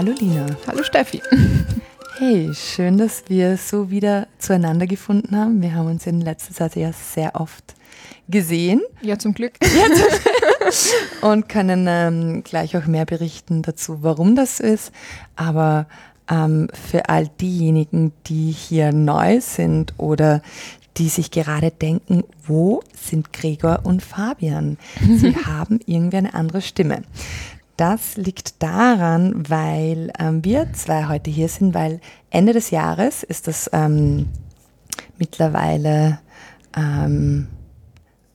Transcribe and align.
Hallo 0.00 0.14
Lina. 0.18 0.46
Hallo 0.66 0.82
Steffi. 0.82 1.20
Hey, 2.16 2.50
schön, 2.54 2.96
dass 2.96 3.24
wir 3.28 3.58
so 3.58 3.90
wieder 3.90 4.28
zueinander 4.38 4.86
gefunden 4.86 5.36
haben. 5.36 5.60
Wir 5.60 5.74
haben 5.74 5.88
uns 5.88 6.06
in 6.06 6.22
letzter 6.22 6.54
Zeit 6.54 6.74
ja 6.76 6.90
sehr 6.92 7.38
oft 7.38 7.74
gesehen. 8.26 8.80
Ja, 9.02 9.18
zum 9.18 9.34
Glück. 9.34 9.52
und 11.20 11.50
können 11.50 11.84
ähm, 11.86 12.42
gleich 12.44 12.78
auch 12.78 12.86
mehr 12.86 13.04
berichten 13.04 13.60
dazu, 13.60 13.98
warum 14.02 14.36
das 14.36 14.58
ist. 14.58 14.90
Aber 15.36 15.86
ähm, 16.30 16.68
für 16.88 17.10
all 17.10 17.28
diejenigen, 17.38 18.12
die 18.26 18.52
hier 18.52 18.92
neu 18.92 19.42
sind 19.42 19.92
oder 19.98 20.40
die 20.96 21.10
sich 21.10 21.30
gerade 21.30 21.70
denken, 21.70 22.24
wo 22.46 22.82
sind 22.98 23.34
Gregor 23.34 23.80
und 23.84 24.02
Fabian? 24.02 24.78
Sie 25.06 25.36
haben 25.46 25.80
irgendwie 25.84 26.16
eine 26.16 26.32
andere 26.32 26.62
Stimme. 26.62 27.02
Das 27.80 28.16
liegt 28.18 28.62
daran, 28.62 29.48
weil 29.48 30.12
ähm, 30.18 30.44
wir 30.44 30.70
zwei 30.74 31.08
heute 31.08 31.30
hier 31.30 31.48
sind, 31.48 31.72
weil 31.72 32.02
Ende 32.28 32.52
des 32.52 32.70
Jahres 32.70 33.22
ist 33.22 33.46
das 33.46 33.70
ähm, 33.72 34.28
mittlerweile 35.16 36.20
ähm, 36.76 37.48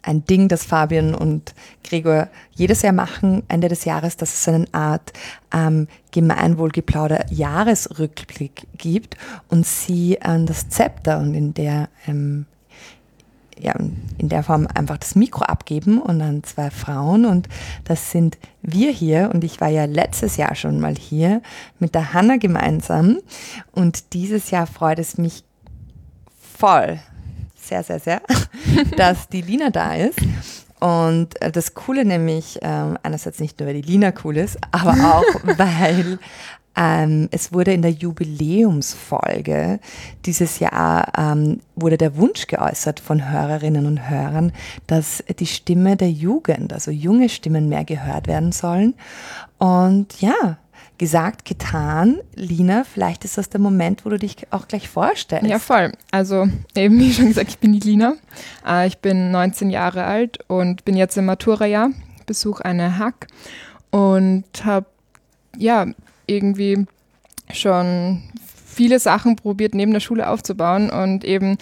ein 0.02 0.26
Ding, 0.26 0.48
das 0.48 0.66
Fabian 0.66 1.14
und 1.14 1.54
Gregor 1.84 2.30
jedes 2.56 2.82
Jahr 2.82 2.94
machen, 2.94 3.44
Ende 3.48 3.68
des 3.68 3.86
Jahres, 3.86 4.18
dass 4.18 4.34
es 4.34 4.48
eine 4.48 4.66
Art 4.72 5.14
ähm, 5.54 5.88
Gemeinwohlgeplauder-Jahresrückblick 6.10 8.66
gibt 8.80 9.16
und 9.50 9.68
sie 9.68 10.18
das 10.24 10.70
Zepter 10.70 11.20
und 11.20 11.36
in 11.36 11.54
der 11.54 11.90
ähm, 12.08 12.48
ja, 13.60 13.74
in 14.18 14.30
der 14.30 14.44
Form 14.44 14.68
einfach 14.74 14.98
das 14.98 15.16
Mikro 15.16 15.44
abgeben 15.44 16.02
und 16.02 16.20
dann 16.20 16.44
zwei 16.44 16.70
Frauen. 16.70 17.26
Und 17.26 17.48
das 17.84 18.12
sind 18.12 18.38
wir 18.62 18.92
hier. 18.92 19.30
Und 19.34 19.44
ich 19.44 19.62
war 19.62 19.70
ja 19.70 19.86
letztes 19.86 20.38
Jahr 20.38 20.56
schon 20.56 20.80
mal 20.80 20.96
hier 20.96 21.42
mit 21.80 21.96
der 21.96 22.14
Hanna 22.14 22.38
gemeinsam. 22.38 23.20
Und 23.72 24.14
dieses 24.14 24.52
Jahr 24.52 24.68
freut 24.68 25.00
es 25.00 25.18
mich 25.18 25.44
voll, 26.58 27.00
sehr, 27.56 27.84
sehr, 27.84 28.00
sehr, 28.00 28.22
dass 28.98 29.28
die 29.30 29.42
Lina 29.42 29.70
da 29.70 29.96
ist. 29.96 30.20
Und 30.80 31.30
das 31.40 31.74
Coole 31.74 32.06
nämlich, 32.06 32.60
ähm, 32.62 32.98
einerseits 33.02 33.40
nicht 33.40 33.60
nur, 33.60 33.68
weil 33.68 33.82
die 33.82 33.92
Lina 33.92 34.14
cool 34.24 34.38
ist, 34.38 34.58
aber 34.72 34.92
auch, 34.92 35.24
weil 35.58 36.20
ähm, 36.76 37.30
es 37.32 37.54
wurde 37.54 37.74
in 37.74 37.82
der 37.82 37.92
Jubiläumsfolge 37.92 39.80
dieses 40.26 40.60
Jahr 40.60 41.12
ähm, 41.18 41.62
wurde 41.76 41.98
der 41.98 42.18
Wunsch 42.18 42.48
geäußert 42.48 43.00
von 43.00 43.32
Hörerinnen 43.32 43.86
und 43.86 44.10
Hörern, 44.10 44.52
dass 44.88 45.24
die 45.40 45.48
Stimme 45.48 45.96
der 45.96 46.12
Jugend, 46.12 46.74
also 46.74 46.92
junge 46.92 47.30
Stimmen 47.30 47.70
mehr 47.70 47.86
gehört 47.86 48.28
werden 48.28 48.52
sollen. 48.52 48.94
Und 49.58 50.22
ja, 50.22 50.58
gesagt, 50.98 51.46
getan. 51.46 52.20
Lina, 52.36 52.84
vielleicht 52.84 53.26
ist 53.26 53.38
das 53.38 53.50
der 53.50 53.60
Moment, 53.60 54.06
wo 54.06 54.10
du 54.10 54.20
dich 54.20 54.36
auch 54.52 54.68
gleich 54.68 54.88
vorstellst. 54.90 55.50
Ja, 55.50 55.60
voll. 55.60 55.92
Also 56.12 56.48
eben 56.76 57.00
wie 57.00 57.14
schon 57.14 57.28
gesagt, 57.28 57.50
ich 57.50 57.60
bin 57.60 57.74
die 57.74 57.80
Lina. 57.80 58.16
Äh, 58.66 58.88
ich 58.88 59.00
bin 59.00 59.32
19 59.32 59.70
Jahre 59.70 60.06
alt 60.06 60.40
und 60.48 60.86
bin 60.86 60.96
jetzt 60.96 61.18
im 61.18 61.26
Matura-Jahr, 61.26 61.90
besuche 62.26 62.64
eine 62.64 62.98
Hack 62.98 63.28
und 63.92 64.46
habe 64.64 64.88
ja 65.58 65.88
irgendwie 66.28 66.86
schon 67.54 68.24
viele 68.66 69.00
Sachen 69.00 69.36
probiert, 69.36 69.74
neben 69.74 69.94
der 69.94 70.00
Schule 70.00 70.30
aufzubauen 70.30 70.90
und 70.90 71.24
eben 71.24 71.58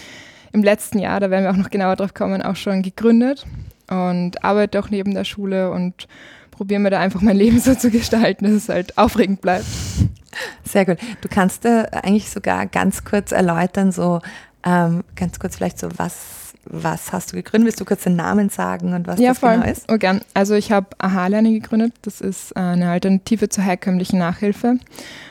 im 0.51 0.63
letzten 0.63 0.99
Jahr, 0.99 1.19
da 1.19 1.29
werden 1.29 1.43
wir 1.43 1.51
auch 1.51 1.57
noch 1.57 1.69
genauer 1.69 1.95
drauf 1.95 2.13
kommen, 2.13 2.41
auch 2.41 2.55
schon 2.55 2.81
gegründet 2.81 3.45
und 3.89 4.43
arbeite 4.43 4.79
auch 4.79 4.89
neben 4.89 5.13
der 5.13 5.23
Schule 5.23 5.71
und 5.71 6.07
probiere 6.51 6.79
mir 6.79 6.89
da 6.91 6.99
einfach 6.99 7.21
mein 7.21 7.37
Leben 7.37 7.59
so 7.59 7.75
zu 7.75 7.89
gestalten, 7.89 8.45
dass 8.45 8.53
es 8.53 8.69
halt 8.69 8.97
aufregend 8.97 9.41
bleibt. 9.41 9.65
Sehr 10.63 10.85
gut. 10.85 10.97
Du 11.21 11.29
kannst 11.29 11.65
äh, 11.65 11.85
eigentlich 11.91 12.29
sogar 12.29 12.65
ganz 12.67 13.03
kurz 13.03 13.31
erläutern, 13.31 13.91
so 13.91 14.21
ähm, 14.63 15.03
ganz 15.15 15.39
kurz 15.39 15.57
vielleicht 15.57 15.79
so, 15.79 15.89
was 15.97 16.42
was 16.65 17.11
hast 17.11 17.31
du 17.31 17.35
gegründet? 17.35 17.67
Willst 17.67 17.81
du 17.81 17.85
kurz 17.85 18.03
den 18.03 18.15
Namen 18.15 18.49
sagen 18.49 18.93
und 18.93 19.07
was 19.07 19.19
ja, 19.19 19.29
das 19.29 19.39
voll. 19.39 19.53
genau 19.53 19.65
ist? 19.65 19.91
Oh, 19.91 19.97
gern. 19.97 20.21
Also 20.33 20.55
ich 20.55 20.71
habe 20.71 20.87
Aha-Lernen 20.97 21.53
gegründet. 21.53 21.93
Das 22.03 22.21
ist 22.21 22.55
eine 22.55 22.89
Alternative 22.89 23.49
zur 23.49 23.63
herkömmlichen 23.63 24.19
Nachhilfe, 24.19 24.77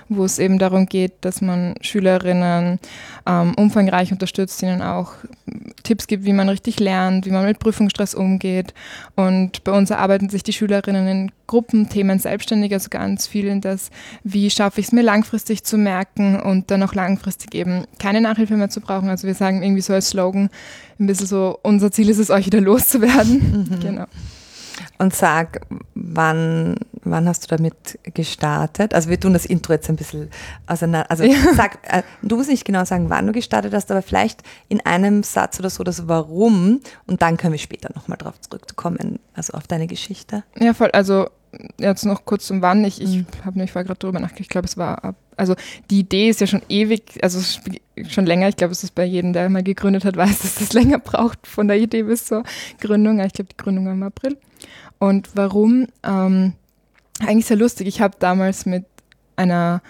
wo 0.09 0.25
es 0.25 0.39
eben 0.39 0.59
darum 0.59 0.87
geht, 0.87 1.13
dass 1.23 1.41
man 1.41 1.75
Schülerinnen 1.81 2.79
ähm, 3.27 3.55
umfangreich 3.57 4.13
unterstützt, 4.13 4.63
ihnen 4.63 4.83
auch 4.83 5.15
Tipps 5.83 6.07
gibt, 6.07 6.25
wie 6.25 6.33
man 6.33 6.49
richtig 6.49 6.81
lernt, 6.81 7.27
wie 7.27 7.31
man 7.31 7.45
mit 7.45 7.59
Prüfungsstress 7.59 8.15
umgeht. 8.15 8.75
Und 9.15 9.65
bei 9.65 9.73
uns 9.73 9.91
erarbeiten 9.91 10.29
sich 10.29 10.43
die 10.43 10.53
Schülerinnen 10.53 11.09
in 11.09 11.33
Gruppenthemen 11.47 12.19
selbstständig, 12.19 12.73
also 12.73 12.89
ganz 12.89 13.27
viel 13.27 13.47
in 13.47 13.61
das, 13.61 13.91
wie 14.25 14.49
schaffe 14.49 14.81
ich 14.81 14.87
es 14.87 14.93
mir 14.93 15.03
langfristig 15.03 15.65
zu 15.65 15.77
merken 15.77 16.41
und 16.41 16.71
dann 16.71 16.83
auch 16.83 16.95
langfristig 16.95 17.55
eben 17.55 17.85
keine 17.99 18.21
Nachhilfe 18.21 18.57
mehr 18.57 18.71
zu 18.71 18.81
brauchen. 18.81 19.11
Also 19.11 19.27
wir 19.27 19.35
sagen 19.35 19.63
irgendwie 19.63 19.83
so 19.83 19.93
als 19.93 20.11
Slogan 20.11 20.49
ein 20.99 21.07
bisschen 21.07 21.27
so, 21.27 21.59
unser 21.63 21.91
Ziel 21.91 22.09
ist 22.09 22.19
es, 22.19 22.31
euch 22.31 22.47
wieder 22.47 22.61
loszuwerden. 22.61 23.69
Mhm. 23.71 23.81
Genau. 23.83 24.07
Und 24.99 25.15
sag, 25.15 25.67
wann, 25.95 26.77
wann 27.03 27.29
hast 27.29 27.45
du 27.45 27.49
damit 27.49 27.99
gestartet? 28.15 28.95
Also 28.95 29.11
wir 29.11 29.19
tun 29.19 29.33
das 29.33 29.45
Intro 29.45 29.73
jetzt 29.73 29.89
ein 29.89 29.97
bisschen 29.97 30.31
auseinander. 30.67 31.11
Also 31.11 31.25
ja. 31.25 31.37
sag, 31.57 31.79
äh, 31.83 32.03
du 32.23 32.37
musst 32.37 32.49
nicht 32.49 32.65
genau 32.65 32.85
sagen, 32.85 33.11
wann 33.11 33.27
du 33.27 33.33
gestartet 33.33 33.75
hast, 33.75 33.91
aber 33.91 34.03
vielleicht 34.03 34.43
in 34.69 34.81
einem 34.87 35.23
Satz 35.25 35.59
oder 35.59 35.71
so 35.71 35.83
das 35.85 36.09
Warum 36.09 36.81
und 37.07 37.23
dann 37.23 37.37
können 37.37 37.53
wir 37.53 37.59
später 37.59 37.91
nochmal 37.95 38.19
drauf 38.19 38.41
zurückkommen, 38.41 39.19
also 39.35 39.55
auf 39.55 39.67
deine 39.67 39.87
Geschichte. 39.87 40.45
Ja, 40.59 40.73
voll. 40.73 40.91
Also 40.93 41.29
jetzt 41.79 42.05
noch 42.05 42.25
kurz 42.25 42.47
zum 42.47 42.63
Wann. 42.63 42.85
Ich, 42.85 43.01
ich 43.01 43.19
mhm. 43.19 43.27
habe 43.45 43.59
nämlich 43.59 43.73
vorher 43.73 43.87
gerade 43.87 43.99
drüber 43.99 44.21
nachgedacht. 44.21 44.41
Ich 44.41 44.49
glaube, 44.49 44.67
es 44.67 44.77
war 44.77 45.05
ab, 45.05 45.17
also 45.37 45.55
die 45.91 46.01
Idee 46.01 46.29
ist 46.29 46.41
ja 46.41 46.47
schon 46.47 46.63
ewig, 46.69 47.19
also 47.23 47.41
schon 48.09 48.27
länger. 48.27 48.49
Ich 48.49 48.57
glaube, 48.57 48.73
es 48.73 48.85
ist 48.85 48.95
bei 48.95 49.05
jedem, 49.05 49.33
der 49.33 49.49
mal 49.49 49.63
gegründet 49.63 50.05
hat, 50.05 50.17
weiß, 50.17 50.39
dass 50.43 50.55
das 50.57 50.73
länger 50.73 50.99
braucht 50.99 51.47
von 51.47 51.69
der 51.69 51.79
Idee 51.79 52.05
bis 52.05 52.27
zur 52.27 52.45
Gründung. 52.81 53.21
Ich 53.21 53.33
glaube, 53.33 53.51
die 53.51 53.63
Gründung 53.63 53.87
war 53.87 53.93
im 53.93 54.03
April. 54.03 54.39
Und 54.99 55.31
warum? 55.35 55.89
Ähm, 56.03 56.55
eigentlich 57.21 57.47
sehr 57.47 57.57
lustig. 57.57 57.87
Ich 57.87 58.01
habe 58.01 58.17
damals 58.19 58.67
mit 58.67 58.85
einer 59.37 59.83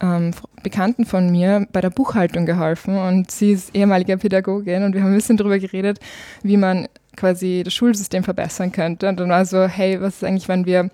ähm, 0.00 0.32
Bekannten 0.62 1.06
von 1.06 1.30
mir 1.30 1.66
bei 1.72 1.80
der 1.80 1.90
Buchhaltung 1.90 2.44
geholfen 2.44 2.96
und 2.96 3.30
sie 3.30 3.52
ist 3.52 3.74
ehemalige 3.74 4.18
Pädagogin 4.18 4.82
und 4.82 4.94
wir 4.94 5.02
haben 5.02 5.10
ein 5.10 5.16
bisschen 5.16 5.36
darüber 5.36 5.58
geredet, 5.58 6.00
wie 6.42 6.56
man 6.56 6.88
quasi 7.16 7.62
das 7.64 7.74
Schulsystem 7.74 8.24
verbessern 8.24 8.72
könnte. 8.72 9.08
Und 9.08 9.18
dann 9.18 9.30
war 9.30 9.44
so, 9.44 9.66
hey, 9.66 10.00
was 10.00 10.16
ist 10.16 10.24
eigentlich, 10.24 10.48
wenn 10.48 10.66
wir 10.66 10.90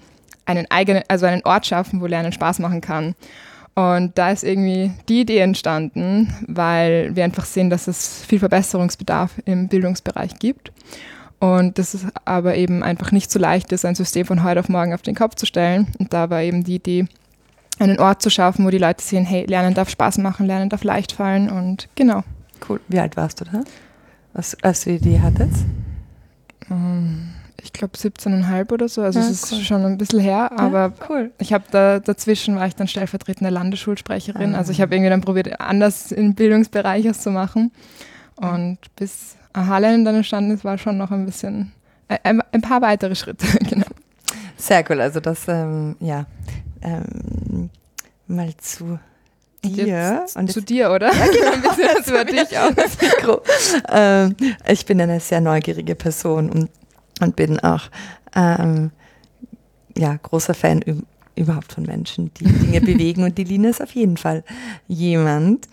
einen 0.47 0.67
eigenen, 0.71 1.03
also 1.09 1.27
einen 1.27 1.43
Ort 1.45 1.67
schaffen, 1.67 2.01
wo 2.01 2.07
Lernen 2.07 2.33
Spaß 2.33 2.59
machen 2.59 2.81
kann? 2.81 3.15
Und 3.75 4.19
da 4.19 4.31
ist 4.31 4.43
irgendwie 4.43 4.91
die 5.09 5.21
Idee 5.21 5.39
entstanden, 5.39 6.35
weil 6.49 7.15
wir 7.15 7.23
einfach 7.23 7.45
sehen, 7.45 7.71
dass 7.71 7.87
es 7.87 8.25
viel 8.27 8.41
Verbesserungsbedarf 8.41 9.35
im 9.45 9.69
Bildungsbereich 9.69 10.41
gibt. 10.41 10.73
Und 11.39 11.79
dass 11.79 11.95
es 11.95 12.05
aber 12.25 12.57
eben 12.57 12.83
einfach 12.83 13.13
nicht 13.13 13.31
so 13.31 13.39
leicht 13.39 13.71
ist, 13.71 13.85
ein 13.85 13.95
System 13.95 14.27
von 14.27 14.43
heute 14.43 14.59
auf 14.59 14.69
morgen 14.69 14.95
auf 14.95 15.03
den 15.03 15.15
Kopf 15.15 15.37
zu 15.37 15.47
stellen. 15.47 15.87
Und 16.01 16.13
da 16.13 16.29
war 16.31 16.43
eben 16.43 16.65
die 16.65 16.75
Idee, 16.75 17.07
einen 17.79 18.01
Ort 18.01 18.23
zu 18.23 18.31
schaffen, 18.31 18.67
wo 18.67 18.71
die 18.71 18.79
Leute 18.79 19.03
sehen, 19.03 19.25
hey, 19.25 19.47
Lernen 19.47 19.75
darf 19.75 19.91
Spaß 19.91 20.19
machen, 20.19 20.47
Lernen 20.47 20.69
darf 20.69 20.83
leicht 20.83 21.13
fallen 21.13 21.49
und 21.49 21.89
genau. 21.95 22.25
Cool. 22.69 22.81
Wie 22.89 22.99
alt 22.99 23.17
warst 23.17 23.41
du 23.41 23.45
da, 23.45 23.63
als, 24.35 24.57
als 24.63 24.83
du 24.83 24.91
die 24.91 24.97
Idee 24.97 25.21
hattest? 25.21 25.65
Ich 27.63 27.73
glaube 27.73 27.97
17,5 27.97 28.73
oder 28.73 28.89
so. 28.89 29.03
Also 29.03 29.19
ja, 29.19 29.27
es 29.27 29.51
ist 29.51 29.65
schon 29.65 29.85
ein 29.85 29.99
bisschen 29.99 30.21
her, 30.21 30.53
aber 30.59 30.93
ja, 30.99 31.07
cool. 31.09 31.31
ich 31.39 31.53
habe 31.53 31.65
da 31.71 31.99
dazwischen 31.99 32.57
war 32.57 32.67
ich 32.67 32.77
dann 32.77 32.89
stellvertretende 32.89 33.51
Landesschulsprecherin. 33.51 34.55
Ah. 34.55 34.59
Also 34.59 34.73
ich 34.73 34.81
habe 34.81 34.95
irgendwie 34.95 35.11
dann 35.11 35.21
probiert, 35.21 35.61
anders 35.61 36.13
im 36.13 36.35
Bildungsbereich 36.35 37.05
es 37.07 37.21
zu 37.21 37.31
machen. 37.31 37.73
Und 38.37 38.79
bis 38.97 39.37
Harlem 39.55 40.05
dann 40.05 40.17
entstanden 40.17 40.53
ist, 40.53 40.65
war 40.65 40.79
schon 40.79 40.97
noch 40.97 41.11
ein 41.11 41.27
bisschen, 41.27 41.73
äh, 42.09 42.19
ein, 42.23 42.41
ein 42.53 42.61
paar 42.61 42.83
weitere 42.83 43.15
Schritte, 43.15 43.47
genau. 43.69 43.87
Sehr 44.57 44.85
cool, 44.89 45.01
also 45.01 45.21
das, 45.21 45.49
ähm, 45.49 45.97
ja, 46.01 46.27
ähm, 46.83 47.71
mal 48.27 48.57
zu 48.59 48.99
dir. 49.65 50.25
Und, 50.35 50.53
zu 50.53 50.61
dir, 50.61 50.91
oder? 50.91 51.13
Ja, 51.13 51.27
genau. 51.27 51.77
das 51.97 52.09
über 52.09 52.25
dich 52.25 52.59
auch 52.59 52.73
das 52.75 53.01
Mikro. 53.01 53.43
Ähm, 53.91 54.37
ich 54.67 54.87
bin 54.87 55.01
eine 55.01 55.21
sehr 55.21 55.41
neugierige 55.41 55.95
Person 55.95 56.51
und, 56.51 56.71
und 57.21 57.37
bin 57.37 57.59
auch 57.61 57.83
ähm, 58.35 58.91
ja, 59.97 60.17
großer 60.17 60.55
Fan 60.55 60.83
überhaupt 61.39 61.73
von 61.73 61.85
Menschen, 61.85 62.33
die 62.35 62.45
Dinge 62.45 62.81
bewegen 62.81 63.23
und 63.23 63.39
die 63.39 63.45
Lina 63.45 63.69
ist 63.71 63.83
auf 63.83 63.93
jeden 63.93 64.17
Fall 64.17 64.45
jemand. 64.87 65.69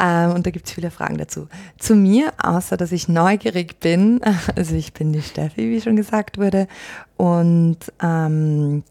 Ähm, 0.00 0.32
und 0.32 0.46
da 0.46 0.50
gibt 0.50 0.66
es 0.66 0.72
viele 0.72 0.90
Fragen 0.90 1.16
dazu. 1.16 1.48
Zu 1.78 1.94
mir, 1.94 2.32
außer 2.42 2.76
dass 2.76 2.92
ich 2.92 3.08
neugierig 3.08 3.80
bin, 3.80 4.20
also 4.56 4.74
ich 4.74 4.92
bin 4.92 5.12
die 5.12 5.22
Steffi, 5.22 5.70
wie 5.70 5.80
schon 5.80 5.96
gesagt 5.96 6.38
wurde, 6.38 6.68
und 7.16 7.78
ähm, 8.02 8.84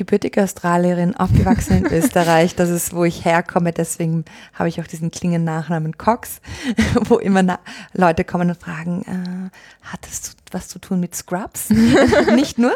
gebürtige 0.00 0.42
Australierin, 0.42 1.14
aufgewachsen 1.14 1.84
in 1.84 1.86
Österreich. 1.92 2.54
Das 2.54 2.70
ist, 2.70 2.94
wo 2.94 3.04
ich 3.04 3.26
herkomme. 3.26 3.70
Deswegen 3.70 4.24
habe 4.54 4.70
ich 4.70 4.80
auch 4.80 4.86
diesen 4.86 5.10
klingenden 5.10 5.44
Nachnamen 5.44 5.98
Cox, 5.98 6.40
wo 7.04 7.18
immer 7.18 7.58
Leute 7.92 8.24
kommen 8.24 8.48
und 8.48 8.58
fragen, 8.58 9.02
äh, 9.02 9.50
hattest 9.82 10.28
du 10.28 10.30
was 10.52 10.68
zu 10.68 10.78
tun 10.78 11.00
mit 11.00 11.14
Scrubs? 11.14 11.68
Nicht 12.34 12.58
nur. 12.58 12.72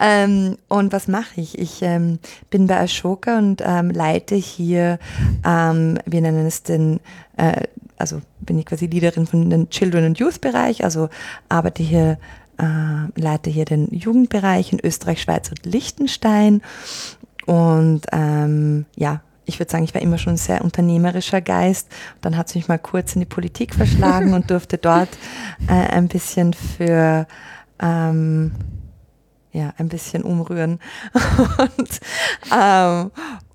Ähm, 0.00 0.56
und 0.68 0.90
was 0.90 1.06
mache 1.06 1.38
ich? 1.38 1.58
Ich 1.58 1.82
ähm, 1.82 2.18
bin 2.48 2.66
bei 2.66 2.80
Ashoka 2.80 3.36
und 3.36 3.62
ähm, 3.62 3.90
leite 3.90 4.34
hier, 4.34 4.98
ähm, 5.44 5.98
wir 6.06 6.22
nennen 6.22 6.46
es 6.46 6.62
den, 6.62 6.98
äh, 7.36 7.60
also 7.98 8.22
bin 8.40 8.58
ich 8.58 8.64
quasi 8.64 8.86
Leaderin 8.86 9.26
von 9.26 9.50
den 9.50 9.68
Children 9.68 10.06
and 10.06 10.18
Youth 10.18 10.40
Bereich, 10.40 10.82
also 10.82 11.10
arbeite 11.50 11.82
hier 11.82 12.18
äh, 12.58 13.20
leite 13.20 13.50
hier 13.50 13.64
den 13.64 13.88
Jugendbereich 13.92 14.72
in 14.72 14.80
Österreich, 14.82 15.22
Schweiz 15.22 15.50
und 15.50 15.64
Liechtenstein. 15.66 16.62
Und 17.46 18.02
ähm, 18.12 18.86
ja, 18.96 19.20
ich 19.46 19.58
würde 19.58 19.70
sagen, 19.70 19.84
ich 19.84 19.94
war 19.94 20.00
immer 20.00 20.18
schon 20.18 20.34
ein 20.34 20.38
sehr 20.38 20.64
unternehmerischer 20.64 21.40
Geist. 21.40 21.88
Dann 22.20 22.36
hat 22.36 22.48
es 22.48 22.54
mich 22.54 22.68
mal 22.68 22.78
kurz 22.78 23.14
in 23.14 23.20
die 23.20 23.26
Politik 23.26 23.74
verschlagen 23.74 24.34
und 24.34 24.50
durfte 24.50 24.78
dort 24.78 25.10
äh, 25.68 25.72
ein 25.72 26.08
bisschen 26.08 26.54
für 26.54 27.26
ähm, 27.80 28.52
ja, 29.52 29.72
ein 29.78 29.88
bisschen 29.88 30.22
umrühren. 30.22 30.80
und, 31.58 32.00
ähm, 32.52 33.10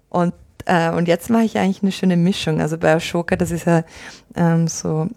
und, 0.09 0.33
äh, 0.65 0.89
und 0.91 1.07
jetzt 1.07 1.29
mache 1.29 1.43
ich 1.43 1.57
eigentlich 1.57 1.83
eine 1.83 1.91
schöne 1.91 2.17
Mischung. 2.17 2.61
Also 2.61 2.77
bei 2.77 2.93
Ashoka, 2.93 3.35
das 3.35 3.51
ist 3.51 3.65
ja 3.65 3.83
ähm, 4.35 4.67
so 4.67 5.09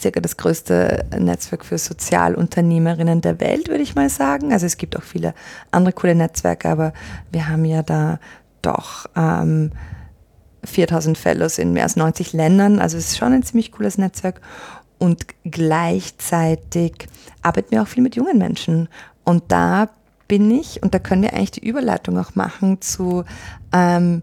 circa 0.00 0.20
das 0.20 0.36
größte 0.36 1.04
Netzwerk 1.18 1.64
für 1.64 1.78
Sozialunternehmerinnen 1.78 3.20
der 3.20 3.40
Welt, 3.40 3.68
würde 3.68 3.82
ich 3.82 3.94
mal 3.94 4.08
sagen. 4.08 4.52
Also 4.52 4.66
es 4.66 4.76
gibt 4.76 4.96
auch 4.96 5.02
viele 5.02 5.34
andere 5.70 5.92
coole 5.92 6.14
Netzwerke, 6.14 6.68
aber 6.68 6.92
wir 7.30 7.48
haben 7.48 7.64
ja 7.64 7.82
da 7.82 8.18
doch 8.62 9.06
ähm, 9.16 9.72
4000 10.64 11.18
Fellows 11.18 11.58
in 11.58 11.72
mehr 11.72 11.84
als 11.84 11.96
90 11.96 12.32
Ländern. 12.32 12.78
Also 12.78 12.96
es 12.96 13.10
ist 13.10 13.18
schon 13.18 13.32
ein 13.32 13.42
ziemlich 13.42 13.72
cooles 13.72 13.98
Netzwerk. 13.98 14.40
Und 14.98 15.26
gleichzeitig 15.44 17.08
arbeiten 17.42 17.72
wir 17.72 17.82
auch 17.82 17.88
viel 17.88 18.04
mit 18.04 18.14
jungen 18.14 18.38
Menschen. 18.38 18.88
Und 19.24 19.44
da 19.48 19.88
bin 20.28 20.50
ich, 20.50 20.82
und 20.82 20.94
da 20.94 20.98
können 20.98 21.22
wir 21.22 21.34
eigentlich 21.34 21.50
die 21.50 21.66
Überleitung 21.66 22.18
auch 22.18 22.34
machen 22.36 22.80
zu 22.80 23.24
ähm, 23.72 24.22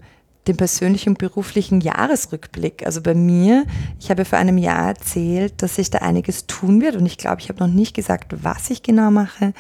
den 0.50 0.58
persönlichen 0.58 1.10
und 1.10 1.20
beruflichen 1.20 1.80
Jahresrückblick. 1.80 2.86
Also 2.86 3.02
bei 3.02 3.14
mir, 3.14 3.66
ich 4.00 4.10
habe 4.10 4.26
vor 4.26 4.40
einem 4.40 4.58
Jahr 4.58 4.88
erzählt, 4.88 5.62
dass 5.62 5.76
sich 5.76 5.92
da 5.92 6.00
einiges 6.00 6.48
tun 6.48 6.82
wird 6.82 6.96
und 6.96 7.06
ich 7.06 7.18
glaube, 7.18 7.40
ich 7.40 7.50
habe 7.50 7.60
noch 7.60 7.72
nicht 7.72 7.96
gesagt, 7.96 8.44
was 8.44 8.70
ich 8.72 8.82
genau 8.82 9.12
mache, 9.12 9.54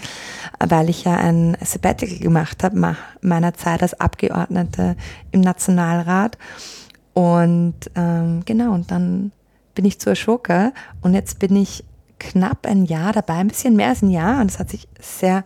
weil 0.59 0.89
ich 0.89 1.03
ja 1.03 1.15
ein 1.15 1.55
Sabbatical 1.63 2.17
gemacht 2.17 2.63
habe, 2.63 2.95
meiner 3.21 3.53
Zeit 3.53 3.83
als 3.83 3.99
Abgeordnete 3.99 4.95
im 5.31 5.41
Nationalrat. 5.41 6.37
Und 7.13 7.75
ähm, 7.95 8.41
genau, 8.45 8.73
und 8.73 8.89
dann 8.89 9.31
bin 9.75 9.85
ich 9.85 9.99
zur 9.99 10.13
Ashoka 10.13 10.73
und 11.01 11.13
jetzt 11.13 11.37
bin 11.37 11.55
ich 11.55 11.83
knapp 12.17 12.65
ein 12.65 12.85
Jahr 12.85 13.13
dabei, 13.13 13.35
ein 13.35 13.47
bisschen 13.47 13.75
mehr 13.75 13.89
als 13.89 14.01
ein 14.01 14.09
Jahr 14.09 14.41
und 14.41 14.49
es 14.49 14.57
hat 14.57 14.69
sich 14.69 14.87
sehr 14.99 15.43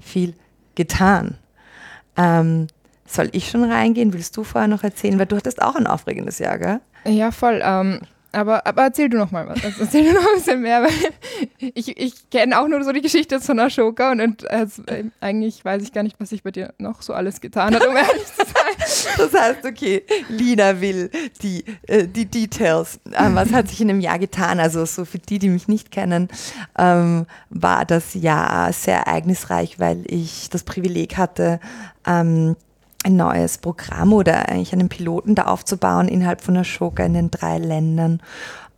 viel 0.00 0.34
getan. 0.74 1.36
Ähm, 2.16 2.68
soll 3.06 3.28
ich 3.32 3.50
schon 3.50 3.64
reingehen? 3.64 4.12
Willst 4.12 4.36
du 4.36 4.44
vorher 4.44 4.68
noch 4.68 4.84
erzählen? 4.84 5.18
Weil 5.18 5.26
du 5.26 5.36
hattest 5.36 5.62
auch 5.62 5.74
ein 5.74 5.86
aufregendes 5.86 6.38
Jahr, 6.38 6.58
gell? 6.58 6.80
Ja, 7.04 7.30
voll. 7.30 7.60
Ähm, 7.62 8.00
aber, 8.36 8.66
aber 8.66 8.82
erzähl 8.82 9.08
du 9.08 9.16
noch 9.16 9.30
mal 9.30 9.48
was. 9.48 9.64
Also 9.64 9.84
erzähl 9.84 10.04
du 10.04 10.12
noch 10.12 10.26
ein 10.28 10.34
bisschen 10.36 10.60
mehr, 10.60 10.82
weil 10.82 10.90
ich, 11.74 11.96
ich 11.96 12.28
kenne 12.28 12.60
auch 12.60 12.68
nur 12.68 12.84
so 12.84 12.92
die 12.92 13.00
Geschichte 13.00 13.40
von 13.40 13.58
Ashoka 13.58 14.12
und, 14.12 14.20
und 14.20 14.50
also, 14.50 14.82
eigentlich 15.20 15.64
weiß 15.64 15.82
ich 15.82 15.92
gar 15.92 16.02
nicht, 16.02 16.16
was 16.20 16.28
sich 16.28 16.42
bei 16.42 16.50
dir 16.50 16.74
noch 16.76 17.00
so 17.00 17.14
alles 17.14 17.40
getan 17.40 17.74
hat, 17.74 17.86
um 17.86 17.96
ehrlich 17.96 18.26
zu 18.26 18.44
sein. 18.44 19.06
Das 19.16 19.32
heißt, 19.32 19.64
okay, 19.64 20.04
Lina 20.28 20.78
will 20.82 21.10
die, 21.42 21.64
äh, 21.86 22.06
die 22.06 22.26
Details. 22.26 23.00
Ähm, 23.14 23.36
was 23.36 23.52
hat 23.52 23.68
sich 23.68 23.80
in 23.80 23.88
einem 23.88 24.00
Jahr 24.00 24.18
getan? 24.18 24.60
Also 24.60 24.84
so 24.84 25.06
für 25.06 25.18
die, 25.18 25.38
die 25.38 25.48
mich 25.48 25.66
nicht 25.66 25.90
kennen, 25.90 26.28
ähm, 26.78 27.24
war 27.48 27.86
das 27.86 28.12
Jahr 28.12 28.70
sehr 28.74 28.98
ereignisreich, 28.98 29.78
weil 29.78 30.04
ich 30.06 30.50
das 30.50 30.62
Privileg 30.62 31.16
hatte, 31.16 31.58
ähm, 32.06 32.56
ein 33.04 33.16
neues 33.16 33.58
Programm 33.58 34.12
oder 34.12 34.48
eigentlich 34.48 34.72
einen 34.72 34.88
Piloten 34.88 35.34
da 35.34 35.44
aufzubauen 35.44 36.08
innerhalb 36.08 36.40
von 36.40 36.56
Ashoka 36.56 37.04
in 37.04 37.14
den 37.14 37.30
drei 37.30 37.58
Ländern. 37.58 38.20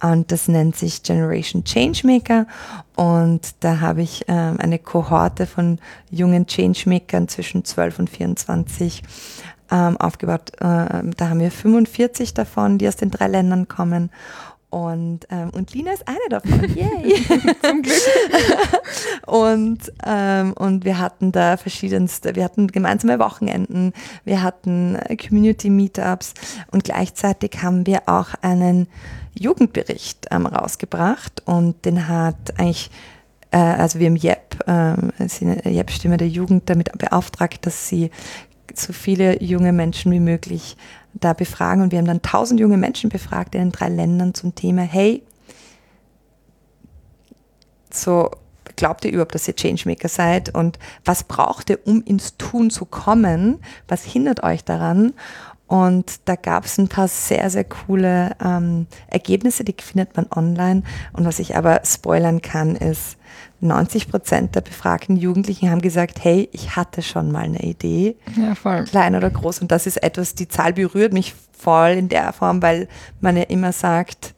Und 0.01 0.31
das 0.31 0.47
nennt 0.49 0.77
sich 0.77 1.03
Generation 1.03 1.65
Changemaker. 1.65 2.47
Und 2.95 3.55
da 3.61 3.81
habe 3.81 4.03
ich 4.03 4.25
ähm, 4.29 4.59
eine 4.61 4.79
Kohorte 4.79 5.47
von 5.47 5.79
jungen 6.11 6.47
Changemakern 6.47 7.29
zwischen 7.29 7.65
12 7.65 7.99
und 8.01 8.11
24 8.11 9.03
ähm, 9.71 9.97
aufgebaut. 9.97 10.53
Äh, 10.61 11.03
da 11.17 11.29
haben 11.29 11.41
wir 11.41 11.51
45 11.51 12.35
davon, 12.35 12.79
die 12.79 12.87
aus 12.87 12.97
den 12.97 13.11
drei 13.11 13.27
Ländern 13.27 13.67
kommen. 13.67 14.11
Und, 14.71 15.21
ähm, 15.31 15.51
und 15.55 15.73
Lina 15.73 15.93
ist 15.93 16.07
eine 16.07 16.19
davon. 16.29 16.63
Yay! 16.75 17.25
Zum 17.63 17.83
Glück. 17.83 18.03
und, 19.27 19.79
ähm, 20.05 20.53
und 20.53 20.85
wir 20.85 20.99
hatten 20.99 21.33
da 21.33 21.57
verschiedenste, 21.57 22.37
wir 22.37 22.45
hatten 22.45 22.69
gemeinsame 22.69 23.19
Wochenenden, 23.19 23.95
wir 24.25 24.43
hatten 24.43 24.99
Community 25.27 25.71
Meetups 25.71 26.35
und 26.71 26.85
gleichzeitig 26.85 27.63
haben 27.63 27.87
wir 27.87 28.03
auch 28.07 28.35
einen 28.43 28.89
Jugendbericht 29.35 30.27
ähm, 30.31 30.45
rausgebracht 30.47 31.43
und 31.47 31.85
den 31.87 32.09
hat 32.09 32.59
eigentlich 32.59 32.91
äh, 33.51 33.57
also 33.57 33.99
wir 33.99 34.09
haben 34.09 34.17
JEP, 34.17 34.69
äh, 34.69 35.71
JEP 35.71 35.91
Stimme 35.91 36.17
der 36.19 36.29
Jugend 36.29 36.69
damit 36.69 36.93
beauftragt, 36.99 37.65
dass 37.65 37.89
sie 37.89 38.11
so 38.75 38.93
viele 38.93 39.43
junge 39.43 39.73
Menschen 39.73 40.13
wie 40.13 40.21
möglich 40.21 40.77
da 41.21 41.33
befragen. 41.33 41.83
Und 41.83 41.93
wir 41.93 41.99
haben 41.99 42.07
dann 42.07 42.23
tausend 42.23 42.61
junge 42.61 42.77
Menschen 42.77 43.11
befragt 43.11 43.55
in 43.55 43.61
den 43.61 43.73
drei 43.73 43.89
Ländern 43.89 44.35
zum 44.35 44.55
Thema, 44.55 44.83
hey, 44.83 45.23
so 47.91 48.31
glaubt 48.77 49.05
ihr 49.05 49.13
überhaupt, 49.13 49.35
dass 49.35 49.49
ihr 49.49 49.57
Changemaker 49.57 50.09
seid 50.09 50.55
und 50.55 50.79
was 51.05 51.25
braucht 51.25 51.69
ihr, 51.71 51.81
um 51.85 52.03
ins 52.03 52.37
Tun 52.37 52.71
zu 52.71 52.85
kommen? 52.85 53.59
Was 53.89 54.05
hindert 54.05 54.43
euch 54.43 54.65
daran? 54.65 55.15
Und 55.67 56.21
da 56.25 56.35
gab 56.35 56.65
es 56.65 56.79
ein 56.79 56.89
paar 56.89 57.09
sehr, 57.09 57.51
sehr 57.51 57.65
coole 57.65 58.35
ähm, 58.43 58.87
Ergebnisse, 59.09 59.65
die 59.65 59.75
findet 59.79 60.17
man 60.17 60.27
online. 60.35 60.83
Und 61.13 61.27
was 61.27 61.41
ich 61.41 61.57
aber 61.57 61.83
spoilern 61.85 62.41
kann, 62.41 62.75
ist, 62.75 63.18
90 63.61 64.09
Prozent 64.09 64.55
der 64.55 64.61
befragten 64.61 65.17
Jugendlichen 65.17 65.71
haben 65.71 65.81
gesagt, 65.81 66.23
hey, 66.23 66.49
ich 66.53 66.77
hatte 66.77 67.03
schon 67.03 67.33
mal 67.33 67.45
eine 67.45 67.63
Idee, 67.63 68.17
ja, 68.37 68.55
voll. 68.55 68.85
klein 68.85 69.17
oder 69.17 69.31
groß. 69.31 69.61
Und 69.61 69.73
das 69.73 69.87
ist 69.87 70.03
etwas, 70.03 70.35
die 70.35 70.49
Zahl 70.49 70.73
berührt 70.73 71.13
mich 71.13 71.35
voll 71.57 71.91
in 71.91 72.09
der 72.09 72.33
Form, 72.33 72.63
weil 72.63 72.89
man 73.21 73.37
ja 73.37 73.45
immer 73.45 73.73
sagt, 73.73 74.35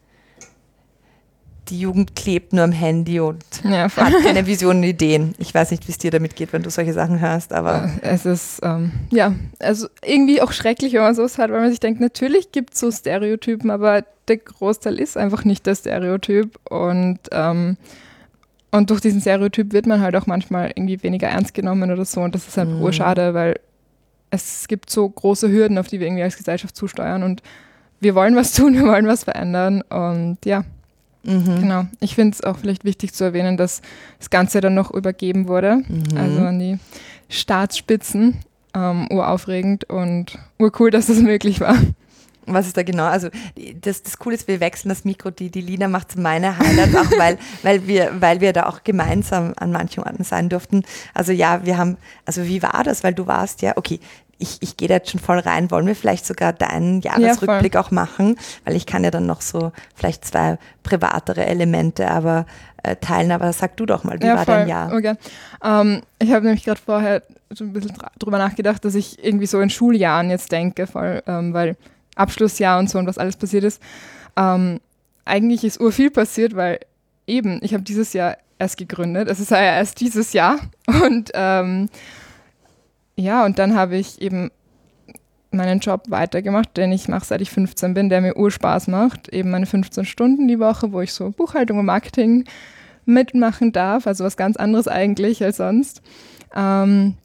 die 1.70 1.80
Jugend 1.80 2.16
klebt 2.16 2.52
nur 2.52 2.64
am 2.64 2.72
Handy 2.72 3.20
und 3.20 3.44
ja, 3.62 3.88
hat 3.94 4.12
keine 4.24 4.46
Visionen 4.46 4.82
und 4.82 4.88
Ideen. 4.88 5.34
Ich 5.38 5.54
weiß 5.54 5.70
nicht, 5.70 5.86
wie 5.86 5.92
es 5.92 5.98
dir 5.98 6.10
damit 6.10 6.34
geht, 6.34 6.52
wenn 6.52 6.62
du 6.62 6.70
solche 6.70 6.92
Sachen 6.92 7.20
hörst, 7.20 7.52
aber. 7.52 7.90
Es 8.02 8.26
ist, 8.26 8.60
ähm, 8.62 8.92
ja, 9.10 9.34
also 9.60 9.86
irgendwie 10.04 10.42
auch 10.42 10.52
schrecklich, 10.52 10.94
wenn 10.94 11.02
man 11.02 11.14
sowas 11.14 11.38
hat, 11.38 11.50
weil 11.50 11.60
man 11.60 11.70
sich 11.70 11.80
denkt, 11.80 12.00
natürlich 12.00 12.50
gibt 12.50 12.74
es 12.74 12.80
so 12.80 12.90
Stereotypen, 12.90 13.70
aber 13.70 14.04
der 14.28 14.38
Großteil 14.38 14.98
ist 14.98 15.16
einfach 15.16 15.44
nicht 15.44 15.66
der 15.66 15.76
Stereotyp 15.76 16.58
und 16.68 17.18
ähm, 17.30 17.76
und 18.70 18.90
durch 18.90 19.00
diesen 19.00 19.20
Stereotyp 19.20 19.72
wird 19.72 19.86
man 19.86 20.00
halt 20.00 20.14
auch 20.16 20.26
manchmal 20.26 20.70
irgendwie 20.74 21.02
weniger 21.02 21.28
ernst 21.28 21.54
genommen 21.54 21.90
oder 21.90 22.04
so. 22.04 22.20
Und 22.20 22.34
das 22.34 22.46
ist 22.46 22.56
halt 22.56 22.68
mhm. 22.68 22.82
urschade, 22.82 23.34
weil 23.34 23.58
es 24.30 24.68
gibt 24.68 24.90
so 24.90 25.08
große 25.08 25.50
Hürden, 25.50 25.76
auf 25.78 25.88
die 25.88 25.98
wir 25.98 26.06
irgendwie 26.06 26.22
als 26.22 26.36
Gesellschaft 26.36 26.76
zusteuern. 26.76 27.22
Und 27.24 27.42
wir 27.98 28.14
wollen 28.14 28.36
was 28.36 28.54
tun, 28.54 28.74
wir 28.78 28.84
wollen 28.84 29.08
was 29.08 29.24
verändern. 29.24 29.82
Und 29.82 30.38
ja, 30.44 30.64
mhm. 31.24 31.60
genau. 31.60 31.86
Ich 31.98 32.14
finde 32.14 32.34
es 32.34 32.44
auch 32.44 32.58
vielleicht 32.58 32.84
wichtig 32.84 33.12
zu 33.12 33.24
erwähnen, 33.24 33.56
dass 33.56 33.82
das 34.18 34.30
Ganze 34.30 34.60
dann 34.60 34.74
noch 34.74 34.92
übergeben 34.92 35.48
wurde. 35.48 35.82
Mhm. 35.88 36.16
Also 36.16 36.40
an 36.40 36.58
die 36.58 36.78
Staatsspitzen. 37.28 38.38
Ähm, 38.72 39.08
uraufregend 39.10 39.90
und 39.90 40.38
urcool, 40.56 40.92
dass 40.92 41.08
das 41.08 41.18
möglich 41.18 41.58
war. 41.60 41.74
Was 42.46 42.66
ist 42.66 42.76
da 42.76 42.82
genau? 42.82 43.04
Also 43.04 43.28
das, 43.80 44.02
das 44.02 44.18
Coole 44.18 44.34
ist, 44.34 44.48
wir 44.48 44.60
wechseln 44.60 44.88
das 44.88 45.04
Mikro, 45.04 45.30
die, 45.30 45.50
die 45.50 45.60
Lina 45.60 45.88
macht 45.88 46.16
meine 46.16 46.58
Highlights, 46.58 46.96
auch 46.96 47.18
weil, 47.18 47.38
weil, 47.62 47.86
wir, 47.86 48.20
weil 48.20 48.40
wir 48.40 48.52
da 48.52 48.66
auch 48.66 48.82
gemeinsam 48.84 49.54
an 49.56 49.72
manchen 49.72 50.02
Orten 50.02 50.24
sein 50.24 50.48
durften. 50.48 50.82
Also 51.14 51.32
ja, 51.32 51.64
wir 51.64 51.78
haben, 51.78 51.96
also 52.24 52.44
wie 52.46 52.62
war 52.62 52.82
das? 52.84 53.04
Weil 53.04 53.14
du 53.14 53.26
warst 53.26 53.62
ja, 53.62 53.76
okay, 53.76 54.00
ich, 54.40 54.56
ich 54.60 54.76
gehe 54.76 54.88
da 54.88 54.94
jetzt 54.94 55.10
schon 55.10 55.20
voll 55.20 55.38
rein. 55.38 55.70
Wollen 55.70 55.86
wir 55.86 55.94
vielleicht 55.94 56.26
sogar 56.26 56.52
deinen 56.52 57.02
Jahresrückblick 57.02 57.74
ja, 57.74 57.80
auch 57.80 57.90
machen? 57.90 58.36
Weil 58.64 58.74
ich 58.74 58.86
kann 58.86 59.04
ja 59.04 59.10
dann 59.10 59.26
noch 59.26 59.42
so 59.42 59.70
vielleicht 59.94 60.24
zwei 60.24 60.58
privatere 60.82 61.44
Elemente 61.44 62.10
aber 62.10 62.46
äh, 62.82 62.96
teilen. 62.96 63.32
Aber 63.32 63.52
sag 63.52 63.76
du 63.76 63.86
doch 63.86 64.02
mal, 64.02 64.20
wie 64.20 64.26
ja, 64.26 64.36
war 64.36 64.44
voll. 64.46 64.54
dein 64.54 64.68
Jahr? 64.68 64.92
Okay. 64.92 65.14
Ähm, 65.62 66.02
ich 66.18 66.32
habe 66.32 66.46
nämlich 66.46 66.64
gerade 66.64 66.80
vorher 66.80 67.22
so 67.50 67.64
ein 67.64 67.72
bisschen 67.72 67.92
drüber 68.18 68.38
nachgedacht, 68.38 68.84
dass 68.84 68.94
ich 68.94 69.22
irgendwie 69.22 69.46
so 69.46 69.60
in 69.60 69.70
Schuljahren 69.70 70.30
jetzt 70.30 70.50
denke, 70.50 70.86
voll, 70.86 71.22
ähm, 71.26 71.52
weil 71.52 71.76
Abschlussjahr 72.20 72.78
und 72.78 72.90
so 72.90 72.98
und 72.98 73.06
was 73.06 73.18
alles 73.18 73.36
passiert 73.36 73.64
ist. 73.64 73.82
Ähm, 74.36 74.80
eigentlich 75.24 75.64
ist 75.64 75.80
urviel 75.80 76.10
passiert, 76.10 76.54
weil 76.56 76.80
eben, 77.26 77.60
ich 77.62 77.74
habe 77.74 77.82
dieses 77.82 78.12
Jahr 78.12 78.36
erst 78.58 78.76
gegründet. 78.76 79.28
Es 79.28 79.40
ist 79.40 79.50
ja 79.50 79.60
erst 79.60 80.00
dieses 80.00 80.32
Jahr. 80.32 80.58
Und 80.86 81.30
ähm, 81.34 81.88
ja, 83.16 83.44
und 83.44 83.58
dann 83.58 83.74
habe 83.74 83.96
ich 83.96 84.22
eben 84.22 84.50
meinen 85.50 85.80
Job 85.80 86.04
weitergemacht, 86.08 86.76
den 86.76 86.92
ich 86.92 87.08
mache, 87.08 87.24
seit 87.24 87.40
ich 87.40 87.50
15 87.50 87.92
bin, 87.92 88.08
der 88.08 88.20
mir 88.20 88.36
Urspaß 88.36 88.88
macht. 88.88 89.28
Eben 89.28 89.50
meine 89.50 89.66
15 89.66 90.04
Stunden 90.04 90.48
die 90.48 90.58
Woche, 90.58 90.92
wo 90.92 91.00
ich 91.00 91.12
so 91.12 91.30
Buchhaltung 91.30 91.78
und 91.78 91.86
Marketing 91.86 92.44
mitmachen 93.04 93.72
darf, 93.72 94.06
also 94.06 94.24
was 94.24 94.36
ganz 94.36 94.56
anderes 94.56 94.88
eigentlich 94.88 95.42
als 95.42 95.58
sonst. 95.58 96.02
Ähm, 96.54 97.16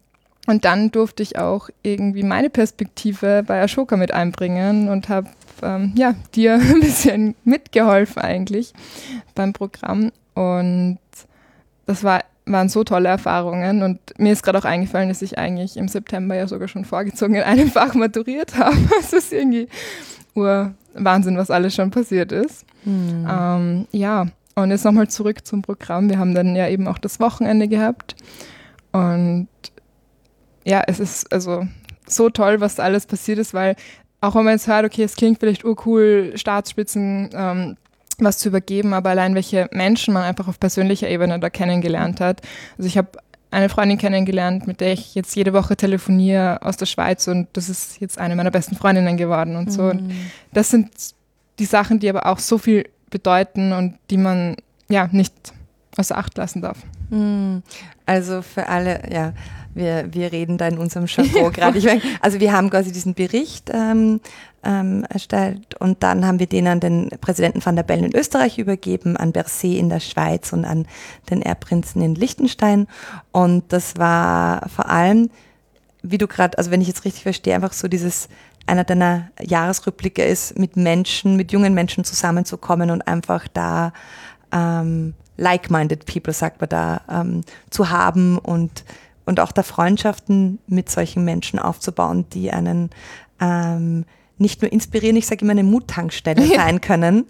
und 0.45 0.65
dann 0.65 0.91
durfte 0.91 1.23
ich 1.23 1.37
auch 1.37 1.69
irgendwie 1.83 2.23
meine 2.23 2.49
Perspektive 2.49 3.43
bei 3.45 3.61
Ashoka 3.61 3.97
mit 3.97 4.13
einbringen 4.13 4.89
und 4.89 5.09
habe 5.09 5.29
ähm, 5.63 5.93
ja, 5.95 6.15
dir 6.33 6.55
ein 6.61 6.79
bisschen 6.79 7.35
mitgeholfen 7.43 8.21
eigentlich 8.21 8.73
beim 9.33 9.53
Programm. 9.53 10.11
Und 10.33 10.99
das 11.85 12.03
war 12.03 12.23
waren 12.47 12.69
so 12.69 12.83
tolle 12.83 13.09
Erfahrungen 13.09 13.81
und 13.81 13.99
mir 14.19 14.31
ist 14.31 14.43
gerade 14.43 14.59
auch 14.59 14.65
eingefallen, 14.65 15.09
dass 15.09 15.23
ich 15.23 15.39
eigentlich 15.39 15.77
im 15.77 15.87
September 15.87 16.35
ja 16.35 16.47
sogar 16.47 16.67
schon 16.67 16.85
vorgezogen 16.85 17.35
in 17.35 17.41
einem 17.41 17.71
Fach 17.71 17.95
maturiert 17.95 18.57
habe. 18.57 18.77
Es 18.99 19.13
ist 19.13 19.33
irgendwie 19.33 19.67
Wahnsinn, 20.35 21.37
was 21.37 21.49
alles 21.49 21.73
schon 21.73 21.91
passiert 21.91 22.31
ist. 22.31 22.65
Hm. 22.83 23.27
Ähm, 23.27 23.87
ja, 23.91 24.27
und 24.55 24.69
jetzt 24.69 24.85
nochmal 24.85 25.07
zurück 25.07 25.45
zum 25.45 25.61
Programm. 25.61 26.09
Wir 26.09 26.19
haben 26.19 26.35
dann 26.35 26.55
ja 26.55 26.67
eben 26.67 26.87
auch 26.87 26.97
das 26.97 27.19
Wochenende 27.19 27.67
gehabt 27.67 28.15
und 28.91 29.47
ja, 30.65 30.83
es 30.87 30.99
ist 30.99 31.31
also 31.31 31.67
so 32.07 32.29
toll, 32.29 32.59
was 32.59 32.75
da 32.75 32.83
alles 32.83 33.05
passiert 33.05 33.39
ist, 33.39 33.53
weil 33.53 33.75
auch 34.21 34.35
wenn 34.35 34.43
man 34.43 34.53
jetzt 34.53 34.67
hört, 34.67 34.85
okay, 34.85 35.03
es 35.03 35.15
klingt 35.15 35.39
vielleicht 35.39 35.63
urcool, 35.63 36.33
Staatsspitzen, 36.35 37.29
ähm, 37.33 37.77
was 38.17 38.37
zu 38.37 38.49
übergeben, 38.49 38.93
aber 38.93 39.11
allein 39.11 39.35
welche 39.35 39.69
Menschen 39.71 40.13
man 40.13 40.23
einfach 40.23 40.47
auf 40.47 40.59
persönlicher 40.59 41.09
Ebene 41.09 41.39
da 41.39 41.49
kennengelernt 41.49 42.21
hat. 42.21 42.41
Also 42.77 42.87
ich 42.87 42.97
habe 42.97 43.09
eine 43.51 43.69
Freundin 43.69 43.97
kennengelernt, 43.97 44.67
mit 44.67 44.81
der 44.81 44.93
ich 44.93 45.15
jetzt 45.15 45.35
jede 45.35 45.53
Woche 45.53 45.75
telefoniere 45.75 46.61
aus 46.61 46.77
der 46.77 46.85
Schweiz 46.85 47.27
und 47.27 47.47
das 47.53 47.69
ist 47.69 47.99
jetzt 48.01 48.17
eine 48.17 48.35
meiner 48.35 48.51
besten 48.51 48.75
Freundinnen 48.75 49.17
geworden 49.17 49.55
und 49.55 49.71
so. 49.71 49.83
Mhm. 49.83 49.89
Und 49.89 50.11
das 50.53 50.69
sind 50.69 50.89
die 51.59 51.65
Sachen, 51.65 51.99
die 51.99 52.09
aber 52.09 52.25
auch 52.25 52.39
so 52.39 52.57
viel 52.57 52.89
bedeuten 53.09 53.71
und 53.71 53.97
die 54.09 54.17
man 54.17 54.55
ja 54.89 55.07
nicht 55.11 55.33
außer 55.97 56.17
Acht 56.17 56.37
lassen 56.37 56.61
darf. 56.61 56.77
Mhm. 57.09 57.63
Also 58.05 58.41
für 58.41 58.67
alle, 58.67 59.01
ja, 59.11 59.33
wir, 59.75 60.13
wir 60.13 60.31
reden 60.31 60.57
da 60.57 60.67
in 60.67 60.77
unserem 60.77 61.05
Chapeau 61.13 61.51
gerade. 61.51 61.79
Also 62.21 62.39
wir 62.39 62.53
haben 62.53 62.69
quasi 62.69 62.91
diesen 62.91 63.13
Bericht 63.13 63.69
ähm, 63.71 64.21
ähm, 64.63 65.05
erstellt 65.09 65.75
und 65.75 66.01
dann 66.01 66.25
haben 66.25 66.39
wir 66.39 66.47
den 66.47 66.67
an 66.67 66.79
den 66.79 67.09
Präsidenten 67.21 67.63
van 67.63 67.75
der 67.75 67.83
Bellen 67.83 68.05
in 68.05 68.15
Österreich 68.15 68.57
übergeben, 68.57 69.17
an 69.17 69.31
Berset 69.31 69.77
in 69.77 69.89
der 69.89 69.99
Schweiz 69.99 70.53
und 70.53 70.65
an 70.65 70.87
den 71.29 71.41
Erbprinzen 71.41 72.01
in 72.01 72.15
Liechtenstein. 72.15 72.87
Und 73.31 73.65
das 73.71 73.97
war 73.97 74.67
vor 74.69 74.89
allem, 74.89 75.29
wie 76.01 76.17
du 76.17 76.27
gerade, 76.27 76.57
also 76.57 76.71
wenn 76.71 76.81
ich 76.81 76.87
jetzt 76.87 77.05
richtig 77.05 77.23
verstehe, 77.23 77.55
einfach 77.55 77.73
so 77.73 77.87
dieses 77.87 78.27
einer 78.67 78.83
deiner 78.83 79.29
Jahresrückblicke 79.39 80.23
ist, 80.23 80.57
mit 80.57 80.75
Menschen, 80.75 81.35
mit 81.35 81.51
jungen 81.51 81.75
Menschen 81.75 82.03
zusammenzukommen 82.03 82.89
und 82.89 83.07
einfach 83.07 83.47
da 83.47 83.93
ähm, 84.51 85.13
like-minded 85.37 86.05
people, 86.05 86.33
sagt 86.33 86.61
man 86.61 86.69
da, 86.69 87.01
ähm, 87.09 87.41
zu 87.69 87.89
haben 87.89 88.39
und, 88.39 88.83
und 89.25 89.39
auch 89.39 89.51
da 89.51 89.63
Freundschaften 89.63 90.59
mit 90.67 90.89
solchen 90.89 91.25
Menschen 91.25 91.59
aufzubauen, 91.59 92.25
die 92.33 92.51
einen 92.51 92.89
ähm, 93.39 94.05
nicht 94.37 94.61
nur 94.61 94.71
inspirieren, 94.71 95.15
ich 95.15 95.27
sage 95.27 95.43
immer 95.43 95.51
eine 95.51 95.63
Muttankstelle 95.63 96.45
sein 96.55 96.81
können. 96.81 97.25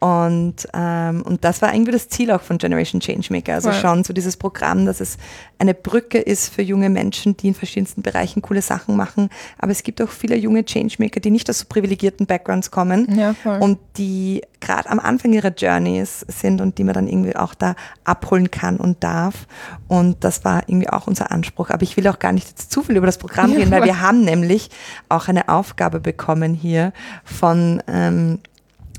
Und, 0.00 0.66
ähm, 0.72 1.20
und 1.22 1.44
das 1.44 1.60
war 1.60 1.74
irgendwie 1.74 1.92
das 1.92 2.08
Ziel 2.08 2.30
auch 2.30 2.40
von 2.40 2.56
Generation 2.56 3.02
Changemaker. 3.02 3.54
Also 3.54 3.68
ja. 3.68 3.74
schon 3.74 4.02
so 4.02 4.14
dieses 4.14 4.38
Programm, 4.38 4.86
dass 4.86 5.00
es 5.00 5.18
eine 5.58 5.74
Brücke 5.74 6.18
ist 6.18 6.48
für 6.48 6.62
junge 6.62 6.88
Menschen, 6.88 7.36
die 7.36 7.48
in 7.48 7.54
verschiedensten 7.54 8.00
Bereichen 8.00 8.40
coole 8.40 8.62
Sachen 8.62 8.96
machen. 8.96 9.28
Aber 9.58 9.72
es 9.72 9.82
gibt 9.82 10.00
auch 10.00 10.08
viele 10.08 10.36
junge 10.36 10.64
Changemaker, 10.64 11.20
die 11.20 11.30
nicht 11.30 11.50
aus 11.50 11.58
so 11.58 11.66
privilegierten 11.68 12.26
Backgrounds 12.26 12.70
kommen 12.70 13.14
ja, 13.14 13.34
und 13.60 13.78
die 13.98 14.40
gerade 14.60 14.88
am 14.88 15.00
Anfang 15.00 15.34
ihrer 15.34 15.52
Journeys 15.52 16.24
sind 16.28 16.62
und 16.62 16.78
die 16.78 16.84
man 16.84 16.94
dann 16.94 17.06
irgendwie 17.06 17.36
auch 17.36 17.52
da 17.52 17.74
abholen 18.04 18.50
kann 18.50 18.78
und 18.78 19.04
darf. 19.04 19.46
Und 19.86 20.24
das 20.24 20.46
war 20.46 20.62
irgendwie 20.66 20.88
auch 20.88 21.08
unser 21.08 21.30
Anspruch. 21.30 21.68
Aber 21.68 21.82
ich 21.82 21.98
will 21.98 22.08
auch 22.08 22.18
gar 22.18 22.32
nicht 22.32 22.48
jetzt 22.48 22.72
zu 22.72 22.82
viel 22.82 22.96
über 22.96 23.06
das 23.06 23.18
Programm 23.18 23.52
reden, 23.52 23.70
weil 23.70 23.84
wir 23.84 24.00
haben 24.00 24.24
nämlich 24.24 24.70
auch 25.10 25.28
eine 25.28 25.50
Aufgabe 25.50 26.00
bekommen 26.00 26.54
hier 26.54 26.94
von 27.24 27.82
ähm, 27.86 28.38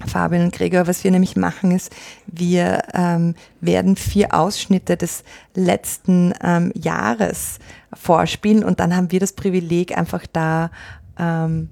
Fabian 0.07 0.43
und 0.43 0.53
Gregor, 0.53 0.87
was 0.87 1.03
wir 1.03 1.11
nämlich 1.11 1.35
machen, 1.35 1.71
ist, 1.71 1.91
wir 2.27 2.81
ähm, 2.93 3.35
werden 3.59 3.95
vier 3.95 4.33
Ausschnitte 4.33 4.97
des 4.97 5.23
letzten 5.55 6.33
ähm, 6.43 6.71
Jahres 6.75 7.59
vorspielen 7.93 8.63
und 8.63 8.79
dann 8.79 8.95
haben 8.95 9.11
wir 9.11 9.19
das 9.19 9.33
Privileg, 9.33 9.97
einfach 9.97 10.25
da 10.31 10.71
ähm, 11.17 11.69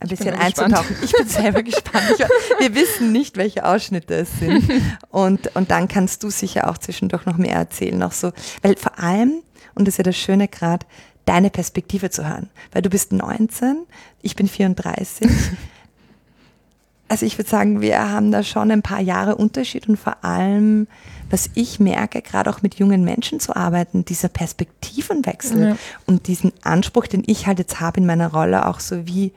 ein 0.00 0.08
bisschen 0.08 0.34
einzutauchen. 0.34 0.96
Ich 1.02 1.12
bin 1.12 1.28
selber 1.28 1.62
gespannt. 1.64 2.04
Ich, 2.12 2.24
wir 2.60 2.74
wissen 2.74 3.12
nicht, 3.12 3.36
welche 3.36 3.64
Ausschnitte 3.64 4.14
es 4.14 4.38
sind. 4.38 4.64
Und, 5.10 5.54
und 5.56 5.70
dann 5.70 5.88
kannst 5.88 6.22
du 6.22 6.30
sicher 6.30 6.70
auch 6.70 6.78
zwischendurch 6.78 7.26
noch 7.26 7.36
mehr 7.36 7.54
erzählen. 7.54 8.00
Auch 8.02 8.12
so, 8.12 8.32
weil 8.62 8.76
vor 8.76 8.98
allem, 8.98 9.42
und 9.74 9.88
das 9.88 9.94
ist 9.94 9.98
ja 9.98 10.04
das 10.04 10.16
Schöne 10.16 10.46
gerade, 10.46 10.86
deine 11.24 11.50
Perspektive 11.50 12.10
zu 12.10 12.26
hören. 12.28 12.48
Weil 12.72 12.82
du 12.82 12.90
bist 12.90 13.12
19, 13.12 13.86
ich 14.22 14.36
bin 14.36 14.48
34 14.48 15.28
also 17.08 17.24
ich 17.24 17.38
würde 17.38 17.48
sagen, 17.48 17.80
wir 17.80 18.10
haben 18.10 18.30
da 18.30 18.42
schon 18.42 18.70
ein 18.70 18.82
paar 18.82 19.00
Jahre 19.00 19.36
Unterschied 19.36 19.88
und 19.88 19.96
vor 19.96 20.24
allem, 20.24 20.86
was 21.30 21.50
ich 21.54 21.80
merke, 21.80 22.22
gerade 22.22 22.50
auch 22.50 22.62
mit 22.62 22.76
jungen 22.76 23.02
Menschen 23.02 23.40
zu 23.40 23.56
arbeiten, 23.56 24.04
dieser 24.04 24.28
Perspektivenwechsel 24.28 25.68
ja. 25.70 25.76
und 26.06 26.26
diesen 26.26 26.52
Anspruch, 26.62 27.06
den 27.06 27.22
ich 27.26 27.46
halt 27.46 27.58
jetzt 27.58 27.80
habe 27.80 28.00
in 28.00 28.06
meiner 28.06 28.32
Rolle, 28.32 28.66
auch 28.66 28.80
so 28.80 29.06
wie 29.06 29.32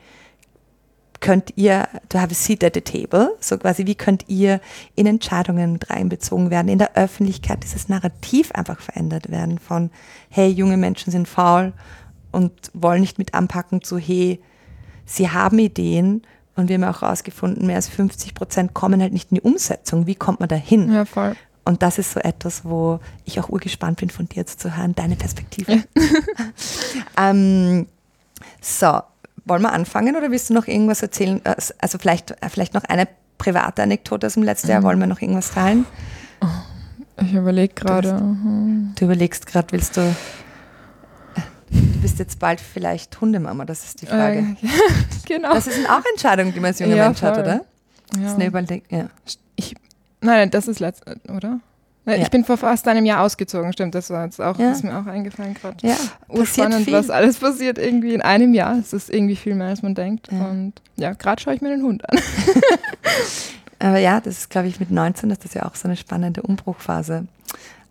könnt 1.20 1.52
ihr, 1.56 1.88
to 2.08 2.18
have 2.18 2.32
a 2.32 2.34
seat 2.34 2.62
at 2.64 2.74
the 2.74 2.80
table, 2.80 3.34
so 3.40 3.56
quasi, 3.56 3.86
wie 3.86 3.94
könnt 3.94 4.24
ihr 4.28 4.60
in 4.96 5.06
Entscheidungen 5.06 5.72
mit 5.72 5.88
reinbezogen 5.88 6.50
werden, 6.50 6.68
in 6.68 6.78
der 6.78 6.96
Öffentlichkeit 6.96 7.62
dieses 7.62 7.88
Narrativ 7.88 8.52
einfach 8.52 8.80
verändert 8.80 9.30
werden 9.30 9.58
von, 9.58 9.90
hey, 10.28 10.48
junge 10.48 10.76
Menschen 10.76 11.12
sind 11.12 11.28
faul 11.28 11.72
und 12.32 12.52
wollen 12.74 13.00
nicht 13.00 13.18
mit 13.18 13.34
anpacken 13.34 13.82
zu, 13.82 13.98
hey, 13.98 14.40
sie 15.06 15.30
haben 15.30 15.58
Ideen 15.60 16.22
und 16.56 16.68
wir 16.68 16.74
haben 16.74 16.84
auch 16.84 17.02
herausgefunden, 17.02 17.66
mehr 17.66 17.76
als 17.76 17.88
50 17.88 18.34
Prozent 18.34 18.74
kommen 18.74 19.00
halt 19.00 19.12
nicht 19.12 19.30
in 19.30 19.36
die 19.36 19.40
Umsetzung. 19.40 20.06
Wie 20.06 20.14
kommt 20.14 20.40
man 20.40 20.48
da 20.48 20.56
hin? 20.56 20.92
Ja, 20.92 21.04
voll. 21.04 21.34
Und 21.64 21.82
das 21.82 21.98
ist 21.98 22.12
so 22.12 22.20
etwas, 22.20 22.64
wo 22.64 22.98
ich 23.24 23.38
auch 23.40 23.48
urgespannt 23.48 24.00
bin, 24.00 24.10
von 24.10 24.28
dir 24.28 24.36
jetzt 24.36 24.60
zu 24.60 24.76
hören, 24.76 24.94
deine 24.94 25.16
Perspektive. 25.16 25.72
Ja. 25.72 25.82
ähm, 27.30 27.86
so, 28.60 29.00
wollen 29.44 29.62
wir 29.62 29.72
anfangen 29.72 30.16
oder 30.16 30.30
willst 30.30 30.50
du 30.50 30.54
noch 30.54 30.66
irgendwas 30.66 31.02
erzählen? 31.02 31.40
Äh, 31.44 31.54
also 31.78 31.98
vielleicht, 31.98 32.32
äh, 32.32 32.48
vielleicht 32.48 32.74
noch 32.74 32.84
eine 32.84 33.06
private 33.38 33.82
Anekdote 33.82 34.26
aus 34.26 34.34
dem 34.34 34.42
letzten 34.42 34.68
mhm. 34.68 34.72
Jahr. 34.72 34.82
Wollen 34.82 34.98
wir 34.98 35.06
noch 35.06 35.20
irgendwas 35.20 35.52
teilen? 35.52 35.86
Ich 37.20 37.34
überlege 37.34 37.74
gerade. 37.74 38.14
Du, 38.14 38.94
du, 38.96 39.04
überlegst 39.04 39.46
gerade, 39.46 39.68
willst 39.70 39.96
du 39.96 40.14
Du 41.72 42.00
bist 42.02 42.18
jetzt 42.18 42.38
bald 42.38 42.60
vielleicht 42.60 43.20
Hundemama, 43.20 43.64
das 43.64 43.84
ist 43.84 44.02
die 44.02 44.06
Frage. 44.06 44.38
Äh, 44.38 44.54
genau. 45.26 45.54
Das 45.54 45.64
sind 45.64 45.88
auch 45.88 46.02
Entscheidungen, 46.12 46.52
die 46.52 46.60
man 46.60 46.68
als 46.68 46.78
junger 46.78 46.96
ja, 46.96 47.04
Mensch 47.06 47.20
voll. 47.20 47.30
hat, 47.30 47.38
oder? 47.38 47.54
Ja. 47.54 47.60
Das 48.12 48.32
ist 48.32 48.34
eine 48.34 48.46
Überlegung. 48.46 48.86
Ja. 48.90 49.08
Ich, 49.56 49.74
nein, 50.20 50.50
das 50.50 50.68
ist 50.68 50.80
letzt, 50.80 51.04
oder? 51.28 51.60
Ja. 52.04 52.14
Ich 52.16 52.30
bin 52.30 52.44
vor 52.44 52.56
fast 52.56 52.88
einem 52.88 53.04
Jahr 53.04 53.22
ausgezogen, 53.22 53.72
stimmt, 53.72 53.94
das 53.94 54.10
war 54.10 54.24
jetzt 54.24 54.40
auch, 54.40 54.58
ja. 54.58 54.72
ist 54.72 54.82
mir 54.82 54.98
auch 54.98 55.06
eingefallen 55.06 55.54
gerade. 55.54 55.86
Ja, 55.86 55.96
Urspannend, 56.28 56.90
was 56.90 57.10
alles 57.10 57.38
passiert 57.38 57.78
irgendwie 57.78 58.12
in 58.12 58.22
einem 58.22 58.54
Jahr. 58.54 58.76
Es 58.76 58.92
ist 58.92 59.08
irgendwie 59.08 59.36
viel 59.36 59.54
mehr, 59.54 59.68
als 59.68 59.82
man 59.82 59.94
denkt. 59.94 60.28
Ja. 60.32 60.46
Und 60.46 60.74
ja, 60.96 61.12
gerade 61.12 61.40
schaue 61.40 61.54
ich 61.54 61.60
mir 61.60 61.68
den 61.68 61.82
Hund 61.82 62.02
an. 62.10 62.18
Aber 63.78 63.98
ja, 63.98 64.20
das 64.20 64.38
ist, 64.38 64.50
glaube 64.50 64.66
ich, 64.66 64.80
mit 64.80 64.90
19 64.90 65.30
ist 65.30 65.44
das 65.44 65.54
ja 65.54 65.64
auch 65.64 65.76
so 65.76 65.86
eine 65.86 65.96
spannende 65.96 66.42
Umbruchphase. 66.42 67.26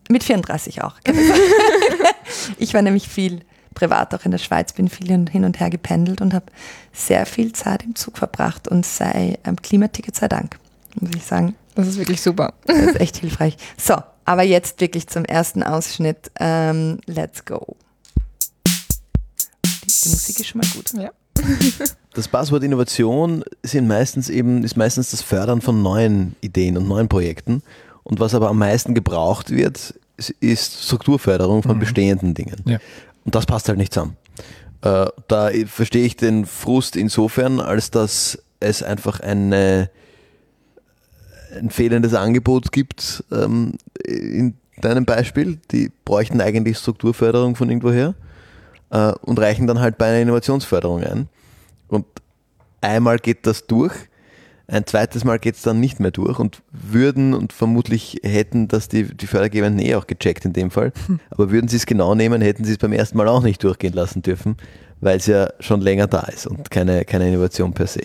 Mit 0.09 0.23
34 0.23 0.83
auch. 0.83 0.95
ich 2.57 2.73
war 2.73 2.81
nämlich 2.81 3.07
viel 3.07 3.41
privat 3.73 4.13
auch 4.13 4.25
in 4.25 4.31
der 4.31 4.37
Schweiz, 4.37 4.73
bin 4.73 4.89
viel 4.89 5.07
hin 5.07 5.45
und 5.45 5.59
her 5.59 5.69
gependelt 5.69 6.21
und 6.21 6.33
habe 6.33 6.45
sehr 6.93 7.25
viel 7.25 7.53
Zeit 7.53 7.83
im 7.83 7.95
Zug 7.95 8.17
verbracht 8.17 8.67
und 8.67 8.85
sei 8.85 9.37
ähm, 9.43 9.55
Klimaticket 9.55 10.15
sei 10.15 10.27
Dank, 10.27 10.57
muss 10.99 11.11
ich 11.15 11.23
sagen. 11.23 11.55
Das 11.75 11.87
ist 11.87 11.97
wirklich 11.97 12.21
super. 12.21 12.53
Das 12.65 12.77
ist 12.77 12.99
echt 12.99 13.17
hilfreich. 13.17 13.57
So, 13.77 13.95
aber 14.25 14.43
jetzt 14.43 14.81
wirklich 14.81 15.07
zum 15.07 15.25
ersten 15.25 15.63
Ausschnitt. 15.63 16.31
Ähm, 16.39 16.99
let's 17.05 17.45
go. 17.45 17.75
Die, 18.65 19.69
die 20.03 20.09
Musik 20.09 20.39
ist 20.39 20.47
schon 20.47 20.61
mal 20.61 20.67
gut. 20.73 20.93
Ja. 20.93 21.11
Das 22.13 22.27
Passwort 22.27 22.61
Innovation 22.63 23.41
sind 23.63 23.87
meistens 23.87 24.27
eben, 24.27 24.65
ist 24.65 24.75
meistens 24.75 25.11
das 25.11 25.21
Fördern 25.21 25.61
von 25.61 25.81
neuen 25.81 26.35
Ideen 26.41 26.75
und 26.75 26.85
neuen 26.85 27.07
Projekten. 27.07 27.63
Und 28.03 28.19
was 28.19 28.35
aber 28.35 28.49
am 28.49 28.57
meisten 28.57 28.93
gebraucht 28.93 29.49
wird, 29.49 29.93
ist 30.41 30.83
Strukturförderung 30.83 31.63
von 31.63 31.77
mhm. 31.77 31.79
bestehenden 31.79 32.33
Dingen. 32.33 32.61
Ja. 32.65 32.79
Und 33.23 33.35
das 33.35 33.45
passt 33.45 33.67
halt 33.67 33.77
nicht 33.77 33.93
zusammen. 33.93 34.17
Äh, 34.81 35.07
da 35.27 35.49
verstehe 35.67 36.05
ich 36.05 36.15
den 36.15 36.45
Frust 36.45 36.95
insofern, 36.95 37.59
als 37.59 37.91
dass 37.91 38.41
es 38.59 38.81
einfach 38.83 39.19
eine, 39.19 39.89
ein 41.57 41.69
fehlendes 41.69 42.13
Angebot 42.13 42.71
gibt 42.71 43.23
ähm, 43.31 43.73
in 44.03 44.55
deinem 44.81 45.05
Beispiel. 45.05 45.59
Die 45.71 45.91
bräuchten 46.05 46.41
eigentlich 46.41 46.77
Strukturförderung 46.77 47.55
von 47.55 47.69
irgendwoher. 47.69 48.15
äh, 48.91 49.13
und 49.21 49.39
reichen 49.39 49.67
dann 49.67 49.79
halt 49.79 49.97
bei 49.97 50.07
einer 50.07 50.19
Innovationsförderung 50.19 51.03
ein. 51.03 51.29
Und 51.87 52.05
einmal 52.81 53.17
geht 53.17 53.47
das 53.47 53.65
durch, 53.65 53.93
ein 54.71 54.87
zweites 54.87 55.25
Mal 55.25 55.37
geht 55.37 55.55
es 55.55 55.61
dann 55.61 55.79
nicht 55.79 55.99
mehr 55.99 56.11
durch 56.11 56.39
und 56.39 56.61
würden 56.71 57.33
und 57.33 57.51
vermutlich 57.51 58.21
hätten 58.23 58.69
das 58.69 58.87
die, 58.87 59.03
die 59.03 59.27
Fördergebenden 59.27 59.85
eh 59.85 59.95
auch 59.95 60.07
gecheckt 60.07 60.45
in 60.45 60.53
dem 60.53 60.71
Fall. 60.71 60.93
Hm. 61.07 61.19
Aber 61.29 61.51
würden 61.51 61.67
sie 61.67 61.75
es 61.75 61.85
genau 61.85 62.15
nehmen, 62.15 62.41
hätten 62.41 62.63
sie 62.63 62.71
es 62.71 62.77
beim 62.77 62.93
ersten 62.93 63.17
Mal 63.17 63.27
auch 63.27 63.43
nicht 63.43 63.61
durchgehen 63.63 63.93
lassen 63.93 64.21
dürfen, 64.21 64.55
weil 65.01 65.17
es 65.17 65.25
ja 65.25 65.49
schon 65.59 65.81
länger 65.81 66.07
da 66.07 66.21
ist 66.21 66.47
und 66.47 66.71
keine, 66.71 67.03
keine 67.03 67.27
Innovation 67.27 67.73
per 67.73 67.87
se. 67.87 68.01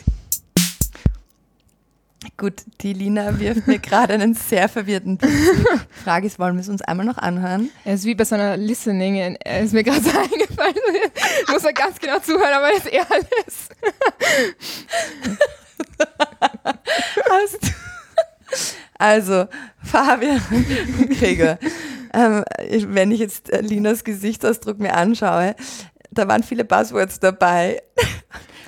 Gut, 2.39 2.65
die 2.83 2.93
Lina 2.93 3.39
wirft 3.39 3.67
mir 3.67 3.79
gerade 3.79 4.13
einen 4.13 4.35
sehr 4.35 4.69
verwirrten 4.69 5.17
Blick. 5.17 5.33
Die 5.33 6.03
Frage 6.05 6.27
ist, 6.27 6.39
wollen 6.39 6.55
wir 6.57 6.61
es 6.61 6.69
uns 6.69 6.83
einmal 6.83 7.07
noch 7.07 7.17
anhören? 7.17 7.71
Er 7.85 7.95
ist 7.95 8.05
wie 8.05 8.15
bei 8.15 8.27
so 8.27 8.35
einer 8.35 8.59
Listening, 8.59 9.17
er 9.17 9.61
ist 9.61 9.73
mir 9.73 9.83
gerade 9.83 10.03
so 10.03 10.11
eingefallen. 10.19 10.75
Ich 11.43 11.49
muss 11.53 11.65
er 11.65 11.73
ganz 11.73 11.99
genau 11.99 12.19
zuhören, 12.19 12.53
aber 12.53 12.69
er 12.69 12.77
ist 12.77 12.93
eh 12.93 13.01
alles. 13.01 13.69
also, 18.99 19.47
Fabian 19.83 20.43
Krieger, 21.19 21.59
ähm, 22.13 22.45
wenn 22.89 23.13
ich 23.13 23.21
jetzt 23.21 23.51
äh, 23.51 23.63
Linas 23.63 24.05
Gesichtsausdruck 24.05 24.79
mir 24.79 24.95
anschaue, 24.95 25.55
da 26.11 26.29
waren 26.29 26.43
viele 26.43 26.67
Buzzwords 26.67 27.19
dabei. 27.19 27.83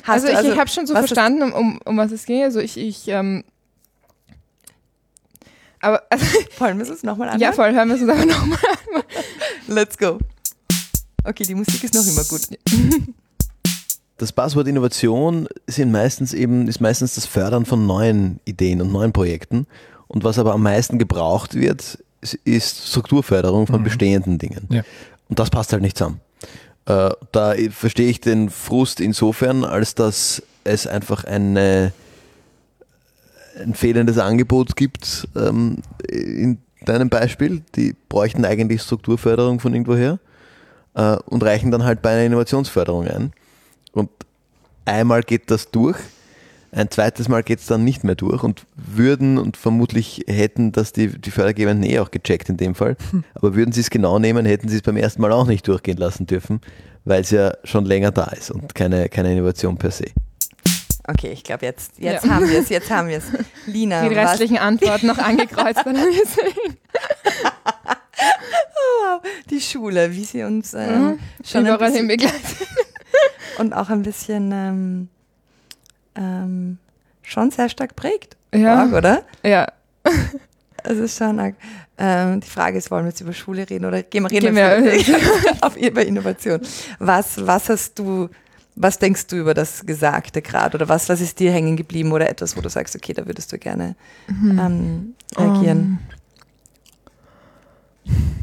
Hast 0.05 0.25
also 0.25 0.29
ich, 0.29 0.37
also, 0.37 0.53
ich 0.53 0.59
habe 0.59 0.71
schon 0.71 0.87
so 0.87 0.95
verstanden, 0.95 1.43
um, 1.43 1.53
um, 1.53 1.81
um, 1.85 1.97
was 1.99 2.13
es 2.13 2.25
ging. 2.25 2.43
Also 2.43 2.61
ich, 2.61 2.79
ich 2.79 3.09
ähm, 3.09 3.45
aber 5.81 6.03
also, 6.11 6.25
Wollen 6.59 6.79
wir 6.79 6.91
es 6.91 7.03
nochmal 7.03 7.29
an? 7.29 7.41
Ja, 7.41 7.53
voll, 7.53 7.73
hören 7.73 7.89
wir 7.89 7.97
es 7.97 8.03
uns 8.03 8.11
aber 8.11 8.25
nochmal 8.25 8.59
an. 8.95 9.03
Let's 9.69 9.97
go. 9.97 10.19
Okay, 11.25 11.45
die 11.45 11.55
Musik 11.55 11.85
ist 11.85 11.95
noch 11.95 12.07
immer 12.07 12.25
gut. 12.25 12.43
Das 14.17 14.33
Buzzword 14.33 14.67
Innovation 14.67 15.47
sind 15.69 15.93
meistens 15.93 16.35
eben, 16.35 16.67
ist 16.67 16.81
meistens 16.81 17.15
das 17.15 17.25
Fördern 17.25 17.65
von 17.65 17.87
neuen 17.87 18.41
Ideen 18.45 18.81
und 18.81 18.91
neuen 18.91 19.13
Projekten. 19.13 19.69
Und 20.09 20.25
was 20.25 20.41
aber 20.41 20.55
am 20.55 20.63
meisten 20.63 20.99
gebraucht 20.99 21.55
wird, 21.55 21.99
ist 22.45 22.89
Strukturförderung 22.89 23.69
von 23.69 23.81
mhm. 23.81 23.85
bestehenden 23.85 24.39
Dingen. 24.39 24.67
Ja. 24.71 24.83
Und 25.29 25.39
das 25.39 25.51
passt 25.51 25.73
halt 25.73 25.83
nicht 25.83 25.97
zusammen. 25.97 26.21
Äh, 26.87 27.11
da 27.31 27.55
verstehe 27.71 28.09
ich 28.09 28.21
den 28.21 28.51
Frust 28.51 29.01
insofern, 29.01 29.65
als 29.65 29.95
dass 29.95 30.43
es 30.65 30.87
einfach 30.87 31.25
eine, 31.25 31.93
ein 33.61 33.75
fehlendes 33.75 34.19
Angebot 34.19 34.77
gibt 34.77 35.29
ähm, 35.37 35.79
in 36.09 36.59
deinem 36.85 37.09
Beispiel. 37.09 37.63
Die 37.77 37.95
bräuchten 38.09 38.45
eigentlich 38.45 38.83
Strukturförderung 38.83 39.61
von 39.61 39.73
irgendwoher 39.73 40.19
äh, 40.95 41.17
und 41.27 41.43
reichen 41.43 41.71
dann 41.71 41.85
halt 41.85 42.03
bei 42.03 42.11
einer 42.11 42.25
Innovationsförderung 42.25 43.07
ein. 43.07 43.33
Und 43.93 44.11
einmal 44.85 45.23
geht 45.23 45.51
das 45.51 45.71
durch, 45.71 45.97
ein 46.71 46.91
zweites 46.91 47.29
Mal 47.29 47.43
geht 47.43 47.61
es 47.61 47.67
dann 47.67 47.85
nicht 47.85 48.05
mehr 48.05 48.15
durch 48.15 48.43
und 48.43 48.67
würden 48.77 49.39
und 49.39 49.57
vermutlich 49.57 50.25
hätten 50.27 50.73
das 50.73 50.93
die, 50.93 51.19
die 51.19 51.31
Fördergebenden 51.31 51.89
eh 51.89 51.99
auch 51.99 52.11
gecheckt 52.11 52.51
in 52.51 52.59
dem 52.59 52.75
Fall. 52.75 52.97
Hm. 53.11 53.25
Aber 53.35 53.55
würden 53.55 53.73
sie 53.73 53.81
es 53.81 53.91
genau 53.91 54.19
nehmen, 54.19 54.45
hätten 54.45 54.69
sie 54.69 54.77
es 54.77 54.83
beim 54.83 54.99
ersten 54.99 55.23
Mal 55.23 55.33
auch 55.33 55.47
nicht 55.47 55.67
durchgehen 55.67 55.97
lassen 55.97 56.27
dürfen, 56.27 56.61
weil 57.05 57.23
es 57.23 57.31
ja 57.31 57.53
schon 57.65 57.87
länger 57.87 58.11
da 58.11 58.25
ist 58.25 58.51
und 58.51 58.75
keine, 58.75 59.09
keine 59.09 59.33
Innovation 59.33 59.79
per 59.79 59.91
se. 59.91 60.07
Okay, 61.11 61.33
ich 61.33 61.43
glaube, 61.43 61.65
jetzt, 61.65 61.93
jetzt 61.97 62.27
ja. 62.27 62.31
haben 62.31 62.49
wir 62.49 62.59
es, 62.59 62.69
jetzt 62.69 62.91
haben 62.91 63.09
wir 63.09 63.17
es. 63.17 63.25
Lina. 63.65 64.07
Die 64.07 64.15
restlichen 64.15 64.57
was? 64.57 64.63
Antworten 64.63 65.07
noch 65.07 65.17
angekreuzt 65.17 65.81
dann 65.87 65.95
gesehen. 65.95 66.77
oh, 68.15 69.05
wow. 69.05 69.23
Die 69.49 69.61
Schule, 69.61 70.13
wie 70.13 70.25
sie 70.25 70.43
uns 70.43 70.75
ähm, 70.75 71.03
mhm. 71.03 71.19
schon 71.43 71.67
überall 71.67 71.93
hin 71.93 72.09
begleitet. 72.09 72.69
und 73.59 73.73
auch 73.73 73.89
ein 73.89 74.03
bisschen 74.03 74.53
ähm, 74.53 75.09
ähm, 76.15 76.79
schon 77.23 77.51
sehr 77.51 77.71
stark 77.71 77.97
prägt. 77.97 78.37
Ja. 78.55 78.83
Arg, 78.83 78.93
oder? 78.93 79.23
Ja. 79.43 79.67
Es 80.85 80.97
ist 80.97 81.19
schon 81.19 81.41
arg. 81.41 81.57
Ähm, 81.99 82.41
die 82.41 82.49
Frage 82.49 82.79
ist, 82.79 82.91
wollen 82.93 83.05
wir 83.05 83.11
jetzt 83.11 83.21
über 83.21 83.33
Schule 83.33 83.69
reden 83.69 83.85
oder 83.85 84.05
gehen 84.05 84.23
wir 84.23 84.31
reden 84.31 84.55
gehen 84.55 84.57
wir 84.57 85.57
auf, 85.61 85.77
über 85.77 86.07
Innovation? 86.07 86.61
Was, 87.01 87.45
was 87.45 87.69
hast 87.69 87.99
du, 87.99 88.29
was 88.81 88.99
denkst 88.99 89.27
du 89.27 89.37
über 89.37 89.55
das 89.55 89.85
Gesagte 89.85 90.41
gerade 90.41 90.77
oder 90.77 90.89
was, 90.89 91.09
was 91.09 91.21
ist 91.21 91.41
dir 91.41 91.53
hängen 91.53 91.77
geblieben 91.77 92.13
oder 92.13 92.29
etwas, 92.29 92.57
wo 92.57 92.61
du 92.61 92.69
sagst, 92.69 92.95
okay, 92.95 93.13
da 93.13 93.27
würdest 93.27 93.53
du 93.53 93.59
gerne 93.59 93.97
mhm. 94.29 94.59
ähm, 94.59 95.15
reagieren? 95.37 95.99
Um. 98.05 98.39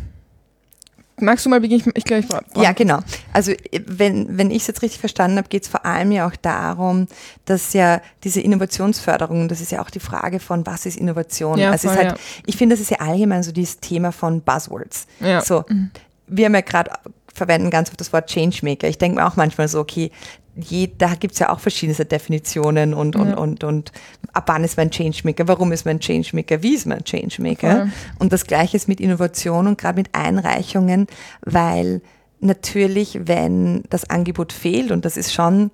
Magst 1.18 1.46
du 1.46 1.50
mal 1.50 1.62
beginnen? 1.62 1.92
Ich, 1.96 2.04
glaube, 2.04 2.26
ich 2.28 2.62
Ja, 2.62 2.74
genau. 2.74 3.00
Also 3.32 3.54
wenn, 3.86 4.38
wenn 4.38 4.52
ich 4.52 4.64
es 4.64 4.68
jetzt 4.68 4.82
richtig 4.82 5.00
verstanden 5.00 5.38
habe, 5.38 5.48
geht 5.48 5.64
es 5.64 5.70
vor 5.70 5.86
allem 5.86 6.12
ja 6.12 6.28
auch 6.28 6.36
darum, 6.36 7.08
dass 7.46 7.72
ja 7.72 8.02
diese 8.26 8.42
Innovationsförderung, 8.42 9.48
das 9.48 9.62
ist 9.62 9.72
ja 9.72 9.82
auch 9.82 9.90
die 9.90 10.02
Frage 10.02 10.42
von, 10.42 10.66
was 10.66 10.86
ist 10.86 10.98
Innovation? 10.98 11.58
Ja, 11.58 11.72
also 11.72 11.88
voll, 11.88 11.98
halt, 11.98 12.12
ja. 12.12 12.18
ich 12.46 12.58
finde, 12.58 12.76
das 12.76 12.82
ist 12.82 12.92
ja 12.92 13.00
allgemein 13.00 13.44
so 13.44 13.54
dieses 13.54 13.80
Thema 13.80 14.12
von 14.12 14.42
Buzzwords. 14.42 15.08
Ja. 15.22 15.40
So, 15.40 15.64
mhm. 15.70 15.92
wir 16.28 16.46
haben 16.48 16.56
ja 16.56 16.62
gerade 16.62 16.92
verwenden 17.36 17.70
ganz 17.70 17.90
oft 17.90 18.00
das 18.00 18.14
Wort 18.14 18.30
Changemaker. 18.30 18.88
Ich 18.88 18.98
denke 18.98 19.20
mir 19.20 19.28
auch 19.28 19.36
manchmal 19.36 19.68
so, 19.68 19.80
okay, 19.80 20.10
je, 20.56 20.90
da 20.98 21.16
gibt 21.16 21.34
es 21.34 21.40
ja 21.40 21.50
auch 21.52 21.60
verschiedene 21.60 22.06
Definitionen 22.06 22.94
und, 22.94 23.16
und, 23.16 23.30
ja. 23.30 23.38
und, 23.38 23.64
und 23.64 23.92
ab 24.34 24.46
wann 24.48 24.64
ist 24.64 24.78
man 24.78 24.90
Changemaker, 24.90 25.48
warum 25.48 25.72
ist 25.74 25.86
man 25.86 26.00
Changemaker, 26.00 26.64
wie 26.64 26.76
ist 26.76 26.88
man 26.88 27.04
Changemaker. 27.04 27.72
Voll. 27.72 27.92
Und 28.20 28.34
das 28.34 28.46
gleiche 28.46 28.78
ist 28.78 28.88
mit 28.88 29.02
Innovation 29.02 29.68
und 29.68 29.78
gerade 29.78 29.98
mit 29.98 30.16
Einreichungen, 30.16 31.08
weil 31.42 32.02
natürlich, 32.40 33.20
wenn 33.24 33.84
das 33.90 34.10
Angebot 34.10 34.54
fehlt, 34.54 34.92
und 34.92 35.04
das 35.04 35.18
ist 35.18 35.34
schon, 35.34 35.72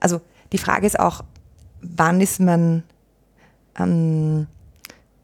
also 0.00 0.20
die 0.52 0.58
Frage 0.58 0.86
ist 0.86 1.00
auch, 1.00 1.24
wann 1.80 2.20
ist 2.20 2.40
man, 2.40 2.82
ähm, 3.78 4.48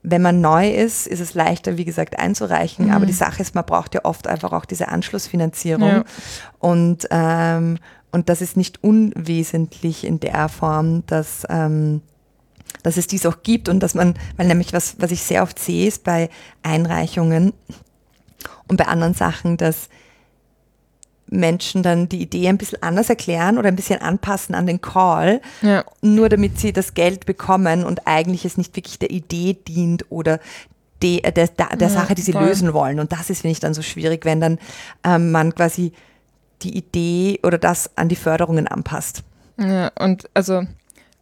wenn 0.09 0.23
man 0.23 0.41
neu 0.41 0.71
ist, 0.71 1.09
ist 1.09 1.19
es 1.19 1.35
leichter, 1.35 1.77
wie 1.77 1.85
gesagt, 1.85 2.17
einzureichen. 2.17 2.87
Mhm. 2.87 2.93
Aber 2.93 3.07
die 3.07 3.13
Sache 3.13 3.43
ist, 3.43 3.57
man 3.57 3.67
braucht 3.67 3.93
ja 3.93 4.05
oft 4.05 4.29
einfach 4.29 4.53
auch 4.53 4.65
diese 4.65 4.87
Anschlussfinanzierung. 4.87 5.89
Ja. 5.89 6.05
Und, 6.61 7.09
ähm, 7.11 7.79
und 8.13 8.29
das 8.29 8.41
ist 8.41 8.57
nicht 8.57 8.85
unwesentlich 8.85 10.05
in 10.07 10.21
der 10.21 10.49
Form, 10.49 11.05
dass, 11.07 11.45
ähm, 11.49 12.03
dass 12.85 12.97
es 12.97 13.09
dies 13.09 13.27
auch 13.27 13.43
gibt 13.43 13.69
und 13.69 13.81
dass 13.81 13.95
man, 13.95 14.15
weil 14.37 14.47
nämlich 14.47 14.73
was, 14.73 14.95
was 15.01 15.11
ich 15.11 15.25
sehr 15.25 15.43
oft 15.43 15.59
sehe, 15.59 15.89
ist 15.89 16.05
bei 16.05 16.31
Einreichungen 16.63 17.53
und 18.69 18.77
bei 18.77 18.87
anderen 18.87 19.15
Sachen, 19.15 19.57
dass 19.57 19.89
Menschen 21.29 21.83
dann 21.83 22.09
die 22.09 22.23
Idee 22.23 22.49
ein 22.49 22.59
bisschen 22.59 22.83
anders 22.83 23.11
erklären 23.11 23.59
oder 23.59 23.69
ein 23.69 23.77
bisschen 23.77 24.01
anpassen 24.01 24.55
an 24.55 24.67
den 24.67 24.81
Call, 24.81 25.41
ja. 25.63 25.85
nur 26.01 26.29
damit 26.29 26.59
sie 26.59 26.73
das 26.73 26.95
Geld 26.95 27.27
bekommen 27.27 27.85
und 27.85 28.07
eigentlich 28.07 28.45
es 28.45 28.57
nicht 28.57 28.77
wirklich 28.77 28.99
der 28.99 29.11
Idee 29.11 29.55
dient 29.67 30.07
oder 30.09 30.39
de, 31.03 31.21
der, 31.21 31.33
der, 31.33 31.49
der 31.49 31.89
ja, 31.89 31.89
Sache, 31.89 32.15
die 32.15 32.23
sie 32.23 32.33
voll. 32.33 32.47
lösen 32.47 32.73
wollen. 32.73 33.01
Und 33.01 33.13
das 33.13 33.31
ist, 33.31 33.43
finde 33.43 33.53
ich, 33.53 33.61
dann 33.61 33.75
so 33.75 33.83
schwierig, 33.83 34.25
wenn 34.25 34.41
dann 34.41 34.59
ähm, 35.05 35.33
man 35.33 35.55
quasi 35.55 35.93
die 36.63 36.77
Idee 36.77 37.41
oder 37.43 37.59
das 37.59 37.91
an 37.97 38.09
die 38.09 38.17
Förderungen 38.17 38.67
anpasst. 38.67 39.23
Ja, 39.59 39.91
und 39.99 40.29
also 40.35 40.63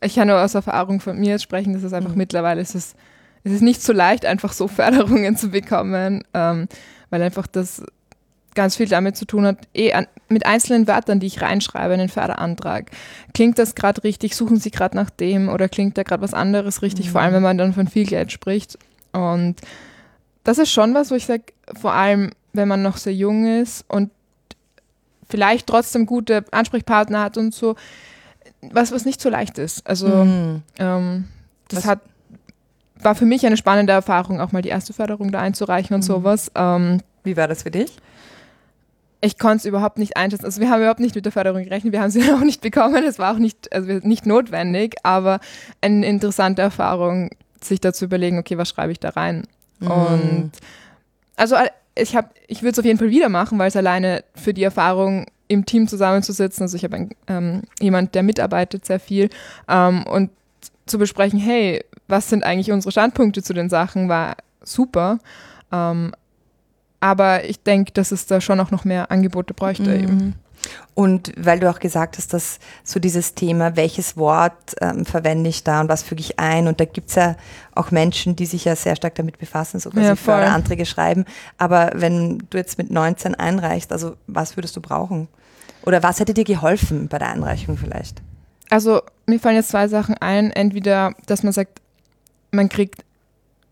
ich 0.01 0.15
kann 0.15 0.29
nur 0.29 0.41
aus 0.41 0.55
Erfahrung 0.55 1.01
von 1.01 1.19
mir 1.19 1.39
sprechen, 1.39 1.73
dass 1.73 1.83
es 1.83 1.93
einfach 1.93 2.13
mhm. 2.13 2.19
mittlerweile 2.19 2.61
ist 2.61 2.75
es, 2.75 2.95
es 3.43 3.53
ist 3.53 3.63
nicht 3.63 3.83
so 3.83 3.93
leicht, 3.93 4.27
einfach 4.27 4.53
so 4.53 4.69
Förderungen 4.69 5.37
zu 5.37 5.49
bekommen, 5.49 6.25
ähm, 6.35 6.69
weil 7.11 7.23
einfach 7.23 7.47
das 7.47 7.83
ganz 8.55 8.77
viel 8.77 8.89
damit 8.89 9.17
zu 9.17 9.25
tun 9.25 9.47
hat, 9.47 9.59
eh 9.75 9.93
an, 9.93 10.07
mit 10.29 10.47
einzelnen 10.47 10.87
Wörtern, 10.87 11.21
die 11.21 11.27
ich 11.27 11.43
reinschreibe 11.43 11.95
in 11.95 12.01
den 12.01 12.09
Förderantrag. 12.09 12.91
Klingt 13.33 13.59
das 13.59 13.75
gerade 13.75 14.03
richtig? 14.05 14.37
Suchen 14.37 14.59
Sie 14.59 14.71
gerade 14.71 14.97
nach 14.97 15.11
dem 15.11 15.49
oder 15.49 15.69
klingt 15.69 15.99
da 15.99 16.03
gerade 16.03 16.23
was 16.23 16.35
anderes 16.35 16.83
richtig? 16.83 17.07
Mhm. 17.07 17.11
Vor 17.11 17.21
allem, 17.21 17.31
mhm. 17.31 17.37
wenn 17.37 17.43
man 17.43 17.59
dann 17.59 17.73
von 17.73 17.89
viel 17.89 18.07
Geld 18.07 18.33
spricht. 18.33 18.79
Und 19.13 19.57
das 20.45 20.59
ist 20.59 20.71
schon 20.71 20.95
was, 20.95 21.11
wo 21.11 21.15
ich 21.15 21.27
sage, 21.27 21.45
vor 21.81 21.93
allem, 21.93 22.31
wenn 22.53 22.69
man 22.69 22.83
noch 22.83 22.97
sehr 22.97 23.15
jung 23.15 23.47
ist 23.47 23.85
und 23.89 24.11
vielleicht 25.29 25.67
trotzdem 25.67 26.07
gute 26.07 26.45
Ansprechpartner 26.51 27.23
hat 27.23 27.37
und 27.37 27.55
so, 27.55 27.77
was, 28.61 28.93
was 28.93 29.05
nicht 29.05 29.21
so 29.21 29.29
leicht 29.29 29.59
ist. 29.59 29.87
Also 29.87 30.09
mhm. 30.09 30.63
ähm, 30.79 31.25
das 31.69 31.81
was? 31.81 31.87
hat 31.87 32.01
war 33.05 33.15
für 33.15 33.27
mich 33.27 33.45
eine 33.47 33.57
spannende 33.57 33.93
Erfahrung, 33.93 34.41
auch 34.41 34.53
mal 34.53 34.63
die 34.63 34.69
erste 34.69 34.93
Förderung 34.93 35.31
da 35.31 35.41
einzureichen 35.41 35.95
und 35.95 36.01
mhm. 36.01 36.07
sowas. 36.07 36.51
Ähm, 36.55 37.01
Wie 37.23 37.37
war 37.37 37.49
das 37.49 37.63
für 37.63 37.71
dich? 37.71 37.97
Ich 39.25 39.39
konnte 39.39 39.57
es 39.57 39.65
überhaupt 39.65 39.99
nicht 39.99 40.17
einschätzen. 40.17 40.45
Also 40.45 40.61
wir 40.61 40.69
haben 40.69 40.81
überhaupt 40.81 41.01
nicht 41.01 41.15
mit 41.15 41.25
der 41.25 41.33
Förderung 41.33 41.65
gerechnet, 41.65 41.93
wir 41.93 42.01
haben 42.01 42.11
sie 42.11 42.23
auch 42.33 42.41
nicht 42.41 42.61
bekommen, 42.61 43.03
es 43.05 43.19
war 43.19 43.35
auch 43.35 43.39
nicht, 43.39 43.73
also 43.73 44.01
nicht 44.07 44.27
notwendig, 44.27 44.97
aber 45.03 45.41
eine 45.81 46.07
interessante 46.07 46.63
Erfahrung, 46.63 47.31
sich 47.63 47.81
dazu 47.81 48.05
überlegen, 48.05 48.39
okay, 48.39 48.59
was 48.59 48.69
schreibe 48.69 48.93
ich 48.93 49.01
da 49.01 49.11
rein? 49.11 49.47
Mhm. 49.81 49.91
Und 49.91 50.53
also 51.37 51.55
äh, 51.55 51.71
ich 51.97 52.15
habe, 52.15 52.29
ich 52.47 52.63
würde 52.63 52.73
es 52.73 52.79
auf 52.79 52.85
jeden 52.85 52.99
Fall 52.99 53.11
wieder 53.11 53.29
machen, 53.31 53.59
weil 53.59 53.69
es 53.69 53.77
alleine 53.77 54.25
für 54.35 54.53
die 54.53 54.63
Erfahrung 54.63 55.27
im 55.49 55.65
Team 55.65 55.89
zusammenzusitzen, 55.89 56.63
also 56.63 56.77
ich 56.77 56.85
habe 56.85 57.09
ähm, 57.27 57.63
jemand, 57.81 58.15
der 58.15 58.23
mitarbeitet 58.23 58.85
sehr 58.85 59.01
viel 59.01 59.31
ähm, 59.69 60.05
und 60.07 60.31
zu 60.87 60.99
besprechen, 60.99 61.39
hey, 61.39 61.83
was 62.09 62.29
sind 62.29 62.45
eigentlich 62.45 62.71
unsere 62.73 62.93
Standpunkte 62.93 63.43
zu 63.43 63.55
den 63.55 63.71
Sachen, 63.71 64.11
war 64.11 64.37
super. 64.63 65.19
Ähm, 65.73 66.13
aber 67.05 67.45
ich 67.45 67.63
denke, 67.63 67.93
dass 67.93 68.13
es 68.13 68.25
da 68.25 68.41
schon 68.41 68.59
auch 68.61 68.71
noch 68.71 68.87
mehr 68.87 69.11
Angebote 69.11 69.53
bräuchte 69.53 69.91
mhm. 69.91 70.03
eben. 70.03 70.35
Und 70.95 71.35
weil 71.37 71.61
du 71.61 71.69
auch 71.69 71.79
gesagt 71.79 72.17
hast, 72.17 72.33
dass 72.33 72.59
so 72.83 72.99
dieses 72.99 73.35
Thema, 73.35 73.77
welches 73.77 74.17
Wort 74.17 74.75
ähm, 74.81 75.05
verwende 75.05 75.51
ich 75.51 75.65
da 75.65 75.83
und 75.83 75.91
was 75.91 76.03
füge 76.03 76.23
ich 76.23 76.39
ein, 76.39 76.67
und 76.67 76.81
da 76.81 76.87
gibt 76.87 77.11
es 77.11 77.17
ja 77.17 77.37
auch 77.75 77.91
Menschen, 77.91 78.37
die 78.37 78.47
sich 78.47 78.65
ja 78.65 78.75
sehr 78.75 78.97
stark 78.97 79.17
damit 79.17 79.37
befassen, 79.37 79.81
sogar 79.81 80.03
ja, 80.03 80.17
Förderanträge 80.17 80.87
schreiben. 80.87 81.27
Aber 81.59 81.93
wenn 81.95 82.39
du 82.49 82.57
jetzt 82.57 82.79
mit 82.79 82.91
19 82.91 83.35
einreichst, 83.35 83.93
also 83.93 84.17
was 84.27 84.57
würdest 84.57 84.75
du 84.75 84.81
brauchen? 84.81 85.29
Oder 85.83 86.03
was 86.03 86.21
hätte 86.21 86.33
dir 86.33 86.45
geholfen 86.45 87.09
bei 87.09 87.19
der 87.19 87.29
Einreichung 87.29 87.77
vielleicht? 87.77 88.23
Also 88.71 89.03
mir 89.27 89.39
fallen 89.39 89.57
jetzt 89.57 89.69
zwei 89.69 89.89
Sachen 89.89 90.15
ein. 90.15 90.51
Entweder, 90.53 91.13
dass 91.27 91.43
man 91.43 91.53
sagt, 91.53 91.83
man 92.51 92.71
kriegt 92.71 93.05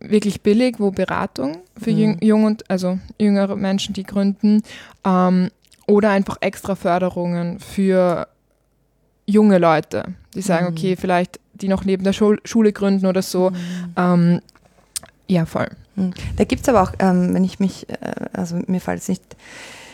wirklich 0.05 0.43
billig 0.43 0.77
wo 0.79 0.91
Beratung 0.91 1.59
für 1.81 1.93
mhm. 1.93 2.19
jung 2.21 2.45
und 2.45 2.71
also 2.71 2.99
jüngere 3.19 3.57
Menschen, 3.57 3.95
die 3.95 4.05
gründen. 4.05 4.63
Ähm, 5.05 5.51
oder 5.87 6.11
einfach 6.11 6.37
extra 6.41 6.75
Förderungen 6.75 7.59
für 7.61 8.29
junge 9.27 9.59
Leute, 9.59 10.05
die 10.35 10.43
sagen, 10.43 10.67
mhm. 10.67 10.73
okay, 10.73 10.97
vielleicht 10.97 11.41
die 11.55 11.69
noch 11.69 11.85
neben 11.85 12.05
der 12.05 12.13
Schul 12.13 12.41
Schule 12.45 12.73
gründen 12.73 13.07
oder 13.07 13.23
so. 13.23 13.51
Mhm. 13.51 13.57
Ähm, 13.97 14.41
ja, 15.29 15.47
voll. 15.47 15.69
Mhm. 15.97 16.13
Da 16.37 16.45
gibt 16.45 16.63
es 16.63 16.69
aber 16.69 16.83
auch, 16.83 16.93
ähm, 16.99 17.35
wenn 17.35 17.45
ich 17.45 17.61
mich, 17.61 17.89
äh, 17.89 17.97
also 18.33 18.61
mir 18.67 18.81
fällt 18.81 19.01
es 19.01 19.09
nicht 19.09 19.23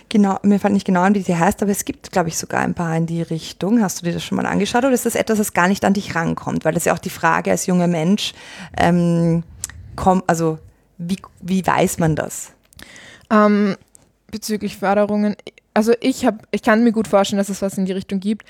genau, 0.09 0.39
mir 0.43 0.59
fällt 0.59 0.75
nicht 0.75 0.87
genau 0.87 1.03
an, 1.03 1.15
wie 1.15 1.23
sie 1.23 1.37
heißt, 1.37 1.63
aber 1.63 1.71
es 1.71 1.85
gibt, 1.85 2.13
glaube 2.13 2.29
ich, 2.29 2.39
sogar 2.39 2.61
ein 2.61 2.75
paar 2.75 2.97
in 2.97 3.07
die 3.07 3.23
Richtung. 3.23 3.83
Hast 3.83 4.01
du 4.01 4.05
dir 4.05 4.13
das 4.13 4.25
schon 4.25 4.37
mal 4.37 4.47
angeschaut 4.47 4.85
oder 4.85 4.93
ist 4.93 5.07
das 5.07 5.15
etwas, 5.15 5.39
das 5.39 5.53
gar 5.53 5.69
nicht 5.69 5.85
an 5.85 5.95
dich 5.95 6.15
rankommt? 6.15 6.65
Weil 6.65 6.73
das 6.73 6.83
ist 6.83 6.87
ja 6.87 6.95
auch 6.95 6.99
die 6.99 7.11
Frage 7.11 7.51
als 7.51 7.67
junger 7.67 7.89
Mensch, 7.89 8.35
ähm, 8.77 9.43
komm, 9.99 10.23
also 10.27 10.59
wie, 10.97 11.17
wie 11.41 11.67
weiß 11.67 11.99
man 11.99 12.15
das? 12.15 12.53
Ähm, 13.31 13.77
bezüglich 14.31 14.77
Förderungen, 14.77 15.37
also 15.75 15.93
ich 16.01 16.25
habe, 16.25 16.39
ich 16.51 16.63
kann 16.63 16.85
mir 16.85 16.93
gut 16.93 17.09
vorstellen, 17.09 17.39
dass 17.39 17.49
es 17.49 17.63
was 17.63 17.77
in 17.77 17.85
die 17.85 17.93
Richtung 17.93 18.21
gibt. 18.21 18.47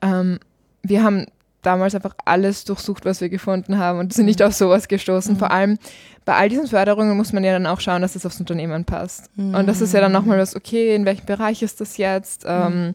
Ähm, 0.00 0.38
wir 0.82 1.02
haben 1.02 1.26
damals 1.62 1.94
einfach 1.94 2.14
alles 2.24 2.64
durchsucht, 2.64 3.04
was 3.04 3.20
wir 3.20 3.28
gefunden 3.28 3.78
haben 3.78 3.98
und 3.98 4.12
sind 4.12 4.26
nicht 4.26 4.40
mhm. 4.40 4.46
auf 4.46 4.54
sowas 4.54 4.88
gestoßen. 4.88 5.34
Mhm. 5.34 5.38
Vor 5.38 5.50
allem 5.50 5.78
bei 6.24 6.34
all 6.34 6.48
diesen 6.48 6.68
Förderungen 6.68 7.16
muss 7.16 7.32
man 7.32 7.44
ja 7.44 7.52
dann 7.52 7.66
auch 7.66 7.80
schauen, 7.80 8.02
dass 8.02 8.14
es 8.14 8.24
aufs 8.24 8.40
Unternehmen 8.40 8.84
passt. 8.84 9.28
Mhm. 9.36 9.54
Und 9.54 9.66
das 9.66 9.80
ist 9.80 9.94
ja 9.94 10.00
dann 10.00 10.12
nochmal 10.12 10.38
was, 10.38 10.54
okay, 10.54 10.94
in 10.94 11.04
welchem 11.04 11.26
Bereich 11.26 11.62
ist 11.62 11.80
das 11.80 11.96
jetzt? 11.96 12.44
Ähm, 12.46 12.86
mhm. 12.86 12.94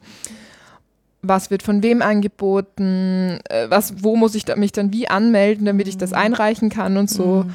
was 1.22 1.50
wird 1.50 1.64
von 1.64 1.84
wem 1.84 2.02
angeboten? 2.02 3.40
Äh, 3.50 3.70
was, 3.70 4.04
wo 4.04 4.16
muss 4.16 4.36
ich 4.36 4.46
mich 4.56 4.72
dann 4.72 4.94
wie 4.94 5.10
anmelden, 5.10 5.66
damit 5.66 5.88
ich 5.88 5.98
das 5.98 6.12
mhm. 6.12 6.18
einreichen 6.18 6.70
kann 6.70 6.98
und 6.98 7.10
so. 7.10 7.46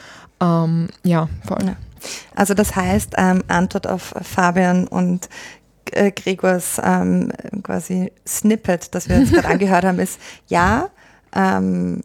Ähm, 0.42 0.88
ja, 1.04 1.28
voll. 1.46 1.64
Ja. 1.64 1.76
Also 2.34 2.54
das 2.54 2.74
heißt, 2.74 3.14
ähm, 3.16 3.44
Antwort 3.48 3.86
auf 3.86 4.12
Fabian 4.22 4.88
und 4.88 5.28
äh, 5.92 6.10
Gregors 6.10 6.80
ähm, 6.82 7.32
quasi 7.62 8.12
Snippet, 8.26 8.94
das 8.94 9.08
wir 9.08 9.20
jetzt 9.20 9.32
gerade 9.32 9.48
angehört 9.48 9.84
haben, 9.84 10.00
ist 10.00 10.18
ja, 10.48 10.90
ähm, 11.34 12.02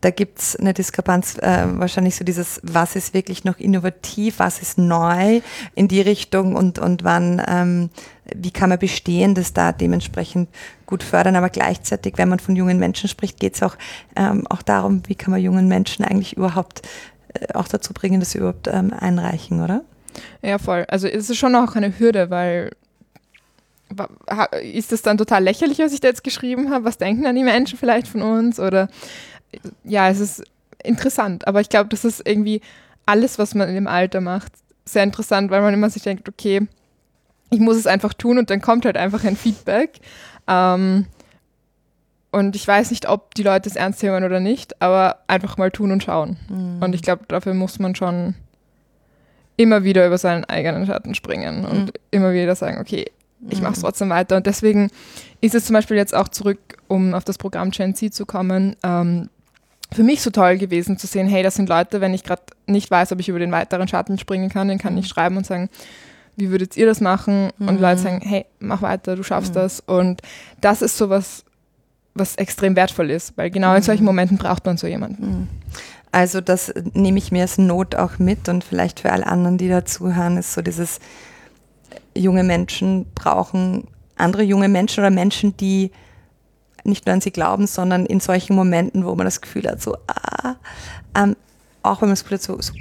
da 0.00 0.10
gibt 0.10 0.40
es 0.40 0.56
eine 0.56 0.74
Diskrepanz, 0.74 1.38
äh, 1.38 1.64
wahrscheinlich 1.78 2.16
so 2.16 2.24
dieses, 2.24 2.60
was 2.64 2.96
ist 2.96 3.14
wirklich 3.14 3.44
noch 3.44 3.58
innovativ, 3.58 4.40
was 4.40 4.60
ist 4.60 4.76
neu 4.76 5.40
in 5.76 5.86
die 5.86 6.00
Richtung 6.00 6.56
und, 6.56 6.80
und 6.80 7.04
wann, 7.04 7.40
ähm, 7.46 7.90
wie 8.34 8.50
kann 8.50 8.68
man 8.68 8.80
Bestehendes 8.80 9.52
da 9.52 9.70
dementsprechend 9.70 10.48
gut 10.86 11.04
fördern. 11.04 11.36
Aber 11.36 11.50
gleichzeitig, 11.50 12.14
wenn 12.16 12.28
man 12.28 12.40
von 12.40 12.56
jungen 12.56 12.80
Menschen 12.80 13.08
spricht, 13.08 13.38
geht 13.38 13.54
es 13.54 13.62
auch, 13.62 13.76
ähm, 14.16 14.44
auch 14.48 14.62
darum, 14.62 15.02
wie 15.06 15.14
kann 15.14 15.30
man 15.30 15.40
jungen 15.40 15.68
Menschen 15.68 16.04
eigentlich 16.04 16.36
überhaupt 16.36 16.82
auch 17.54 17.68
dazu 17.68 17.92
bringen, 17.92 18.20
dass 18.20 18.32
sie 18.32 18.38
überhaupt 18.38 18.68
ähm, 18.68 18.92
einreichen, 18.92 19.62
oder? 19.62 19.82
Ja, 20.42 20.58
voll. 20.58 20.84
Also 20.88 21.08
es 21.08 21.30
ist 21.30 21.38
schon 21.38 21.54
auch 21.54 21.74
eine 21.74 21.98
Hürde, 21.98 22.30
weil 22.30 22.70
ist 24.62 24.90
das 24.90 25.02
dann 25.02 25.18
total 25.18 25.44
lächerlich, 25.44 25.78
was 25.78 25.92
ich 25.92 26.00
da 26.00 26.08
jetzt 26.08 26.24
geschrieben 26.24 26.70
habe? 26.70 26.84
Was 26.84 26.96
denken 26.96 27.24
dann 27.24 27.36
die 27.36 27.44
Menschen 27.44 27.78
vielleicht 27.78 28.08
von 28.08 28.22
uns? 28.22 28.58
Oder 28.58 28.88
ja, 29.84 30.08
es 30.08 30.18
ist 30.18 30.44
interessant, 30.82 31.46
aber 31.46 31.60
ich 31.60 31.68
glaube, 31.68 31.90
das 31.90 32.04
ist 32.04 32.26
irgendwie 32.26 32.62
alles, 33.06 33.38
was 33.38 33.54
man 33.54 33.68
in 33.68 33.74
dem 33.74 33.86
Alter 33.86 34.20
macht, 34.20 34.52
sehr 34.84 35.02
interessant, 35.02 35.50
weil 35.50 35.62
man 35.62 35.74
immer 35.74 35.90
sich 35.90 36.02
denkt, 36.02 36.28
okay, 36.28 36.66
ich 37.50 37.60
muss 37.60 37.76
es 37.76 37.86
einfach 37.86 38.14
tun 38.14 38.38
und 38.38 38.50
dann 38.50 38.60
kommt 38.60 38.84
halt 38.84 38.96
einfach 38.96 39.24
ein 39.24 39.36
Feedback. 39.36 40.00
Ähm, 40.48 41.06
und 42.32 42.56
ich 42.56 42.66
weiß 42.66 42.90
nicht, 42.90 43.08
ob 43.08 43.34
die 43.34 43.42
Leute 43.42 43.68
es 43.68 43.76
ernst 43.76 44.02
nehmen 44.02 44.24
oder 44.24 44.40
nicht, 44.40 44.80
aber 44.80 45.18
einfach 45.28 45.58
mal 45.58 45.70
tun 45.70 45.92
und 45.92 46.02
schauen. 46.02 46.38
Mhm. 46.48 46.82
Und 46.82 46.94
ich 46.94 47.02
glaube, 47.02 47.24
dafür 47.28 47.52
muss 47.52 47.78
man 47.78 47.94
schon 47.94 48.34
immer 49.56 49.84
wieder 49.84 50.06
über 50.06 50.16
seinen 50.16 50.44
eigenen 50.46 50.86
Schatten 50.86 51.14
springen 51.14 51.66
und 51.66 51.84
mhm. 51.84 51.92
immer 52.10 52.32
wieder 52.32 52.56
sagen, 52.56 52.80
okay, 52.80 53.04
ich 53.50 53.60
mache 53.60 53.72
es 53.72 53.78
mhm. 53.78 53.82
trotzdem 53.82 54.08
weiter. 54.08 54.36
Und 54.36 54.46
deswegen 54.46 54.90
ist 55.42 55.54
es 55.54 55.66
zum 55.66 55.74
Beispiel 55.74 55.98
jetzt 55.98 56.14
auch 56.14 56.28
zurück, 56.28 56.78
um 56.88 57.12
auf 57.12 57.24
das 57.24 57.36
Programm 57.36 57.70
Gen 57.70 57.94
Z 57.94 58.14
zu 58.14 58.24
kommen, 58.24 58.76
ähm, 58.82 59.28
für 59.92 60.02
mich 60.02 60.22
so 60.22 60.30
toll 60.30 60.56
gewesen 60.56 60.96
zu 60.96 61.06
sehen, 61.06 61.28
hey, 61.28 61.42
das 61.42 61.56
sind 61.56 61.68
Leute, 61.68 62.00
wenn 62.00 62.14
ich 62.14 62.24
gerade 62.24 62.42
nicht 62.66 62.90
weiß, 62.90 63.12
ob 63.12 63.20
ich 63.20 63.28
über 63.28 63.40
den 63.40 63.52
weiteren 63.52 63.88
Schatten 63.88 64.16
springen 64.16 64.48
kann, 64.48 64.68
den 64.68 64.78
kann 64.78 64.96
ich 64.96 65.04
mhm. 65.04 65.10
schreiben 65.10 65.36
und 65.36 65.44
sagen, 65.44 65.68
wie 66.36 66.50
würdet 66.50 66.78
ihr 66.78 66.86
das 66.86 67.02
machen? 67.02 67.50
Und 67.58 67.78
Leute 67.78 68.00
mhm. 68.00 68.04
sagen, 68.04 68.20
hey, 68.22 68.46
mach 68.58 68.80
weiter, 68.80 69.16
du 69.16 69.22
schaffst 69.22 69.54
das. 69.54 69.80
Und 69.80 70.22
das 70.62 70.80
ist 70.80 70.96
sowas, 70.96 71.44
was 72.14 72.36
extrem 72.36 72.76
wertvoll 72.76 73.10
ist, 73.10 73.36
weil 73.36 73.50
genau 73.50 73.74
in 73.74 73.82
solchen 73.82 74.04
Momenten 74.04 74.38
braucht 74.38 74.66
man 74.66 74.76
so 74.76 74.86
jemanden. 74.86 75.48
Also 76.10 76.40
das 76.40 76.72
nehme 76.92 77.18
ich 77.18 77.32
mir 77.32 77.42
als 77.42 77.56
Not 77.56 77.94
auch 77.94 78.18
mit 78.18 78.48
und 78.48 78.64
vielleicht 78.64 79.00
für 79.00 79.12
alle 79.12 79.26
anderen, 79.26 79.56
die 79.56 79.68
dazuhören, 79.68 80.36
ist 80.36 80.52
so 80.52 80.60
dieses, 80.60 81.00
junge 82.14 82.44
Menschen 82.44 83.06
brauchen 83.14 83.84
andere 84.16 84.42
junge 84.42 84.68
Menschen 84.68 85.00
oder 85.00 85.10
Menschen, 85.10 85.56
die 85.56 85.90
nicht 86.84 87.06
nur 87.06 87.14
an 87.14 87.20
sie 87.20 87.30
glauben, 87.30 87.66
sondern 87.66 88.06
in 88.06 88.20
solchen 88.20 88.54
Momenten, 88.54 89.04
wo 89.04 89.14
man 89.14 89.24
das 89.24 89.40
Gefühl 89.40 89.66
hat, 89.68 89.80
so, 89.80 89.96
ah, 90.06 90.56
ähm, 91.16 91.36
auch 91.82 92.02
wenn 92.02 92.08
man 92.08 92.14
das 92.14 92.24
Gefühl 92.24 92.38
hat, 92.38 92.42
so, 92.42 92.60
so 92.60 92.72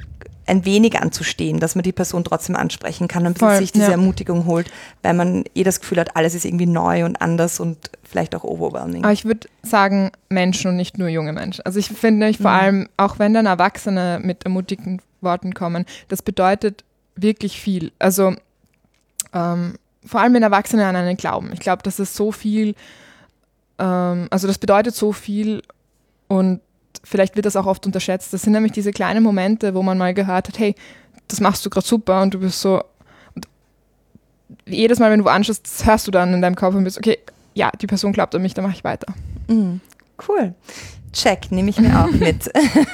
ein 0.47 0.65
wenig 0.65 0.99
anzustehen, 0.99 1.59
dass 1.59 1.75
man 1.75 1.83
die 1.83 1.91
Person 1.91 2.23
trotzdem 2.23 2.55
ansprechen 2.55 3.07
kann 3.07 3.25
und 3.25 3.39
Voll, 3.39 3.57
sich 3.57 3.71
diese 3.71 3.85
ja. 3.85 3.91
Ermutigung 3.91 4.45
holt, 4.45 4.69
weil 5.03 5.13
man 5.13 5.43
eh 5.55 5.63
das 5.63 5.79
Gefühl 5.81 5.99
hat, 5.99 6.15
alles 6.15 6.33
ist 6.33 6.45
irgendwie 6.45 6.65
neu 6.65 7.05
und 7.05 7.21
anders 7.21 7.59
und 7.59 7.77
vielleicht 8.03 8.35
auch 8.35 8.43
overwhelming. 8.43 9.03
Aber 9.03 9.13
ich 9.13 9.25
würde 9.25 9.47
sagen 9.63 10.11
Menschen 10.29 10.69
und 10.69 10.77
nicht 10.77 10.97
nur 10.97 11.07
junge 11.07 11.33
Menschen. 11.33 11.65
Also 11.65 11.79
ich 11.79 11.87
finde 11.89 12.27
ich 12.27 12.37
vor 12.37 12.51
mhm. 12.51 12.59
allem, 12.59 12.89
auch 12.97 13.19
wenn 13.19 13.33
dann 13.33 13.45
Erwachsene 13.45 14.19
mit 14.21 14.43
ermutigenden 14.43 15.01
Worten 15.21 15.53
kommen, 15.53 15.85
das 16.07 16.21
bedeutet 16.21 16.83
wirklich 17.15 17.59
viel. 17.59 17.91
Also 17.99 18.33
ähm, 19.33 19.75
vor 20.05 20.21
allem 20.21 20.33
wenn 20.33 20.43
Erwachsene 20.43 20.85
an 20.85 20.95
einen 20.95 21.17
glauben. 21.17 21.51
Ich 21.53 21.59
glaube, 21.59 21.83
das 21.83 21.99
ist 21.99 22.15
so 22.15 22.31
viel, 22.31 22.75
ähm, 23.77 24.27
also 24.29 24.47
das 24.47 24.57
bedeutet 24.57 24.95
so 24.95 25.13
viel 25.13 25.61
und 26.27 26.61
vielleicht 27.03 27.35
wird 27.35 27.45
das 27.45 27.55
auch 27.55 27.65
oft 27.65 27.85
unterschätzt. 27.85 28.33
Das 28.33 28.43
sind 28.43 28.53
nämlich 28.53 28.71
diese 28.71 28.91
kleinen 28.91 29.23
Momente, 29.23 29.73
wo 29.73 29.83
man 29.83 29.97
mal 29.97 30.13
gehört 30.13 30.47
hat, 30.47 30.59
hey, 30.59 30.75
das 31.27 31.39
machst 31.39 31.65
du 31.65 31.69
gerade 31.69 31.85
super 31.85 32.21
und 32.21 32.33
du 32.33 32.39
bist 32.39 32.61
so. 32.61 32.83
Und 33.35 33.47
jedes 34.65 34.99
Mal, 34.99 35.11
wenn 35.11 35.19
du 35.19 35.27
anschaust, 35.27 35.85
hörst 35.85 36.07
du 36.07 36.11
dann 36.11 36.33
in 36.33 36.41
deinem 36.41 36.55
Kopf 36.55 36.75
und 36.75 36.83
bist, 36.83 36.97
okay, 36.97 37.19
ja, 37.53 37.71
die 37.81 37.87
Person 37.87 38.13
glaubt 38.13 38.35
an 38.35 38.41
mich, 38.41 38.53
dann 38.53 38.63
mache 38.63 38.75
ich 38.75 38.83
weiter. 38.83 39.13
Mhm. 39.47 39.81
Cool. 40.27 40.53
Check, 41.13 41.51
nehme 41.51 41.69
ich 41.69 41.79
mir 41.79 41.99
auch 41.99 42.11
mit. 42.11 42.49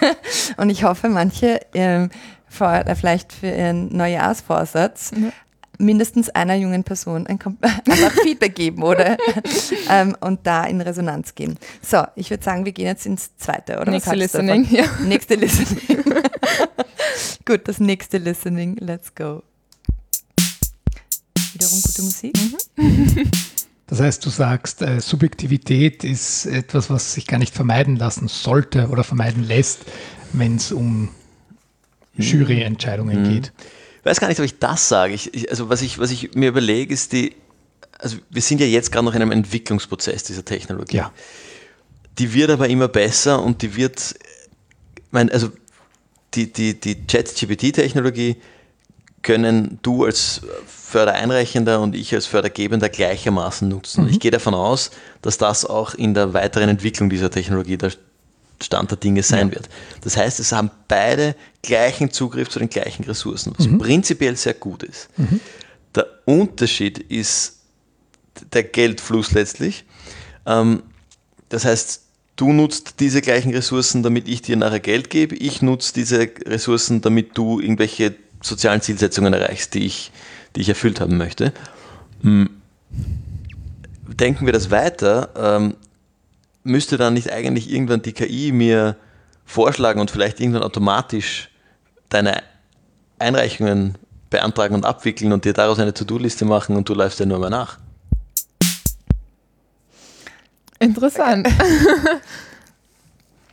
und 0.57 0.69
ich 0.69 0.83
hoffe, 0.83 1.09
manche 1.09 1.59
ähm, 1.73 2.09
vielleicht 2.49 3.33
für 3.33 3.47
ihren 3.47 3.95
Neujahrsvorsatz 3.95 5.11
mhm 5.11 5.31
mindestens 5.77 6.29
einer 6.29 6.55
jungen 6.55 6.83
Person 6.83 7.27
ein 7.27 7.39
einfach 7.61 8.11
Feedback 8.23 8.55
geben 8.55 8.83
oder 8.83 9.17
ähm, 9.89 10.15
und 10.21 10.45
da 10.45 10.65
in 10.65 10.81
Resonanz 10.81 11.35
gehen. 11.35 11.57
So, 11.81 12.03
ich 12.15 12.29
würde 12.29 12.43
sagen, 12.43 12.65
wir 12.65 12.71
gehen 12.71 12.87
jetzt 12.87 13.05
ins 13.05 13.35
zweite, 13.37 13.79
oder? 13.79 13.91
Nächste 13.91 14.15
Listening. 14.15 14.67
Ja. 14.69 14.85
Nächste 15.03 15.35
Listening. 15.35 16.03
Gut, 17.45 17.67
das 17.67 17.79
nächste 17.79 18.17
Listening. 18.17 18.77
Let's 18.79 19.13
go. 19.13 19.43
Wiederum 21.53 21.81
gute 21.81 22.01
Musik. 22.01 22.37
Mhm. 22.75 23.31
Das 23.87 24.01
heißt, 24.01 24.25
du 24.25 24.29
sagst, 24.29 24.81
äh, 24.81 24.99
Subjektivität 24.99 26.03
ist 26.03 26.45
etwas, 26.45 26.89
was 26.89 27.13
sich 27.13 27.25
gar 27.25 27.37
nicht 27.37 27.55
vermeiden 27.55 27.95
lassen 27.95 28.27
sollte 28.27 28.89
oder 28.89 29.03
vermeiden 29.03 29.43
lässt, 29.43 29.85
wenn 30.33 30.57
es 30.57 30.71
um 30.71 31.03
mhm. 31.03 31.09
Juryentscheidungen 32.15 33.23
mhm. 33.23 33.29
geht 33.29 33.53
weiß 34.03 34.19
gar 34.19 34.27
nicht, 34.27 34.39
ob 34.39 34.45
ich 34.45 34.59
das 34.59 34.87
sage. 34.87 35.13
Ich, 35.13 35.33
ich, 35.33 35.49
also 35.49 35.69
was 35.69 35.81
ich, 35.81 35.99
was 35.99 36.11
ich 36.11 36.35
mir 36.35 36.49
überlege, 36.49 36.93
ist 36.93 37.13
die, 37.13 37.35
also 37.99 38.17
wir 38.29 38.41
sind 38.41 38.61
ja 38.61 38.67
jetzt 38.67 38.91
gerade 38.91 39.05
noch 39.05 39.15
in 39.15 39.21
einem 39.21 39.31
Entwicklungsprozess 39.31 40.23
dieser 40.23 40.45
Technologie. 40.45 40.97
Ja. 40.97 41.11
Die 42.19 42.33
wird 42.33 42.49
aber 42.49 42.67
immer 42.67 42.87
besser 42.87 43.41
und 43.41 43.61
die 43.61 43.75
wird, 43.75 44.15
mein, 45.11 45.31
also 45.31 45.51
die, 46.33 46.51
die, 46.51 46.79
die 46.79 47.05
Chat-GPT-Technologie 47.05 48.37
können 49.21 49.79
du 49.81 50.05
als 50.05 50.41
Fördereinreichender 50.65 51.81
und 51.81 51.95
ich 51.95 52.13
als 52.13 52.25
Fördergebender 52.25 52.87
gleichermaßen 52.87 53.67
nutzen. 53.67 54.05
Mhm. 54.05 54.11
Ich 54.11 54.19
gehe 54.19 54.31
davon 54.31 54.53
aus, 54.53 54.91
dass 55.21 55.37
das 55.37 55.65
auch 55.65 55.93
in 55.93 56.13
der 56.13 56.33
weiteren 56.33 56.69
Entwicklung 56.69 57.09
dieser 57.09 57.29
Technologie 57.29 57.77
der 57.77 57.91
Stand 58.61 58.91
der 58.91 58.97
Dinge 58.97 59.23
sein 59.23 59.49
ja. 59.49 59.55
wird. 59.55 59.69
Das 60.01 60.17
heißt, 60.17 60.39
es 60.39 60.51
haben 60.51 60.71
beide 60.87 61.35
gleichen 61.61 62.11
Zugriff 62.11 62.49
zu 62.49 62.59
den 62.59 62.69
gleichen 62.69 63.03
Ressourcen, 63.03 63.53
was 63.57 63.67
mhm. 63.67 63.77
prinzipiell 63.77 64.35
sehr 64.35 64.53
gut 64.53 64.83
ist. 64.83 65.09
Mhm. 65.17 65.39
Der 65.95 66.07
Unterschied 66.25 66.97
ist 66.97 67.59
der 68.53 68.63
Geldfluss 68.63 69.31
letztlich. 69.31 69.85
Ähm, 70.45 70.83
das 71.49 71.65
heißt, 71.65 72.01
du 72.35 72.53
nutzt 72.53 72.99
diese 72.99 73.21
gleichen 73.21 73.53
Ressourcen, 73.53 74.03
damit 74.03 74.27
ich 74.27 74.41
dir 74.41 74.57
nachher 74.57 74.79
Geld 74.79 75.09
gebe. 75.09 75.35
Ich 75.35 75.61
nutze 75.61 75.93
diese 75.93 76.29
Ressourcen, 76.45 77.01
damit 77.01 77.37
du 77.37 77.59
irgendwelche 77.59 78.15
sozialen 78.41 78.81
Zielsetzungen 78.81 79.33
erreichst, 79.33 79.73
die 79.73 79.85
ich, 79.85 80.11
die 80.55 80.61
ich 80.61 80.69
erfüllt 80.69 81.01
haben 81.01 81.17
möchte. 81.17 81.53
Hm. 82.21 82.49
Denken 84.07 84.45
wir 84.45 84.53
das 84.53 84.71
weiter, 84.71 85.29
ähm, 85.35 85.75
müsste 86.67 86.97
dann 86.97 87.13
nicht 87.13 87.31
eigentlich 87.31 87.71
irgendwann 87.71 88.01
die 88.01 88.13
KI 88.13 88.51
mir 88.51 88.95
vorschlagen 89.45 89.99
und 89.99 90.11
vielleicht 90.11 90.39
irgendwann 90.39 90.63
automatisch 90.63 91.49
deine 92.09 92.43
Einreichungen 93.19 93.97
beantragen 94.29 94.75
und 94.75 94.85
abwickeln 94.85 95.31
und 95.31 95.45
dir 95.45 95.53
daraus 95.53 95.79
eine 95.79 95.93
To-Do-Liste 95.93 96.45
machen 96.45 96.75
und 96.75 96.89
du 96.89 96.93
läufst 96.93 97.19
ja 97.19 97.25
nur 97.25 97.39
mal 97.39 97.49
nach. 97.49 97.79
Interessant. 100.79 101.47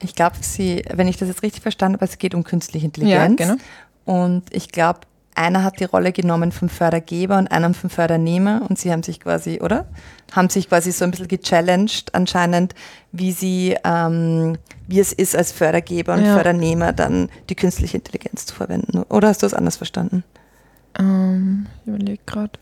Ich 0.05 0.14
glaube, 0.14 0.37
sie, 0.40 0.85
wenn 0.92 1.09
ich 1.09 1.16
das 1.16 1.29
jetzt 1.29 1.42
richtig 1.42 1.62
verstanden 1.62 1.96
habe, 1.96 2.05
es 2.05 2.18
geht 2.18 2.35
um 2.35 2.44
künstliche 2.44 2.85
Intelligenz. 2.85 3.40
Ja, 3.40 3.46
genau. 3.46 3.62
Und 4.05 4.42
ich 4.55 4.70
glaube, 4.70 5.00
einer 5.35 5.64
hat 5.64 5.81
die 5.81 5.85
Rolle 5.85 6.12
genommen 6.12 6.53
vom 6.53 6.68
Fördergeber 6.68 7.38
und 7.38 7.49
einer 7.49 7.73
vom 7.75 7.90
Fördernehmer 7.90 8.62
und 8.68 8.79
sie 8.79 8.92
haben 8.92 9.03
sich 9.03 9.20
quasi, 9.20 9.61
oder? 9.61 9.87
Haben 10.33 10.49
sich 10.49 10.68
quasi 10.68 10.92
so 10.92 11.05
ein 11.05 11.11
bisschen 11.11 11.29
gechallenged 11.29 12.14
anscheinend, 12.14 12.75
wie 13.12 13.33
sie, 13.33 13.77
ähm, 13.85 14.59
wie 14.87 15.01
es 15.01 15.12
ist 15.12 15.37
als 15.37 15.53
Fördergeber 15.53 16.14
und 16.14 16.25
Ja. 16.25 16.35
Fördernehmer 16.35 16.92
dann 16.92 17.29
die 17.49 17.57
künstliche 17.57 17.97
Intelligenz 17.97 18.47
zu 18.47 18.55
verwenden. 18.55 19.03
Oder 19.09 19.29
hast 19.29 19.42
du 19.42 19.47
es 19.47 19.55
anders 19.55 19.77
verstanden? 19.77 20.25
Ähm, 20.99 21.66
ich 21.83 21.88
überlege 21.88 22.20
gerade. 22.27 22.53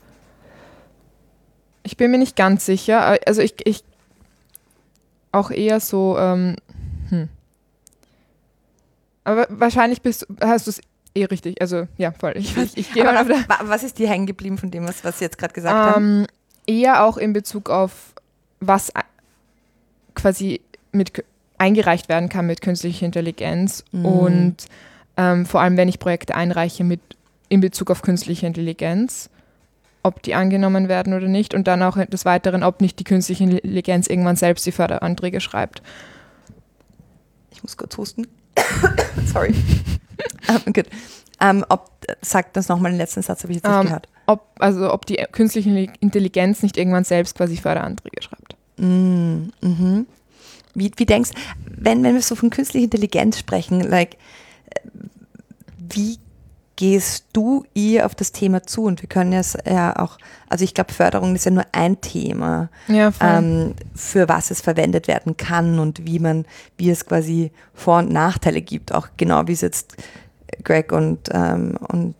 Ich 1.83 1.97
bin 1.97 2.11
mir 2.11 2.17
nicht 2.17 2.35
ganz 2.35 2.65
sicher. 2.65 3.17
Also 3.27 3.41
ich, 3.41 3.55
ich 3.65 3.83
auch 5.31 5.51
eher 5.51 5.79
so, 5.79 6.17
ähm, 6.17 6.55
hm. 7.09 7.29
Aber 9.25 9.47
wahrscheinlich 9.49 10.01
bist, 10.01 10.27
hast 10.41 10.67
du 10.67 10.71
es 10.71 10.81
eh 11.15 11.25
richtig. 11.25 11.61
Also 11.61 11.87
ja, 11.97 12.11
voll. 12.11 12.33
Ich, 12.35 12.55
ich, 12.57 12.77
ich 12.77 12.93
gehe 12.93 13.03
mal 13.03 13.17
auf 13.17 13.27
was 13.63 13.83
ist 13.83 13.99
dir 13.99 14.09
hängen 14.09 14.25
geblieben 14.25 14.57
von 14.57 14.71
dem, 14.71 14.87
was, 14.87 15.03
was 15.03 15.19
Sie 15.19 15.25
jetzt 15.25 15.37
gerade 15.37 15.53
gesagt 15.53 15.75
haben? 15.75 16.21
ähm, 16.21 16.27
eher 16.65 17.03
auch 17.05 17.17
in 17.17 17.33
Bezug 17.33 17.69
auf, 17.69 18.13
was 18.59 18.91
quasi 20.15 20.61
mit 20.91 21.23
eingereicht 21.57 22.09
werden 22.09 22.29
kann 22.29 22.45
mit 22.47 22.61
künstlicher 22.61 23.05
Intelligenz 23.05 23.83
Mhm. 23.91 24.05
und 24.05 24.55
ähm, 25.17 25.45
vor 25.45 25.61
allem, 25.61 25.77
wenn 25.77 25.87
ich 25.87 25.99
Projekte 25.99 26.35
einreiche 26.35 26.83
mit 26.83 26.99
in 27.49 27.61
Bezug 27.61 27.91
auf 27.91 28.01
künstliche 28.01 28.47
Intelligenz, 28.47 29.29
ob 30.01 30.21
die 30.23 30.33
angenommen 30.35 30.89
werden 30.89 31.13
oder 31.13 31.27
nicht 31.27 31.53
und 31.53 31.67
dann 31.67 31.83
auch 31.83 32.03
des 32.05 32.25
Weiteren, 32.25 32.63
ob 32.63 32.81
nicht 32.81 32.99
die 32.99 33.03
künstliche 33.03 33.43
Intelligenz 33.43 34.07
irgendwann 34.07 34.35
selbst 34.35 34.65
die 34.65 34.71
Förderanträge 34.71 35.39
schreibt. 35.39 35.81
Ich 37.51 37.61
muss 37.63 37.77
kurz 37.77 37.95
husten. 37.97 38.27
Sorry. 39.31 39.53
ähm, 40.49 40.73
gut. 40.73 40.85
Ähm, 41.39 41.65
ob, 41.69 41.89
sag 42.21 42.53
das 42.53 42.67
nochmal 42.67 42.91
den 42.91 42.97
letzten 42.97 43.21
Satz, 43.21 43.43
habe 43.43 43.53
ich 43.53 43.57
jetzt 43.57 43.67
nicht 43.67 43.75
Ähm, 43.75 43.85
gehört. 43.85 44.07
Ob, 44.25 44.47
also 44.59 44.93
ob 44.93 45.05
die 45.05 45.15
künstliche 45.31 45.69
Intelligenz 45.99 46.63
nicht 46.63 46.77
irgendwann 46.77 47.03
selbst 47.03 47.35
quasi 47.35 47.57
Förderanträge 47.57 48.21
schreibt. 48.21 48.55
Mm, 48.77 49.49
mhm. 49.61 50.07
Wie, 50.75 50.91
wie 50.95 51.05
denkst 51.05 51.31
wenn, 51.65 52.03
wenn 52.03 52.13
wir 52.15 52.21
so 52.21 52.35
von 52.35 52.49
künstlicher 52.49 52.85
Intelligenz 52.85 53.37
sprechen, 53.37 53.81
like, 53.81 54.15
äh, 54.69 54.79
wie 55.77 56.17
gehst 56.75 57.25
du 57.33 57.65
ihr 57.73 58.05
auf 58.05 58.15
das 58.15 58.31
Thema 58.31 58.63
zu? 58.63 58.83
Und 58.83 59.01
wir 59.01 59.09
können 59.09 59.33
es 59.33 59.57
ja 59.65 59.95
auch, 59.97 60.17
also 60.49 60.63
ich 60.63 60.73
glaube, 60.73 60.93
Förderung 60.93 61.35
ist 61.35 61.45
ja 61.45 61.51
nur 61.51 61.65
ein 61.71 62.01
Thema, 62.01 62.69
Ja, 62.87 63.11
ähm, 63.19 63.75
für 63.95 64.27
was 64.27 64.51
es 64.51 64.61
verwendet 64.61 65.07
werden 65.07 65.37
kann 65.37 65.79
und 65.79 66.05
wie 66.05 66.19
man, 66.19 66.45
wie 66.77 66.89
es 66.89 67.05
quasi 67.05 67.51
Vor- 67.73 67.99
und 67.99 68.11
Nachteile 68.11 68.61
gibt, 68.61 68.93
auch 68.93 69.09
genau 69.17 69.47
wie 69.47 69.53
es 69.53 69.61
jetzt 69.61 69.97
Greg 70.63 70.91
und, 70.91 71.29
ähm, 71.31 71.77
und 71.87 72.15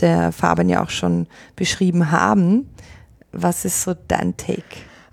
der 0.00 0.32
Fabian 0.32 0.68
ja 0.68 0.82
auch 0.82 0.90
schon 0.90 1.26
beschrieben 1.56 2.10
haben. 2.10 2.68
Was 3.32 3.64
ist 3.64 3.82
so 3.82 3.94
dein 4.08 4.36
Take? 4.36 4.64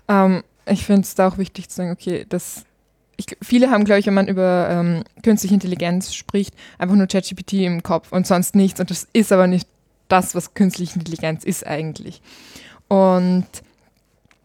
Ähm, 0.08 0.42
ich 0.66 0.84
finde 0.84 1.02
es 1.02 1.14
da 1.14 1.28
auch 1.28 1.38
wichtig 1.38 1.68
zu 1.68 1.76
sagen, 1.76 1.92
okay, 1.92 2.26
das, 2.28 2.64
ich, 3.18 3.26
viele 3.42 3.70
haben, 3.70 3.84
glaube 3.84 3.98
ich, 3.98 4.06
wenn 4.06 4.14
man 4.14 4.28
über 4.28 4.68
ähm, 4.70 5.02
künstliche 5.22 5.54
Intelligenz 5.54 6.14
spricht, 6.14 6.54
einfach 6.78 6.94
nur 6.94 7.08
ChatGPT 7.08 7.54
im 7.54 7.82
Kopf 7.82 8.12
und 8.12 8.26
sonst 8.26 8.54
nichts. 8.54 8.78
Und 8.78 8.90
das 8.90 9.08
ist 9.12 9.32
aber 9.32 9.48
nicht 9.48 9.68
das, 10.06 10.34
was 10.36 10.54
künstliche 10.54 10.98
Intelligenz 10.98 11.44
ist 11.44 11.66
eigentlich. 11.66 12.22
Und 12.86 13.46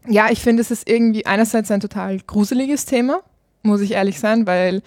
ja, 0.08 0.30
ich 0.32 0.42
finde, 0.42 0.62
es 0.62 0.72
ist 0.72 0.90
irgendwie 0.90 1.26
einerseits 1.26 1.70
ein 1.70 1.80
total 1.80 2.20
gruseliges 2.20 2.86
Thema, 2.86 3.22
muss 3.62 3.80
ich 3.80 3.92
ehrlich 3.92 4.20
sein, 4.20 4.48
weil 4.48 4.82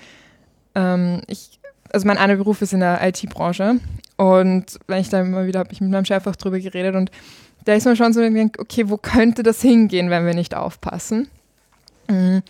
ähm, 0.75 1.23
ich, 1.29 1.61
also 1.93 2.07
mein 2.09 2.19
einer 2.19 2.37
Beruf 2.37 2.61
ist 2.63 2.75
in 2.75 2.81
der 2.81 3.01
IT-Branche 3.07 3.81
und 4.17 4.79
wenn 4.89 5.01
ich 5.01 5.09
da 5.09 5.21
immer 5.21 5.47
wieder, 5.47 5.61
habe 5.61 5.73
ich 5.73 5.81
mit 5.81 5.91
meinem 5.91 6.05
Chef 6.05 6.27
auch 6.27 6.37
drüber 6.37 6.59
geredet 6.59 6.97
und 6.97 7.11
da 7.65 7.75
ist 7.75 7.87
man 7.87 7.97
schon 7.97 8.13
so, 8.13 8.21
okay, 8.59 8.91
wo 8.91 8.97
könnte 8.97 9.43
das 9.43 9.63
hingehen, 9.63 10.11
wenn 10.11 10.27
wir 10.27 10.35
nicht 10.35 10.55
aufpassen? 10.55 11.29
Mhm. 12.09 12.43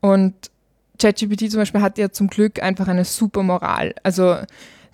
Und 0.00 0.49
ChatGPT 1.00 1.50
zum 1.50 1.60
Beispiel 1.60 1.80
hat 1.80 1.98
ja 1.98 2.10
zum 2.10 2.28
Glück 2.28 2.62
einfach 2.62 2.88
eine 2.88 3.04
super 3.04 3.42
Moral. 3.42 3.94
Also 4.02 4.36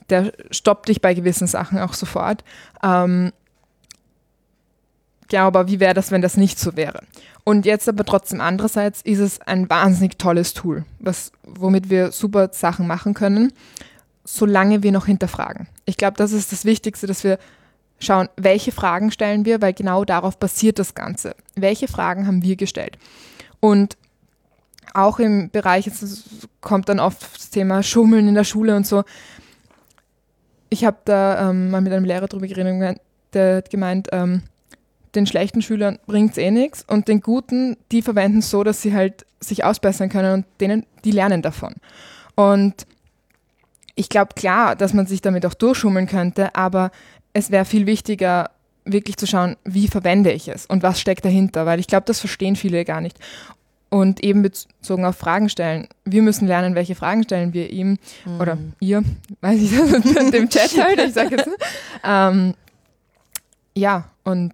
der 0.09 0.33
stoppt 0.51 0.89
dich 0.89 1.01
bei 1.01 1.15
gewissen 1.15 1.47
Sachen 1.47 1.79
auch 1.79 1.93
sofort. 1.93 2.45
Ähm, 2.83 3.33
ja, 5.31 5.47
aber 5.47 5.67
wie 5.69 5.81
wäre 5.81 5.95
das, 5.95 6.11
wenn 6.13 6.23
das 6.23 6.37
nicht 6.37 6.59
so 6.59 6.77
wäre? 6.77 7.01
Und 7.45 7.67
jetzt 7.67 7.89
aber 7.89 8.05
trotzdem 8.05 8.41
andererseits 8.41 9.03
ist 9.03 9.19
es 9.19 9.41
ein 9.41 9.69
wahnsinnig 9.69 10.19
tolles 10.19 10.55
Tool, 10.55 10.85
was, 10.99 11.33
womit 11.43 11.91
wir 11.91 12.13
super 12.13 12.51
Sachen 12.53 12.87
machen 12.87 13.15
können, 13.15 13.53
solange 14.25 14.83
wir 14.83 14.93
noch 14.93 15.07
hinterfragen. 15.07 15.69
Ich 15.85 15.97
glaube, 15.97 16.17
das 16.17 16.33
ist 16.33 16.53
das 16.53 16.65
Wichtigste, 16.65 17.07
dass 17.07 17.25
wir 17.25 17.39
schauen, 17.99 18.29
welche 18.37 18.73
Fragen 18.73 19.11
stellen 19.11 19.45
wir, 19.45 19.63
weil 19.63 19.73
genau 19.73 20.05
darauf 20.05 20.39
basiert 20.39 20.79
das 20.79 20.95
Ganze. 20.95 21.35
Welche 21.55 21.89
Fragen 21.89 22.27
haben 22.27 22.43
wir 22.43 22.57
gestellt? 22.57 22.99
Und 23.61 23.97
auch 24.95 25.19
im 25.19 25.51
Bereich, 25.51 25.87
jetzt 25.87 26.49
kommt 26.61 26.89
dann 26.89 27.01
oft 27.01 27.23
das 27.37 27.51
Thema 27.51 27.83
Schummeln 27.83 28.29
in 28.29 28.35
der 28.35 28.45
Schule 28.45 28.77
und 28.77 28.87
so. 28.87 29.05
Ich 30.69 30.85
habe 30.85 30.99
da 31.05 31.51
ähm, 31.51 31.71
mal 31.71 31.81
mit 31.81 31.93
einem 31.93 32.05
Lehrer 32.05 32.27
drüber 32.27 32.47
geredet 32.47 33.01
der 33.33 33.57
hat 33.57 33.71
gemeint, 33.71 34.09
ähm, 34.13 34.43
den 35.15 35.27
schlechten 35.27 35.63
Schülern 35.63 35.99
bringt 36.07 36.33
es 36.33 36.39
eh 36.39 36.51
nichts 36.51 36.85
und 36.87 37.09
den 37.09 37.21
guten, 37.21 37.77
die 37.91 38.03
verwenden 38.03 38.39
es 38.39 38.51
so, 38.51 38.63
dass 38.65 38.83
sie 38.83 38.95
halt 38.95 39.27
sich 39.41 39.65
ausbessern 39.65 40.09
können 40.09 40.35
und 40.35 40.47
denen, 40.61 40.87
die 41.05 41.11
lernen 41.11 41.43
davon. 41.43 41.75
Und 42.35 42.87
ich 43.95 44.09
glaube, 44.09 44.35
klar, 44.35 44.77
dass 44.77 44.93
man 44.93 45.07
sich 45.07 45.23
damit 45.23 45.47
auch 45.47 45.55
durchschummeln 45.55 46.07
könnte, 46.07 46.55
aber 46.55 46.91
es 47.33 47.51
wäre 47.51 47.65
viel 47.65 47.87
wichtiger, 47.87 48.51
wirklich 48.85 49.17
zu 49.17 49.27
schauen, 49.27 49.57
wie 49.65 49.89
verwende 49.89 50.31
ich 50.31 50.49
es 50.49 50.67
und 50.67 50.83
was 50.83 51.01
steckt 51.01 51.25
dahinter, 51.25 51.67
weil 51.67 51.81
ich 51.81 51.87
glaube, 51.87 52.05
das 52.07 52.21
verstehen 52.21 52.57
viele 52.57 52.85
gar 52.85 53.01
nicht. 53.01 53.19
Und 53.97 54.23
eben 54.23 54.43
bezogen 54.43 55.07
auf 55.07 55.17
Fragen 55.17 55.49
stellen. 55.49 55.89
Wir 56.05 56.21
müssen 56.21 56.47
lernen, 56.47 56.75
welche 56.75 56.95
Fragen 56.95 57.23
stellen 57.23 57.55
wir 57.55 57.71
ihm 57.71 57.97
oder 58.39 58.59
ihr, 58.79 59.03
weiß 59.41 59.59
ich, 59.59 59.71
dem 60.31 60.49
Chat 60.51 60.77
halt, 60.79 61.01
ich 61.01 61.15
sage 61.15 61.37
jetzt. 61.37 61.49
Ähm, 62.05 62.53
ja, 63.75 64.11
und 64.23 64.53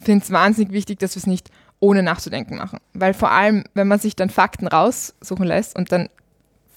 finde 0.00 0.24
es 0.24 0.30
wahnsinnig 0.30 0.72
wichtig, 0.72 0.98
dass 0.98 1.14
wir 1.14 1.20
es 1.20 1.26
nicht 1.26 1.50
ohne 1.78 2.02
nachzudenken 2.02 2.56
machen. 2.56 2.78
Weil 2.94 3.12
vor 3.12 3.32
allem, 3.32 3.64
wenn 3.74 3.86
man 3.86 3.98
sich 3.98 4.16
dann 4.16 4.30
Fakten 4.30 4.66
raussuchen 4.66 5.44
lässt 5.44 5.76
und 5.76 5.92
dann, 5.92 6.08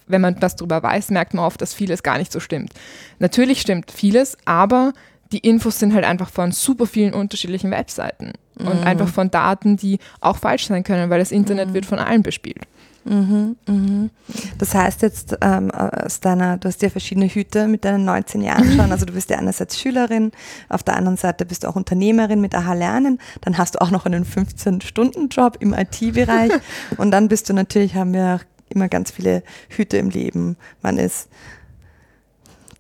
wenn 0.08 0.20
man 0.20 0.42
was 0.42 0.58
darüber 0.58 0.84
weiß, 0.84 1.12
merkt 1.12 1.36
man 1.36 1.46
oft, 1.46 1.62
dass 1.62 1.74
vieles 1.74 2.04
gar 2.04 2.18
nicht 2.18 2.34
so 2.34 2.42
stimmt. 2.42 2.74
Natürlich 3.20 3.62
stimmt 3.62 3.92
vieles, 3.92 4.38
aber 4.44 4.92
die 5.32 5.40
Infos 5.40 5.80
sind 5.80 5.94
halt 5.94 6.06
einfach 6.06 6.30
von 6.30 6.52
super 6.52 6.86
vielen 6.86 7.14
unterschiedlichen 7.14 7.72
Webseiten 7.72 8.34
und 8.60 8.84
einfach 8.84 9.08
von 9.08 9.30
Daten, 9.30 9.78
die 9.78 10.00
auch 10.20 10.38
falsch 10.38 10.68
sein 10.68 10.84
können, 10.84 11.10
weil 11.10 11.20
das 11.20 11.32
Internet 11.32 11.74
wird 11.74 11.86
von 11.86 12.00
allen 12.00 12.24
bespielt. 12.24 12.66
Mhm, 13.08 13.56
mhm. 13.68 14.10
Das 14.58 14.76
heißt 14.76 15.02
jetzt 15.02 15.38
ähm, 15.42 15.72
aus 15.72 16.20
deiner, 16.20 16.58
du 16.58 16.68
hast 16.68 16.82
ja 16.82 16.90
verschiedene 16.90 17.28
Hüte 17.28 17.68
mit 17.68 17.86
deinen 17.86 18.04
19 18.04 18.42
Jahren 18.42 18.70
schon. 18.76 18.92
Also 18.92 19.06
du 19.06 19.14
bist 19.14 19.30
ja 19.30 19.38
einerseits 19.38 19.80
Schülerin, 19.80 20.32
auf 20.68 20.84
der 20.84 20.98
anderen 20.98 21.18
Seite 21.18 21.46
bist 21.46 21.64
du 21.64 21.70
auch 21.70 21.76
Unternehmerin 21.76 22.42
mit 22.42 22.54
AHA 22.54 22.74
Lernen. 22.74 23.20
Dann 23.42 23.58
hast 23.58 23.76
du 23.76 23.82
auch 23.82 23.92
noch 23.92 24.06
einen 24.06 24.26
15-Stunden-Job 24.26 25.58
im 25.62 25.74
IT-Bereich. 25.74 26.52
Und 26.98 27.12
dann 27.12 27.30
bist 27.30 27.48
du 27.50 27.54
natürlich, 27.54 27.96
haben 27.96 28.14
wir 28.14 28.40
auch 28.42 28.46
immer 28.70 28.90
ganz 28.90 29.12
viele 29.12 29.44
Hüte 29.70 29.98
im 29.98 30.10
Leben. 30.10 30.58
Man 30.82 30.98
ist 30.98 31.30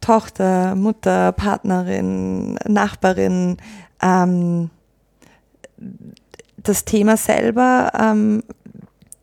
Tochter, 0.08 0.74
Mutter, 0.76 1.34
Partnerin, 1.34 2.58
Nachbarin. 2.66 3.58
Ähm, 4.02 4.70
das 6.56 6.86
Thema 6.86 7.18
selber 7.18 7.92
ähm, 7.94 8.42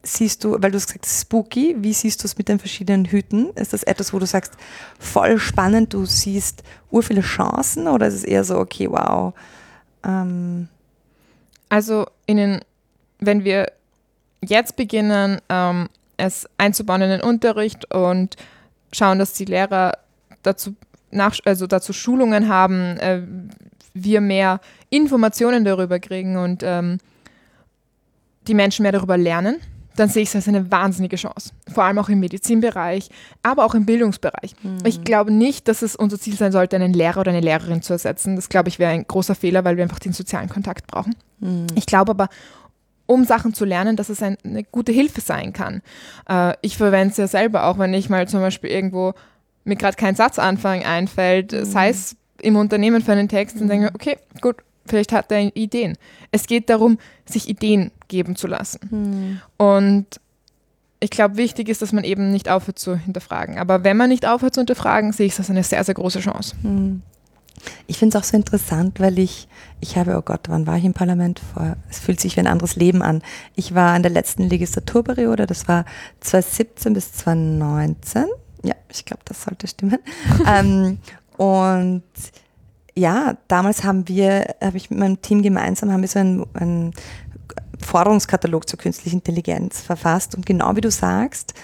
siehst 0.02 0.44
du, 0.44 0.60
weil 0.60 0.70
du 0.70 0.76
hast 0.76 0.88
gesagt, 0.88 1.06
spooky, 1.06 1.74
wie 1.78 1.94
siehst 1.94 2.22
du 2.22 2.26
es 2.26 2.36
mit 2.36 2.50
den 2.50 2.58
verschiedenen 2.58 3.06
Hüten? 3.06 3.48
Ist 3.54 3.72
das 3.72 3.82
etwas, 3.84 4.12
wo 4.12 4.18
du 4.18 4.26
sagst, 4.26 4.58
voll 4.98 5.38
spannend, 5.38 5.94
du 5.94 6.04
siehst 6.04 6.62
ur 6.90 7.02
viele 7.02 7.22
Chancen 7.22 7.88
oder 7.88 8.08
ist 8.08 8.14
es 8.16 8.24
eher 8.24 8.44
so, 8.44 8.58
okay, 8.58 8.90
wow, 8.90 9.32
ähm, 10.04 10.68
Also 11.70 12.04
in 12.26 12.36
den, 12.36 12.60
wenn 13.20 13.42
wir 13.42 13.72
jetzt 14.42 14.76
beginnen, 14.76 15.40
ähm, 15.48 15.88
es 16.18 16.46
einzubauen 16.58 17.00
in 17.00 17.08
den 17.08 17.22
Unterricht 17.22 17.90
und 17.94 18.36
schauen, 18.92 19.18
dass 19.18 19.32
die 19.32 19.46
Lehrer 19.46 20.03
dazu, 20.44 20.74
nach, 21.10 21.36
also 21.44 21.66
dazu 21.66 21.92
Schulungen 21.92 22.48
haben, 22.48 22.96
äh, 22.98 23.22
wir 23.94 24.20
mehr 24.20 24.60
Informationen 24.90 25.64
darüber 25.64 25.98
kriegen 25.98 26.36
und 26.36 26.62
ähm, 26.64 26.98
die 28.46 28.54
Menschen 28.54 28.82
mehr 28.82 28.92
darüber 28.92 29.16
lernen, 29.16 29.56
dann 29.96 30.08
sehe 30.08 30.22
ich 30.22 30.28
es 30.28 30.34
als 30.34 30.48
eine 30.48 30.70
wahnsinnige 30.70 31.16
Chance. 31.16 31.50
Vor 31.72 31.84
allem 31.84 31.98
auch 31.98 32.08
im 32.08 32.18
Medizinbereich, 32.20 33.10
aber 33.42 33.64
auch 33.64 33.74
im 33.74 33.86
Bildungsbereich. 33.86 34.54
Mhm. 34.62 34.78
Ich 34.84 35.04
glaube 35.04 35.30
nicht, 35.30 35.68
dass 35.68 35.82
es 35.82 35.94
unser 35.94 36.18
Ziel 36.18 36.36
sein 36.36 36.52
sollte, 36.52 36.76
einen 36.76 36.92
Lehrer 36.92 37.20
oder 37.20 37.30
eine 37.30 37.40
Lehrerin 37.40 37.82
zu 37.82 37.92
ersetzen. 37.92 38.34
Das, 38.36 38.48
glaube 38.48 38.68
ich, 38.68 38.78
wäre 38.78 38.90
ein 38.90 39.06
großer 39.06 39.36
Fehler, 39.36 39.64
weil 39.64 39.76
wir 39.76 39.84
einfach 39.84 40.00
den 40.00 40.12
sozialen 40.12 40.48
Kontakt 40.48 40.88
brauchen. 40.88 41.14
Mhm. 41.38 41.66
Ich 41.76 41.86
glaube 41.86 42.10
aber, 42.10 42.28
um 43.06 43.24
Sachen 43.24 43.54
zu 43.54 43.64
lernen, 43.64 43.96
dass 43.96 44.08
es 44.08 44.22
ein, 44.22 44.36
eine 44.44 44.64
gute 44.64 44.90
Hilfe 44.90 45.20
sein 45.20 45.52
kann. 45.52 45.82
Äh, 46.28 46.54
ich 46.62 46.76
verwende 46.76 47.12
es 47.12 47.16
ja 47.18 47.28
selber 47.28 47.64
auch, 47.64 47.78
wenn 47.78 47.94
ich 47.94 48.08
mal 48.08 48.26
zum 48.26 48.40
Beispiel 48.40 48.70
irgendwo 48.70 49.14
mir 49.64 49.76
gerade 49.76 49.96
kein 49.96 50.14
Satzanfang 50.14 50.84
einfällt, 50.84 51.52
mhm. 51.52 51.64
sei 51.64 51.88
es 51.88 52.16
im 52.40 52.56
Unternehmen 52.56 53.02
für 53.02 53.12
einen 53.12 53.28
Text, 53.28 53.60
dann 53.60 53.68
denke 53.68 53.86
ich, 53.86 53.94
okay, 53.94 54.18
gut, 54.40 54.56
vielleicht 54.86 55.12
hat 55.12 55.32
er 55.32 55.56
Ideen. 55.56 55.96
Es 56.30 56.46
geht 56.46 56.68
darum, 56.68 56.98
sich 57.24 57.48
Ideen 57.48 57.90
geben 58.08 58.36
zu 58.36 58.46
lassen. 58.46 58.80
Mhm. 58.90 59.40
Und 59.56 60.20
ich 61.00 61.10
glaube, 61.10 61.36
wichtig 61.36 61.68
ist, 61.68 61.82
dass 61.82 61.92
man 61.92 62.04
eben 62.04 62.30
nicht 62.30 62.48
aufhört 62.48 62.78
zu 62.78 62.96
hinterfragen. 62.96 63.58
Aber 63.58 63.84
wenn 63.84 63.96
man 63.96 64.08
nicht 64.08 64.26
aufhört 64.26 64.54
zu 64.54 64.60
hinterfragen, 64.60 65.12
sehe 65.12 65.26
ich 65.26 65.32
es 65.32 65.38
als 65.38 65.50
eine 65.50 65.62
sehr, 65.62 65.84
sehr 65.84 65.94
große 65.94 66.20
Chance. 66.20 66.54
Mhm. 66.62 67.02
Ich 67.86 67.98
finde 67.98 68.16
es 68.16 68.22
auch 68.22 68.26
so 68.26 68.36
interessant, 68.36 69.00
weil 69.00 69.18
ich, 69.18 69.48
ich 69.80 69.96
habe, 69.96 70.16
oh 70.16 70.22
Gott, 70.22 70.48
wann 70.48 70.66
war 70.66 70.76
ich 70.76 70.84
im 70.84 70.92
Parlament? 70.92 71.40
Vor, 71.52 71.76
es 71.88 71.98
fühlt 71.98 72.20
sich 72.20 72.36
wie 72.36 72.40
ein 72.40 72.46
anderes 72.46 72.76
Leben 72.76 73.02
an. 73.02 73.22
Ich 73.54 73.74
war 73.74 73.96
in 73.96 74.02
der 74.02 74.12
letzten 74.12 74.48
Legislaturperiode, 74.48 75.46
das 75.46 75.68
war 75.68 75.84
2017 76.20 76.92
bis 76.92 77.12
2019. 77.12 78.24
Ja, 78.64 78.74
ich 78.90 79.04
glaube, 79.04 79.22
das 79.24 79.42
sollte 79.42 79.68
stimmen. 79.68 79.98
ähm, 80.46 80.98
und 81.36 82.02
ja, 82.96 83.36
damals 83.48 83.84
haben 83.84 84.08
wir, 84.08 84.54
habe 84.60 84.76
ich 84.76 84.90
mit 84.90 84.98
meinem 84.98 85.22
Team 85.22 85.42
gemeinsam, 85.42 85.92
haben 85.92 86.00
wir 86.00 86.08
so 86.08 86.18
einen, 86.18 86.46
einen 86.54 86.92
Forderungskatalog 87.80 88.68
zur 88.68 88.78
künstlichen 88.78 89.16
Intelligenz 89.16 89.80
verfasst. 89.80 90.34
Und 90.34 90.46
genau 90.46 90.74
wie 90.76 90.80
du 90.80 90.90
sagst, 90.90 91.54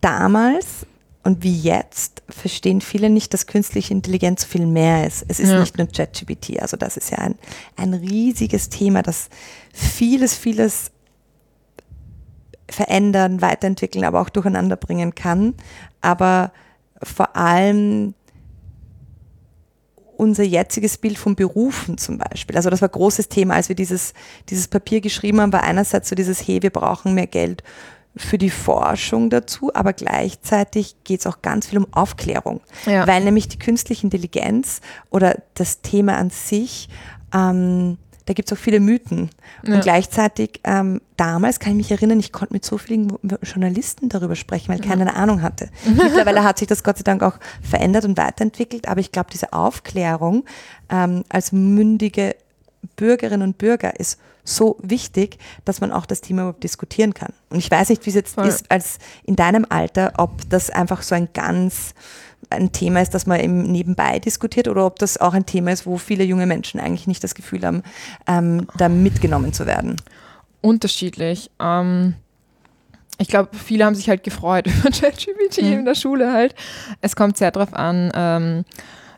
damals 0.00 0.86
und 1.24 1.42
wie 1.42 1.60
jetzt 1.60 2.22
verstehen 2.28 2.80
viele 2.80 3.10
nicht, 3.10 3.34
dass 3.34 3.46
künstliche 3.46 3.92
Intelligenz 3.92 4.44
viel 4.44 4.66
mehr 4.66 5.06
ist. 5.06 5.24
Es 5.28 5.40
ist 5.40 5.50
ja. 5.50 5.60
nicht 5.60 5.76
nur 5.76 5.86
ChatGPT. 5.86 6.60
Also 6.60 6.76
das 6.76 6.96
ist 6.96 7.10
ja 7.10 7.18
ein, 7.18 7.34
ein 7.76 7.92
riesiges 7.92 8.68
Thema, 8.68 9.02
das 9.02 9.28
vieles, 9.72 10.34
vieles 10.34 10.90
verändern, 12.70 13.40
weiterentwickeln, 13.40 14.04
aber 14.04 14.20
auch 14.20 14.28
durcheinander 14.28 14.76
bringen 14.76 15.14
kann. 15.14 15.54
Aber 16.00 16.52
vor 17.02 17.36
allem 17.36 18.14
unser 20.16 20.42
jetziges 20.42 20.98
Bild 20.98 21.16
von 21.16 21.36
Berufen 21.36 21.96
zum 21.96 22.18
Beispiel. 22.18 22.56
Also 22.56 22.70
das 22.70 22.82
war 22.82 22.88
ein 22.88 22.92
großes 22.92 23.28
Thema, 23.28 23.54
als 23.54 23.68
wir 23.68 23.76
dieses, 23.76 24.14
dieses 24.48 24.66
Papier 24.66 25.00
geschrieben 25.00 25.40
haben, 25.40 25.52
war 25.52 25.62
einerseits 25.62 26.08
so 26.08 26.16
dieses, 26.16 26.46
hey, 26.46 26.60
wir 26.62 26.70
brauchen 26.70 27.14
mehr 27.14 27.28
Geld 27.28 27.62
für 28.16 28.36
die 28.36 28.50
Forschung 28.50 29.30
dazu, 29.30 29.70
aber 29.74 29.92
gleichzeitig 29.92 30.96
geht 31.04 31.20
es 31.20 31.26
auch 31.26 31.40
ganz 31.40 31.68
viel 31.68 31.78
um 31.78 31.86
Aufklärung, 31.92 32.60
ja. 32.84 33.06
weil 33.06 33.22
nämlich 33.22 33.46
die 33.46 33.60
künstliche 33.60 34.04
Intelligenz 34.04 34.80
oder 35.10 35.40
das 35.54 35.82
Thema 35.82 36.16
an 36.16 36.30
sich, 36.30 36.88
ähm, 37.32 37.96
da 38.28 38.34
gibt 38.34 38.52
es 38.52 38.58
auch 38.58 38.60
viele 38.60 38.78
Mythen. 38.78 39.30
Ja. 39.62 39.74
Und 39.74 39.80
gleichzeitig, 39.80 40.60
ähm, 40.64 41.00
damals 41.16 41.60
kann 41.60 41.72
ich 41.72 41.76
mich 41.78 41.90
erinnern, 41.90 42.20
ich 42.20 42.30
konnte 42.30 42.52
mit 42.52 42.62
so 42.62 42.76
vielen 42.76 43.10
Journalisten 43.42 44.10
darüber 44.10 44.36
sprechen, 44.36 44.68
weil 44.68 44.80
keiner 44.80 45.00
eine 45.00 45.16
Ahnung 45.16 45.40
hatte. 45.40 45.70
Mittlerweile 45.86 46.44
hat 46.44 46.58
sich 46.58 46.68
das 46.68 46.84
Gott 46.84 46.98
sei 46.98 47.04
Dank 47.04 47.22
auch 47.22 47.38
verändert 47.62 48.04
und 48.04 48.18
weiterentwickelt, 48.18 48.86
aber 48.86 49.00
ich 49.00 49.12
glaube, 49.12 49.30
diese 49.32 49.54
Aufklärung 49.54 50.44
ähm, 50.90 51.24
als 51.30 51.52
mündige 51.52 52.36
Bürgerinnen 52.96 53.42
und 53.42 53.56
Bürger 53.56 53.98
ist 53.98 54.20
so 54.44 54.76
wichtig, 54.82 55.38
dass 55.64 55.80
man 55.80 55.90
auch 55.90 56.04
das 56.04 56.20
Thema 56.20 56.42
überhaupt 56.42 56.64
diskutieren 56.64 57.14
kann. 57.14 57.32
Und 57.48 57.58
ich 57.58 57.70
weiß 57.70 57.88
nicht, 57.88 58.04
wie 58.04 58.10
es 58.10 58.16
jetzt 58.16 58.34
Voll. 58.34 58.46
ist 58.46 58.70
als 58.70 58.98
in 59.24 59.36
deinem 59.36 59.64
Alter, 59.68 60.12
ob 60.18 60.48
das 60.50 60.68
einfach 60.68 61.00
so 61.02 61.14
ein 61.14 61.28
ganz 61.32 61.94
ein 62.50 62.72
Thema 62.72 63.02
ist, 63.02 63.14
das 63.14 63.26
man 63.26 63.40
eben 63.40 63.62
nebenbei 63.62 64.18
diskutiert 64.18 64.68
oder 64.68 64.86
ob 64.86 64.98
das 64.98 65.18
auch 65.18 65.34
ein 65.34 65.46
Thema 65.46 65.72
ist, 65.72 65.86
wo 65.86 65.98
viele 65.98 66.24
junge 66.24 66.46
Menschen 66.46 66.80
eigentlich 66.80 67.06
nicht 67.06 67.22
das 67.22 67.34
Gefühl 67.34 67.64
haben, 67.64 67.82
ähm, 68.26 68.66
da 68.76 68.88
mitgenommen 68.88 69.52
zu 69.52 69.66
werden. 69.66 69.96
Unterschiedlich. 70.60 71.50
Ähm, 71.60 72.14
ich 73.18 73.28
glaube, 73.28 73.50
viele 73.56 73.84
haben 73.84 73.94
sich 73.94 74.08
halt 74.08 74.22
gefreut 74.22 74.66
über 74.78 74.90
ChatGPT 74.90 75.62
mhm. 75.62 75.72
in 75.72 75.84
der 75.84 75.94
Schule 75.94 76.32
halt. 76.32 76.54
Es 77.00 77.16
kommt 77.16 77.36
sehr 77.36 77.50
darauf 77.50 77.74
an, 77.74 78.10
ähm, 78.14 78.64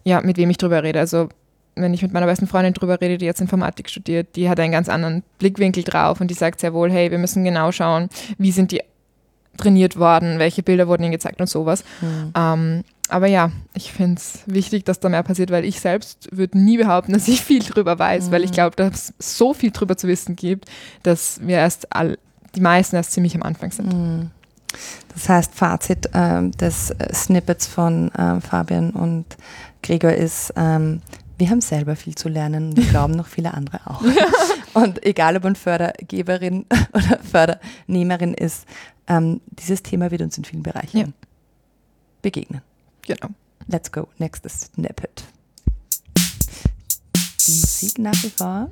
ja, 0.05 0.21
mit 0.21 0.37
wem 0.37 0.51
ich 0.51 0.57
drüber 0.57 0.83
rede. 0.83 0.99
Also 0.99 1.29
wenn 1.77 1.95
ich 1.95 2.03
mit 2.03 2.13
meiner 2.13 2.27
besten 2.27 2.47
Freundin 2.47 2.75
drüber 2.75 3.01
rede, 3.01 3.19
die 3.19 3.27
jetzt 3.27 3.41
Informatik 3.41 3.89
studiert, 3.89 4.37
die 4.37 4.49
hat 4.49 4.59
einen 4.59 4.73
ganz 4.73 4.89
anderen 4.89 5.23
Blickwinkel 5.39 5.85
drauf 5.85 6.21
und 6.21 6.29
die 6.29 6.35
sagt 6.35 6.61
sehr 6.61 6.75
wohl, 6.75 6.91
hey, 6.91 7.11
wir 7.11 7.19
müssen 7.19 7.45
genau 7.45 7.73
schauen, 7.73 8.09
wie 8.39 8.53
sind 8.53 8.73
die 8.73 8.83
trainiert 9.57 9.99
worden, 9.99 10.39
welche 10.39 10.63
Bilder 10.63 10.89
wurden 10.89 11.03
ihnen 11.03 11.13
gezeigt 11.13 11.41
und 11.41 11.49
sowas. 11.49 11.85
Mhm. 12.01 12.85
Aber 13.11 13.27
ja, 13.27 13.51
ich 13.75 13.93
finde 13.93 14.21
es 14.21 14.41
wichtig, 14.47 14.85
dass 14.85 15.01
da 15.01 15.09
mehr 15.09 15.23
passiert, 15.23 15.51
weil 15.51 15.65
ich 15.65 15.81
selbst 15.81 16.29
würde 16.31 16.59
nie 16.59 16.79
behaupten, 16.79 17.13
dass 17.15 17.29
ich 17.29 17.43
viel 17.43 17.61
drüber 17.61 17.99
weiß, 17.99 18.27
mhm. 18.27 18.31
weil 18.33 18.45
ich 18.45 18.51
mhm. 18.51 18.55
glaube, 18.55 18.77
dass 18.77 19.13
es 19.19 19.37
so 19.37 19.53
viel 19.53 19.71
drüber 19.71 19.97
zu 19.97 20.09
wissen 20.09 20.37
gibt, 20.37 20.67
dass 21.03 21.41
wir 21.43 21.57
erst 21.57 21.95
all, 21.95 22.19
die 22.55 22.61
meisten 22.61 22.97
erst 22.97 23.13
ziemlich 23.13 23.35
am 23.35 23.43
Anfang 23.43 23.73
sind. 23.73 23.93
Mhm. 23.93 24.31
Das 25.13 25.29
heißt, 25.29 25.55
Fazit 25.55 26.09
ähm, 26.15 26.53
des 26.53 26.95
Snippets 27.13 27.67
von 27.67 28.13
ähm, 28.17 28.41
Fabian 28.41 28.91
und 28.91 29.27
Gregor 29.83 30.13
ist, 30.13 30.53
ähm, 30.57 31.01
wir 31.39 31.51
haben 31.51 31.61
selber 31.61 31.97
viel 31.97 32.15
zu 32.15 32.29
lernen 32.29 32.71
und 32.71 32.77
wir 32.77 32.85
glauben 32.91 33.15
noch 33.15 33.27
viele 33.27 33.53
andere 33.53 33.81
auch. 33.87 34.03
und 34.75 35.05
egal, 35.05 35.37
ob 35.37 35.45
man 35.45 35.57
Fördergeberin 35.57 36.67
oder 36.93 37.19
Fördernehmerin 37.19 38.35
ist, 38.35 38.67
ähm, 39.09 39.41
dieses 39.49 39.83
Thema 39.83 40.13
wird 40.13 40.23
uns 40.23 40.39
in 40.39 40.45
vielen 40.45 40.63
Bereichen 40.63 40.99
ja. 40.99 41.07
begegnen. 42.23 42.63
Genau. 43.03 43.29
Let's 43.69 43.91
go. 43.91 44.09
Next 44.19 44.45
is 44.47 44.71
Snippet. 44.75 45.25
Die 47.47 47.53
Musik 47.53 47.99
nach 47.99 48.23
wie 48.23 48.31
vor 48.31 48.69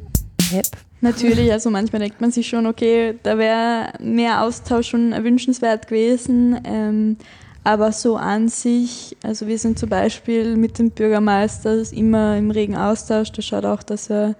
hip. 0.50 0.66
Natürlich, 1.00 1.52
also 1.52 1.70
manchmal 1.70 2.00
denkt 2.00 2.20
man 2.20 2.32
sich 2.32 2.48
schon, 2.48 2.66
okay, 2.66 3.14
da 3.22 3.38
wäre 3.38 3.92
mehr 4.00 4.42
Austausch 4.42 4.88
schon 4.88 5.12
erwünschenswert 5.12 5.86
gewesen. 5.86 6.60
Ähm, 6.64 7.16
aber 7.62 7.92
so 7.92 8.16
an 8.16 8.48
sich, 8.48 9.16
also 9.22 9.46
wir 9.46 9.58
sind 9.58 9.78
zum 9.78 9.90
Beispiel 9.90 10.56
mit 10.56 10.78
dem 10.78 10.90
Bürgermeister 10.90 11.82
immer 11.92 12.36
im 12.36 12.50
regen 12.50 12.76
Austausch. 12.76 13.30
Der 13.32 13.42
schaut 13.42 13.64
auch, 13.64 13.82
dass 13.82 14.10
er 14.10 14.34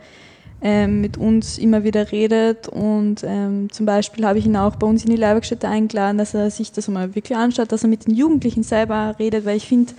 ähm, 0.60 1.00
mit 1.00 1.16
uns 1.16 1.58
immer 1.58 1.84
wieder 1.84 2.10
redet. 2.10 2.68
Und 2.68 3.22
ähm, 3.24 3.70
zum 3.70 3.86
Beispiel 3.86 4.26
habe 4.26 4.38
ich 4.38 4.46
ihn 4.46 4.56
auch 4.56 4.76
bei 4.76 4.86
uns 4.86 5.04
in 5.04 5.10
die 5.10 5.16
Leihwerkstätte 5.16 5.68
eingeladen, 5.68 6.18
dass 6.18 6.34
er 6.34 6.50
sich 6.50 6.72
das 6.72 6.88
mal 6.88 7.14
wirklich 7.14 7.36
anschaut, 7.36 7.72
dass 7.72 7.84
er 7.84 7.88
mit 7.88 8.06
den 8.06 8.14
Jugendlichen 8.14 8.62
selber 8.62 9.14
redet, 9.18 9.44
weil 9.44 9.56
ich 9.56 9.66
finde, 9.66 9.92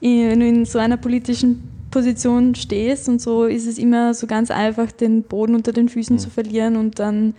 wenn 0.00 0.40
du 0.40 0.46
in 0.46 0.64
so 0.64 0.78
einer 0.78 0.96
politischen 0.96 1.68
Position 1.90 2.54
stehst 2.54 3.08
und 3.08 3.20
so 3.20 3.44
ist 3.44 3.66
es 3.66 3.78
immer 3.78 4.14
so 4.14 4.26
ganz 4.26 4.50
einfach, 4.50 4.92
den 4.92 5.22
Boden 5.22 5.54
unter 5.54 5.72
den 5.72 5.88
Füßen 5.88 6.16
mhm. 6.16 6.20
zu 6.20 6.30
verlieren 6.30 6.76
und 6.76 6.98
dann 6.98 7.34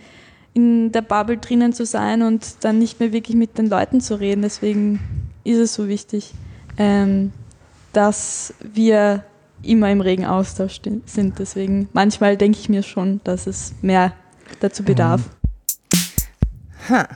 in 0.52 0.90
der 0.92 1.02
Bubble 1.02 1.38
drinnen 1.38 1.72
zu 1.72 1.86
sein 1.86 2.22
und 2.22 2.56
dann 2.60 2.78
nicht 2.78 2.98
mehr 2.98 3.12
wirklich 3.12 3.36
mit 3.36 3.56
den 3.56 3.68
Leuten 3.68 4.00
zu 4.00 4.18
reden. 4.18 4.42
Deswegen 4.42 5.00
ist 5.44 5.58
es 5.58 5.74
so 5.74 5.88
wichtig, 5.88 6.32
ähm, 6.76 7.32
dass 7.92 8.52
wir 8.60 9.24
immer 9.62 9.90
im 9.90 10.00
regen 10.00 10.24
Austausch 10.24 10.80
sind. 11.06 11.38
Deswegen 11.38 11.88
manchmal 11.92 12.36
denke 12.36 12.58
ich 12.58 12.68
mir 12.68 12.82
schon, 12.82 13.20
dass 13.24 13.46
es 13.46 13.74
mehr 13.82 14.12
dazu 14.60 14.82
bedarf. 14.82 15.22
Ha. 16.88 17.08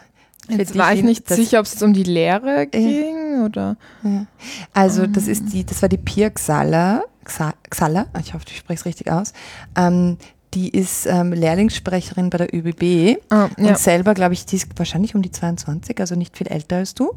Jetzt 0.48 0.76
war 0.76 0.92
ich 0.92 1.02
nicht 1.02 1.26
sicher, 1.28 1.60
ob 1.60 1.66
es 1.66 1.82
um 1.82 1.94
die 1.94 2.02
Lehre 2.02 2.66
ging 2.66 3.36
ja. 3.36 3.44
oder. 3.44 3.76
Ja. 4.02 4.26
Also 4.74 5.06
das 5.06 5.26
ist 5.26 5.52
die, 5.52 5.64
das 5.64 5.80
war 5.80 5.88
die 5.88 5.96
Pia 5.96 6.28
Xala, 6.30 7.04
Xala, 7.24 8.06
ich 8.20 8.34
hoffe, 8.34 8.44
ich 8.48 8.58
spreche 8.58 8.80
es 8.80 8.84
richtig 8.84 9.10
aus. 9.10 9.32
Ähm, 9.74 10.18
die 10.52 10.68
ist 10.68 11.06
ähm, 11.06 11.32
Lehrlingssprecherin 11.32 12.30
bei 12.30 12.38
der 12.38 12.54
ÖBB 12.54 13.20
ah, 13.30 13.48
und 13.56 13.64
ja. 13.64 13.74
selber, 13.74 14.14
glaube 14.14 14.34
ich, 14.34 14.46
die 14.46 14.56
ist 14.56 14.68
wahrscheinlich 14.76 15.14
um 15.14 15.22
die 15.22 15.30
22, 15.30 15.98
also 15.98 16.14
nicht 16.14 16.36
viel 16.36 16.46
älter 16.46 16.76
als 16.76 16.94
du. 16.94 17.14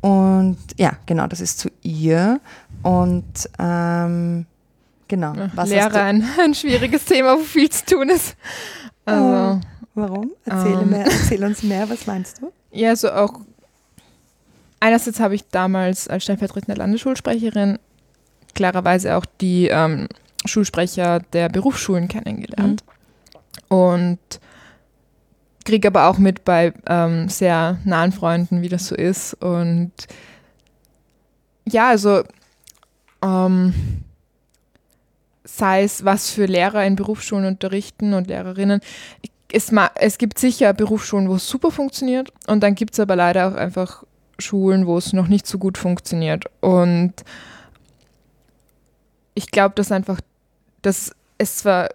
Und 0.00 0.58
ja, 0.78 0.92
genau, 1.06 1.26
das 1.26 1.40
ist 1.40 1.58
zu 1.58 1.68
ihr. 1.82 2.40
Und 2.82 3.50
ähm, 3.58 4.46
genau. 5.08 5.34
Was 5.54 5.68
Lehre 5.68 6.00
ein, 6.00 6.24
ein 6.40 6.54
schwieriges 6.54 7.04
Thema, 7.04 7.36
wo 7.38 7.42
viel 7.42 7.70
zu 7.70 7.84
tun 7.84 8.08
ist. 8.10 8.36
Also, 9.04 9.24
oh, 9.24 9.60
warum? 9.94 10.30
Erzähl, 10.44 10.80
ähm, 10.80 10.90
mehr, 10.90 11.04
erzähl 11.04 11.44
uns 11.44 11.62
mehr, 11.62 11.88
was 11.88 12.06
meinst 12.06 12.40
du? 12.40 12.52
Ja, 12.72 12.90
also 12.90 13.10
auch 13.12 13.40
einerseits 14.80 15.20
habe 15.20 15.34
ich 15.34 15.46
damals 15.48 16.08
als 16.08 16.24
stellvertretende 16.24 16.78
Landesschulsprecherin 16.78 17.78
klarerweise 18.54 19.16
auch 19.16 19.26
die 19.40 19.68
ähm, 19.68 20.08
Schulsprecher 20.44 21.20
der 21.32 21.48
Berufsschulen 21.48 22.08
kennengelernt. 22.08 22.82
Mhm. 23.70 23.76
Und 23.76 24.18
kriege 25.64 25.88
aber 25.88 26.06
auch 26.06 26.18
mit 26.18 26.44
bei 26.44 26.72
ähm, 26.86 27.28
sehr 27.28 27.78
nahen 27.84 28.12
Freunden, 28.12 28.62
wie 28.62 28.68
das 28.68 28.86
so 28.86 28.94
ist. 28.94 29.34
Und 29.34 29.92
ja, 31.68 31.88
also 31.88 32.22
ähm, 33.22 33.74
sei 35.46 35.84
es, 35.84 36.04
was 36.04 36.30
für 36.30 36.46
Lehrer 36.46 36.84
in 36.84 36.96
Berufsschulen 36.96 37.46
unterrichten 37.46 38.14
und 38.14 38.26
Lehrerinnen. 38.26 38.80
Es, 39.50 39.72
es 39.94 40.18
gibt 40.18 40.38
sicher 40.38 40.74
Berufsschulen, 40.74 41.28
wo 41.28 41.36
es 41.36 41.48
super 41.48 41.70
funktioniert 41.70 42.32
und 42.46 42.62
dann 42.62 42.74
gibt 42.74 42.94
es 42.94 43.00
aber 43.00 43.16
leider 43.16 43.48
auch 43.48 43.54
einfach 43.54 44.04
Schulen, 44.38 44.86
wo 44.86 44.98
es 44.98 45.12
noch 45.12 45.28
nicht 45.28 45.46
so 45.46 45.58
gut 45.58 45.78
funktioniert. 45.78 46.44
Und 46.60 47.14
ich 49.34 49.50
glaube, 49.50 49.74
dass 49.76 49.92
einfach, 49.92 50.20
dass 50.82 51.12
es 51.38 51.58
zwar, 51.58 51.90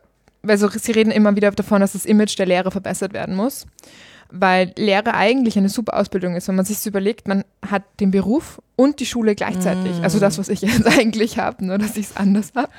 also 0.47 0.69
sie 0.69 0.91
reden 0.91 1.11
immer 1.11 1.35
wieder 1.35 1.51
davon, 1.51 1.81
dass 1.81 1.93
das 1.93 2.05
Image 2.05 2.37
der 2.39 2.47
Lehrer 2.47 2.71
verbessert 2.71 3.13
werden 3.13 3.35
muss 3.35 3.67
weil 4.31 4.73
Lehre 4.77 5.13
eigentlich 5.13 5.57
eine 5.57 5.69
super 5.69 5.97
Ausbildung 5.97 6.35
ist. 6.35 6.47
Wenn 6.47 6.55
man 6.55 6.65
sich 6.65 6.85
überlegt, 6.85 7.27
man 7.27 7.43
hat 7.67 7.83
den 7.99 8.11
Beruf 8.11 8.61
und 8.75 8.99
die 8.99 9.05
Schule 9.05 9.35
gleichzeitig. 9.35 9.99
Mm. 9.99 10.03
Also 10.03 10.19
das, 10.19 10.37
was 10.37 10.49
ich 10.49 10.61
jetzt 10.61 10.87
eigentlich 10.87 11.37
habe, 11.37 11.65
nur 11.65 11.77
dass 11.77 11.97
ich 11.97 12.07
es 12.07 12.17
anders 12.17 12.53
habe. 12.55 12.69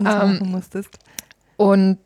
ähm, 0.00 0.50
musstest. 0.50 0.98
Und 1.56 1.98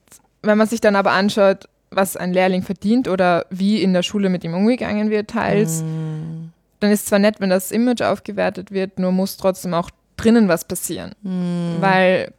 wenn 0.43 0.59
man 0.59 0.67
sich 0.67 0.81
dann 0.81 0.97
aber 0.97 1.13
anschaut, 1.13 1.69
was 1.91 2.17
ein 2.17 2.33
Lehrling 2.33 2.63
verdient 2.63 3.07
oder 3.07 3.47
wie 3.51 3.83
in 3.83 3.93
der 3.93 4.03
Schule 4.03 4.29
mit 4.29 4.43
ihm 4.45 4.55
umgegangen 4.55 5.11
wird, 5.11 5.31
teils, 5.31 5.83
mm. 5.83 6.51
dann 6.81 6.91
ist 6.91 7.07
zwar 7.07 7.19
nett, 7.19 7.41
wenn 7.41 7.51
das 7.51 7.71
Image 7.71 8.03
aufgewertet 8.03 8.73
wird, 8.73 8.99
nur 8.99 9.13
muss 9.13 9.37
trotzdem 9.37 9.75
auch 9.75 9.91
drinnen 10.17 10.49
was 10.49 10.65
passieren. 10.65 11.15
Mm. 11.23 11.81
Weil 11.81 12.33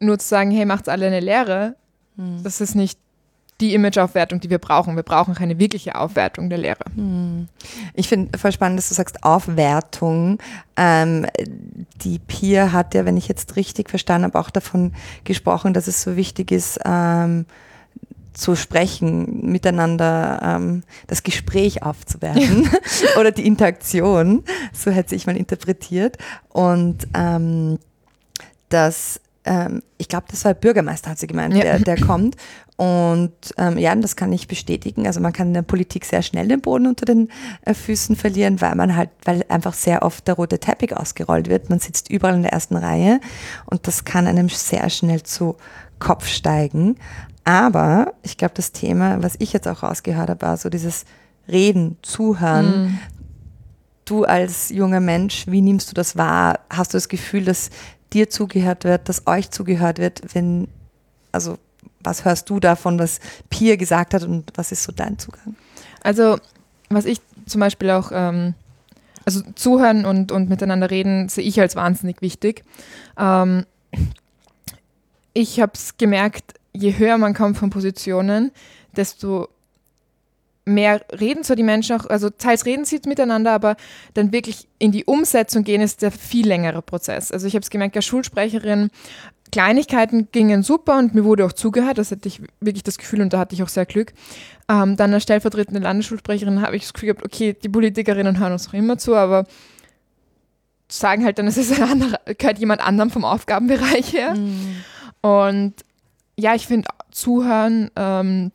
nur 0.00 0.18
zu 0.18 0.28
sagen, 0.28 0.50
hey, 0.50 0.64
macht's 0.64 0.88
alle 0.88 1.06
eine 1.06 1.20
Lehre, 1.20 1.74
mm. 2.16 2.42
das 2.42 2.60
ist 2.60 2.74
nicht 2.74 2.98
die 3.60 3.74
Imageaufwertung, 3.74 4.40
die 4.40 4.50
wir 4.50 4.58
brauchen. 4.58 4.96
Wir 4.96 5.02
brauchen 5.02 5.34
keine 5.34 5.58
wirkliche 5.58 5.96
Aufwertung 5.96 6.48
der 6.48 6.58
Lehre. 6.58 6.84
Hm. 6.94 7.48
Ich 7.94 8.08
finde 8.08 8.38
voll 8.38 8.52
spannend, 8.52 8.78
dass 8.78 8.88
du 8.88 8.94
sagst 8.94 9.24
Aufwertung. 9.24 10.38
Ähm, 10.76 11.26
die 12.02 12.20
Pia 12.20 12.72
hat 12.72 12.94
ja, 12.94 13.04
wenn 13.04 13.16
ich 13.16 13.28
jetzt 13.28 13.56
richtig 13.56 13.90
verstanden 13.90 14.26
habe, 14.26 14.38
auch 14.38 14.50
davon 14.50 14.92
gesprochen, 15.24 15.74
dass 15.74 15.88
es 15.88 16.02
so 16.02 16.16
wichtig 16.16 16.52
ist, 16.52 16.78
ähm, 16.84 17.46
zu 18.32 18.54
sprechen, 18.54 19.50
miteinander 19.50 20.40
ähm, 20.42 20.84
das 21.08 21.24
Gespräch 21.24 21.82
aufzuwerten 21.82 22.70
oder 23.18 23.32
die 23.32 23.44
Interaktion, 23.44 24.44
so 24.72 24.92
hätte 24.92 25.16
ich 25.16 25.26
mal 25.26 25.36
interpretiert. 25.36 26.18
Und 26.48 27.08
ähm, 27.14 27.80
dass 28.68 29.20
ähm, 29.48 29.82
ich 29.96 30.08
glaube, 30.08 30.26
das 30.30 30.44
war 30.44 30.52
der 30.52 30.60
Bürgermeister, 30.60 31.10
hat 31.10 31.18
sie 31.18 31.26
gemeint, 31.26 31.54
ja. 31.54 31.62
der, 31.62 31.78
der 31.78 31.98
kommt. 31.98 32.36
Und 32.76 33.32
ähm, 33.56 33.78
ja, 33.78 33.94
das 33.96 34.14
kann 34.14 34.32
ich 34.32 34.46
bestätigen. 34.46 35.06
Also 35.06 35.20
man 35.20 35.32
kann 35.32 35.48
in 35.48 35.54
der 35.54 35.62
Politik 35.62 36.04
sehr 36.04 36.22
schnell 36.22 36.46
den 36.46 36.60
Boden 36.60 36.86
unter 36.86 37.06
den 37.06 37.30
äh, 37.64 37.72
Füßen 37.72 38.14
verlieren, 38.14 38.60
weil 38.60 38.74
man 38.74 38.94
halt, 38.94 39.10
weil 39.24 39.44
einfach 39.48 39.72
sehr 39.72 40.02
oft 40.02 40.28
der 40.28 40.34
rote 40.34 40.58
Teppich 40.60 40.94
ausgerollt 40.94 41.48
wird. 41.48 41.70
Man 41.70 41.80
sitzt 41.80 42.10
überall 42.10 42.34
in 42.34 42.42
der 42.42 42.52
ersten 42.52 42.76
Reihe 42.76 43.20
und 43.64 43.86
das 43.86 44.04
kann 44.04 44.26
einem 44.26 44.50
sehr 44.50 44.90
schnell 44.90 45.22
zu 45.22 45.56
Kopf 45.98 46.26
steigen. 46.26 46.96
Aber 47.44 48.12
ich 48.22 48.36
glaube, 48.36 48.54
das 48.54 48.72
Thema, 48.72 49.22
was 49.22 49.34
ich 49.38 49.54
jetzt 49.54 49.66
auch 49.66 49.82
rausgehört 49.82 50.28
habe, 50.28 50.42
war 50.42 50.56
so 50.58 50.68
dieses 50.68 51.06
Reden, 51.48 51.96
Zuhören. 52.02 52.82
Mhm. 52.82 52.98
Du 54.04 54.24
als 54.24 54.68
junger 54.70 55.00
Mensch, 55.00 55.46
wie 55.48 55.62
nimmst 55.62 55.90
du 55.90 55.94
das 55.94 56.16
wahr? 56.16 56.60
Hast 56.70 56.92
du 56.92 56.96
das 56.96 57.08
Gefühl, 57.08 57.44
dass 57.44 57.70
dir 58.12 58.30
zugehört 58.30 58.84
wird, 58.84 59.08
dass 59.08 59.26
euch 59.26 59.50
zugehört 59.50 59.98
wird, 59.98 60.34
wenn, 60.34 60.68
also 61.32 61.58
was 62.00 62.24
hörst 62.24 62.48
du 62.50 62.60
davon, 62.60 62.98
was 62.98 63.20
Pia 63.50 63.76
gesagt 63.76 64.14
hat 64.14 64.22
und 64.22 64.52
was 64.54 64.72
ist 64.72 64.84
so 64.84 64.92
dein 64.92 65.18
Zugang? 65.18 65.56
Also, 66.02 66.38
was 66.88 67.04
ich 67.04 67.20
zum 67.46 67.60
Beispiel 67.60 67.90
auch, 67.90 68.10
ähm, 68.12 68.54
also 69.24 69.42
zuhören 69.54 70.04
und, 70.04 70.32
und 70.32 70.48
miteinander 70.48 70.90
reden, 70.90 71.28
sehe 71.28 71.44
ich 71.44 71.60
als 71.60 71.76
wahnsinnig 71.76 72.22
wichtig. 72.22 72.64
Ähm, 73.18 73.66
ich 75.34 75.60
habe 75.60 75.72
es 75.74 75.96
gemerkt, 75.98 76.54
je 76.72 76.96
höher 76.96 77.18
man 77.18 77.34
kommt 77.34 77.58
von 77.58 77.70
Positionen, 77.70 78.52
desto 78.96 79.48
mehr 80.68 81.02
reden 81.18 81.44
zwar 81.44 81.56
die 81.56 81.62
Menschen 81.62 82.00
auch, 82.00 82.06
also 82.06 82.30
teils 82.30 82.66
reden 82.66 82.84
sie 82.84 83.00
miteinander, 83.06 83.52
aber 83.52 83.76
dann 84.14 84.32
wirklich 84.32 84.68
in 84.78 84.92
die 84.92 85.04
Umsetzung 85.04 85.64
gehen 85.64 85.80
ist 85.80 86.02
der 86.02 86.12
viel 86.12 86.46
längere 86.46 86.82
Prozess. 86.82 87.32
Also 87.32 87.46
ich 87.46 87.54
habe 87.54 87.62
es 87.62 87.70
gemerkt, 87.70 87.96
als 87.96 88.06
Schulsprecherin, 88.06 88.90
Kleinigkeiten 89.50 90.28
gingen 90.30 90.62
super 90.62 90.98
und 90.98 91.14
mir 91.14 91.24
wurde 91.24 91.44
auch 91.46 91.52
zugehört, 91.52 91.98
das 91.98 92.10
hatte 92.10 92.28
ich 92.28 92.42
wirklich 92.60 92.82
das 92.82 92.98
Gefühl 92.98 93.22
und 93.22 93.32
da 93.32 93.38
hatte 93.38 93.54
ich 93.54 93.62
auch 93.62 93.68
sehr 93.68 93.86
Glück. 93.86 94.12
Ähm, 94.68 94.96
dann 94.96 95.14
als 95.14 95.22
stellvertretende 95.22 95.80
Landesschulsprecherin 95.80 96.60
habe 96.60 96.76
ich 96.76 96.82
das 96.82 96.92
Gefühl 96.92 97.14
gehabt, 97.14 97.24
okay, 97.24 97.56
die 97.60 97.68
Politikerinnen 97.68 98.38
hören 98.38 98.52
uns 98.52 98.66
noch 98.66 98.74
immer 98.74 98.98
zu, 98.98 99.14
aber 99.14 99.46
sagen 100.90 101.24
halt 101.24 101.38
dann, 101.38 101.46
es 101.46 101.56
ist 101.56 101.72
ein 101.72 101.88
anderer, 101.88 102.20
gehört 102.36 102.58
jemand 102.58 102.80
anderem 102.86 103.10
vom 103.10 103.24
Aufgabenbereich 103.24 104.12
her. 104.12 104.34
Mhm. 104.34 104.84
Und 105.20 105.74
ja, 106.36 106.54
ich 106.54 106.66
finde 106.66 106.88
Zuhören 107.10 107.90
ähm, 107.96 108.52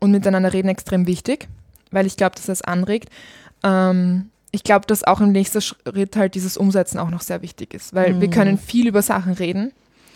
und 0.00 0.10
miteinander 0.10 0.52
reden 0.52 0.68
extrem 0.68 1.06
wichtig, 1.06 1.48
weil 1.90 2.06
ich 2.06 2.16
glaube, 2.16 2.36
dass 2.36 2.46
das 2.46 2.62
anregt. 2.62 3.10
Ähm, 3.62 4.30
ich 4.50 4.64
glaube, 4.64 4.86
dass 4.86 5.04
auch 5.04 5.20
im 5.20 5.32
nächsten 5.32 5.60
Schritt 5.60 6.16
halt 6.16 6.34
dieses 6.34 6.56
Umsetzen 6.56 6.98
auch 6.98 7.10
noch 7.10 7.20
sehr 7.20 7.42
wichtig 7.42 7.74
ist, 7.74 7.94
weil 7.94 8.14
mhm. 8.14 8.20
wir 8.20 8.30
können 8.30 8.58
viel 8.58 8.86
über 8.88 9.02
Sachen 9.02 9.32
reden, 9.34 9.72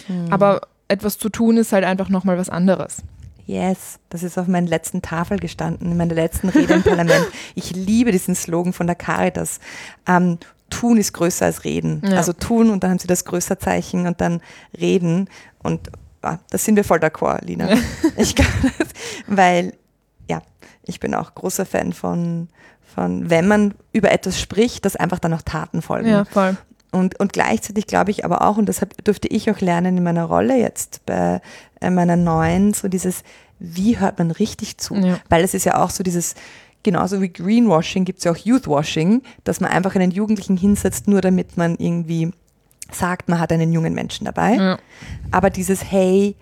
mhm. 0.08 0.32
aber 0.32 0.62
etwas 0.88 1.18
zu 1.18 1.28
tun 1.28 1.56
ist 1.56 1.72
halt 1.72 1.84
einfach 1.84 2.08
nochmal 2.08 2.38
was 2.38 2.48
anderes. 2.50 3.02
Yes, 3.46 3.98
das 4.08 4.22
ist 4.22 4.38
auf 4.38 4.46
meiner 4.46 4.68
letzten 4.68 5.02
Tafel 5.02 5.38
gestanden, 5.38 5.90
in 5.90 5.96
meiner 5.96 6.14
letzten 6.14 6.48
Rede 6.48 6.74
im 6.74 6.82
Parlament. 6.82 7.26
Ich 7.54 7.74
liebe 7.74 8.12
diesen 8.12 8.34
Slogan 8.34 8.72
von 8.72 8.86
der 8.86 8.96
Caritas. 8.96 9.58
Ähm, 10.06 10.38
tun 10.70 10.96
ist 10.96 11.12
größer 11.12 11.46
als 11.46 11.64
reden. 11.64 12.02
Ja. 12.04 12.16
Also 12.16 12.32
tun 12.32 12.70
und 12.70 12.82
dann 12.82 12.92
haben 12.92 12.98
sie 12.98 13.08
das 13.08 13.24
Größerzeichen 13.24 14.06
und 14.06 14.20
dann 14.20 14.40
reden. 14.78 15.28
Und 15.62 15.90
ah, 16.22 16.38
da 16.50 16.58
sind 16.58 16.76
wir 16.76 16.84
voll 16.84 16.98
d'accord, 16.98 17.44
Lina. 17.44 17.68
ich 18.16 18.34
kann 18.34 18.46
das, 18.78 18.88
weil, 19.26 19.74
ja, 20.28 20.42
ich 20.84 21.00
bin 21.00 21.14
auch 21.14 21.34
großer 21.34 21.66
Fan 21.66 21.92
von, 21.92 22.48
von, 22.82 23.30
wenn 23.30 23.48
man 23.48 23.74
über 23.92 24.10
etwas 24.12 24.40
spricht, 24.40 24.84
dass 24.84 24.96
einfach 24.96 25.18
dann 25.18 25.34
auch 25.34 25.42
Taten 25.42 25.82
folgen. 25.82 26.08
Ja, 26.08 26.24
voll. 26.24 26.56
Und, 26.92 27.18
und 27.20 27.32
gleichzeitig 27.32 27.86
glaube 27.86 28.10
ich 28.10 28.24
aber 28.24 28.42
auch, 28.42 28.58
und 28.58 28.66
deshalb 28.66 29.02
durfte 29.04 29.26
ich 29.28 29.50
auch 29.50 29.60
lernen 29.60 29.96
in 29.96 30.04
meiner 30.04 30.24
Rolle 30.24 30.58
jetzt 30.58 31.04
bei 31.06 31.40
äh, 31.80 31.90
meiner 31.90 32.16
neuen, 32.16 32.74
so 32.74 32.88
dieses, 32.88 33.22
wie 33.58 33.98
hört 33.98 34.18
man 34.18 34.30
richtig 34.30 34.76
zu? 34.78 34.94
Ja. 34.96 35.18
Weil 35.30 35.42
es 35.42 35.54
ist 35.54 35.64
ja 35.64 35.82
auch 35.82 35.88
so 35.88 36.02
dieses, 36.02 36.34
genauso 36.82 37.22
wie 37.22 37.32
Greenwashing 37.32 38.04
gibt 38.04 38.18
es 38.18 38.24
ja 38.24 38.32
auch 38.32 38.36
Youthwashing, 38.36 39.22
dass 39.44 39.60
man 39.60 39.70
einfach 39.70 39.94
einen 39.94 40.10
Jugendlichen 40.10 40.58
hinsetzt, 40.58 41.08
nur 41.08 41.22
damit 41.22 41.56
man 41.56 41.76
irgendwie 41.76 42.32
sagt, 42.94 43.28
man 43.28 43.40
hat 43.40 43.52
einen 43.52 43.72
jungen 43.72 43.94
Menschen 43.94 44.24
dabei. 44.24 44.54
Ja. 44.54 44.78
Aber 45.30 45.50
dieses 45.50 45.90
Hey, 45.90 46.36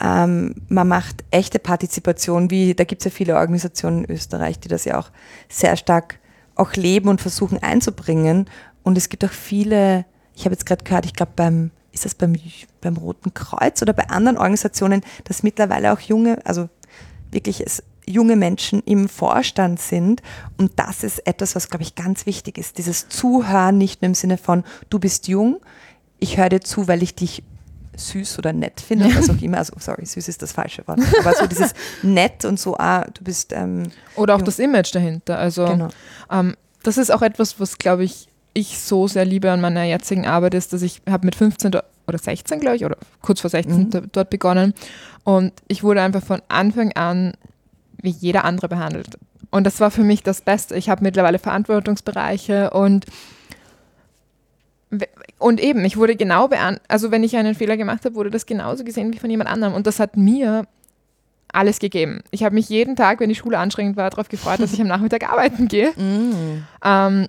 ähm, 0.00 0.54
man 0.68 0.88
macht 0.88 1.24
echte 1.30 1.58
Partizipation, 1.58 2.50
wie 2.50 2.74
da 2.74 2.84
gibt 2.84 3.02
es 3.02 3.06
ja 3.06 3.10
viele 3.10 3.36
Organisationen 3.36 4.04
in 4.04 4.14
Österreich, 4.14 4.60
die 4.60 4.68
das 4.68 4.84
ja 4.84 4.98
auch 4.98 5.10
sehr 5.48 5.76
stark 5.76 6.20
auch 6.54 6.74
leben 6.74 7.08
und 7.08 7.20
versuchen 7.20 7.62
einzubringen. 7.62 8.48
Und 8.82 8.96
es 8.98 9.08
gibt 9.08 9.24
auch 9.24 9.32
viele, 9.32 10.04
ich 10.34 10.44
habe 10.44 10.54
jetzt 10.54 10.66
gerade 10.66 10.84
gehört, 10.84 11.06
ich 11.06 11.14
glaube 11.14 11.32
beim, 11.34 11.70
ist 11.92 12.04
das 12.04 12.14
beim, 12.14 12.36
beim 12.80 12.96
Roten 12.96 13.34
Kreuz 13.34 13.82
oder 13.82 13.92
bei 13.92 14.08
anderen 14.08 14.38
Organisationen, 14.38 15.02
dass 15.24 15.42
mittlerweile 15.42 15.92
auch 15.92 16.00
junge, 16.00 16.38
also 16.44 16.68
wirklich 17.30 17.60
es 17.60 17.82
junge 18.08 18.36
Menschen 18.36 18.82
im 18.84 19.08
Vorstand 19.08 19.80
sind. 19.80 20.22
Und 20.56 20.72
das 20.76 21.04
ist 21.04 21.26
etwas, 21.26 21.54
was, 21.54 21.68
glaube 21.68 21.82
ich, 21.82 21.94
ganz 21.94 22.26
wichtig 22.26 22.58
ist. 22.58 22.78
Dieses 22.78 23.08
Zuhören, 23.08 23.78
nicht 23.78 24.02
nur 24.02 24.08
im 24.08 24.14
Sinne 24.14 24.38
von, 24.38 24.64
du 24.90 24.98
bist 24.98 25.28
jung, 25.28 25.60
ich 26.18 26.36
höre 26.36 26.48
dir 26.48 26.60
zu, 26.60 26.88
weil 26.88 27.02
ich 27.02 27.14
dich 27.14 27.42
süß 27.96 28.38
oder 28.38 28.52
nett 28.52 28.80
finde, 28.80 29.06
was 29.14 29.28
auch 29.30 29.40
immer. 29.42 29.58
Also, 29.58 29.74
sorry, 29.78 30.06
süß 30.06 30.28
ist 30.28 30.42
das 30.42 30.52
falsche 30.52 30.86
Wort. 30.86 31.00
Aber 31.20 31.34
so 31.34 31.46
dieses 31.46 31.74
nett 32.02 32.44
und 32.44 32.58
so, 32.58 32.76
ah, 32.76 33.04
du 33.12 33.24
bist. 33.24 33.52
Ähm, 33.52 33.84
oder 34.16 34.34
auch 34.34 34.38
jung. 34.38 34.46
das 34.46 34.58
Image 34.58 34.94
dahinter. 34.94 35.38
Also, 35.38 35.66
genau. 35.66 35.88
ähm, 36.30 36.56
das 36.82 36.96
ist 36.96 37.10
auch 37.10 37.22
etwas, 37.22 37.58
was, 37.60 37.78
glaube 37.78 38.04
ich, 38.04 38.28
ich 38.54 38.78
so 38.78 39.08
sehr 39.08 39.24
liebe 39.24 39.50
an 39.50 39.60
meiner 39.60 39.84
jetzigen 39.84 40.26
Arbeit 40.26 40.54
ist, 40.54 40.72
dass 40.72 40.82
ich 40.82 41.02
habe 41.08 41.26
mit 41.26 41.34
15 41.34 41.72
oder 42.06 42.18
16, 42.18 42.60
glaube 42.60 42.76
ich, 42.76 42.84
oder 42.84 42.96
kurz 43.20 43.40
vor 43.40 43.50
16 43.50 43.78
mhm. 43.78 44.08
dort 44.12 44.30
begonnen. 44.30 44.74
Und 45.24 45.52
ich 45.68 45.82
wurde 45.82 46.02
einfach 46.02 46.24
von 46.24 46.40
Anfang 46.48 46.92
an 46.92 47.34
wie 48.02 48.10
jeder 48.10 48.44
andere 48.44 48.68
behandelt. 48.68 49.18
Und 49.50 49.64
das 49.64 49.80
war 49.80 49.90
für 49.90 50.04
mich 50.04 50.22
das 50.22 50.40
Beste. 50.40 50.76
Ich 50.76 50.88
habe 50.88 51.02
mittlerweile 51.02 51.38
Verantwortungsbereiche 51.38 52.70
und 52.70 53.06
und 55.38 55.60
eben, 55.60 55.84
ich 55.84 55.98
wurde 55.98 56.16
genau 56.16 56.48
beantwortet, 56.48 56.86
also 56.88 57.10
wenn 57.10 57.22
ich 57.22 57.36
einen 57.36 57.54
Fehler 57.54 57.76
gemacht 57.76 58.04
habe, 58.04 58.14
wurde 58.14 58.30
das 58.30 58.46
genauso 58.46 58.84
gesehen 58.84 59.12
wie 59.12 59.18
von 59.18 59.28
jemand 59.28 59.50
anderem. 59.50 59.74
Und 59.74 59.86
das 59.86 60.00
hat 60.00 60.16
mir 60.16 60.66
alles 61.52 61.78
gegeben. 61.78 62.22
Ich 62.30 62.42
habe 62.42 62.54
mich 62.54 62.68
jeden 62.68 62.96
Tag, 62.96 63.20
wenn 63.20 63.28
die 63.28 63.34
Schule 63.34 63.58
anstrengend 63.58 63.96
war, 63.96 64.10
darauf 64.10 64.28
gefreut, 64.28 64.60
dass 64.60 64.72
ich 64.72 64.80
am 64.80 64.86
Nachmittag 64.86 65.28
arbeiten 65.30 65.68
gehe. 65.68 65.90
Mm. 65.92 66.64
Ähm, 66.84 67.26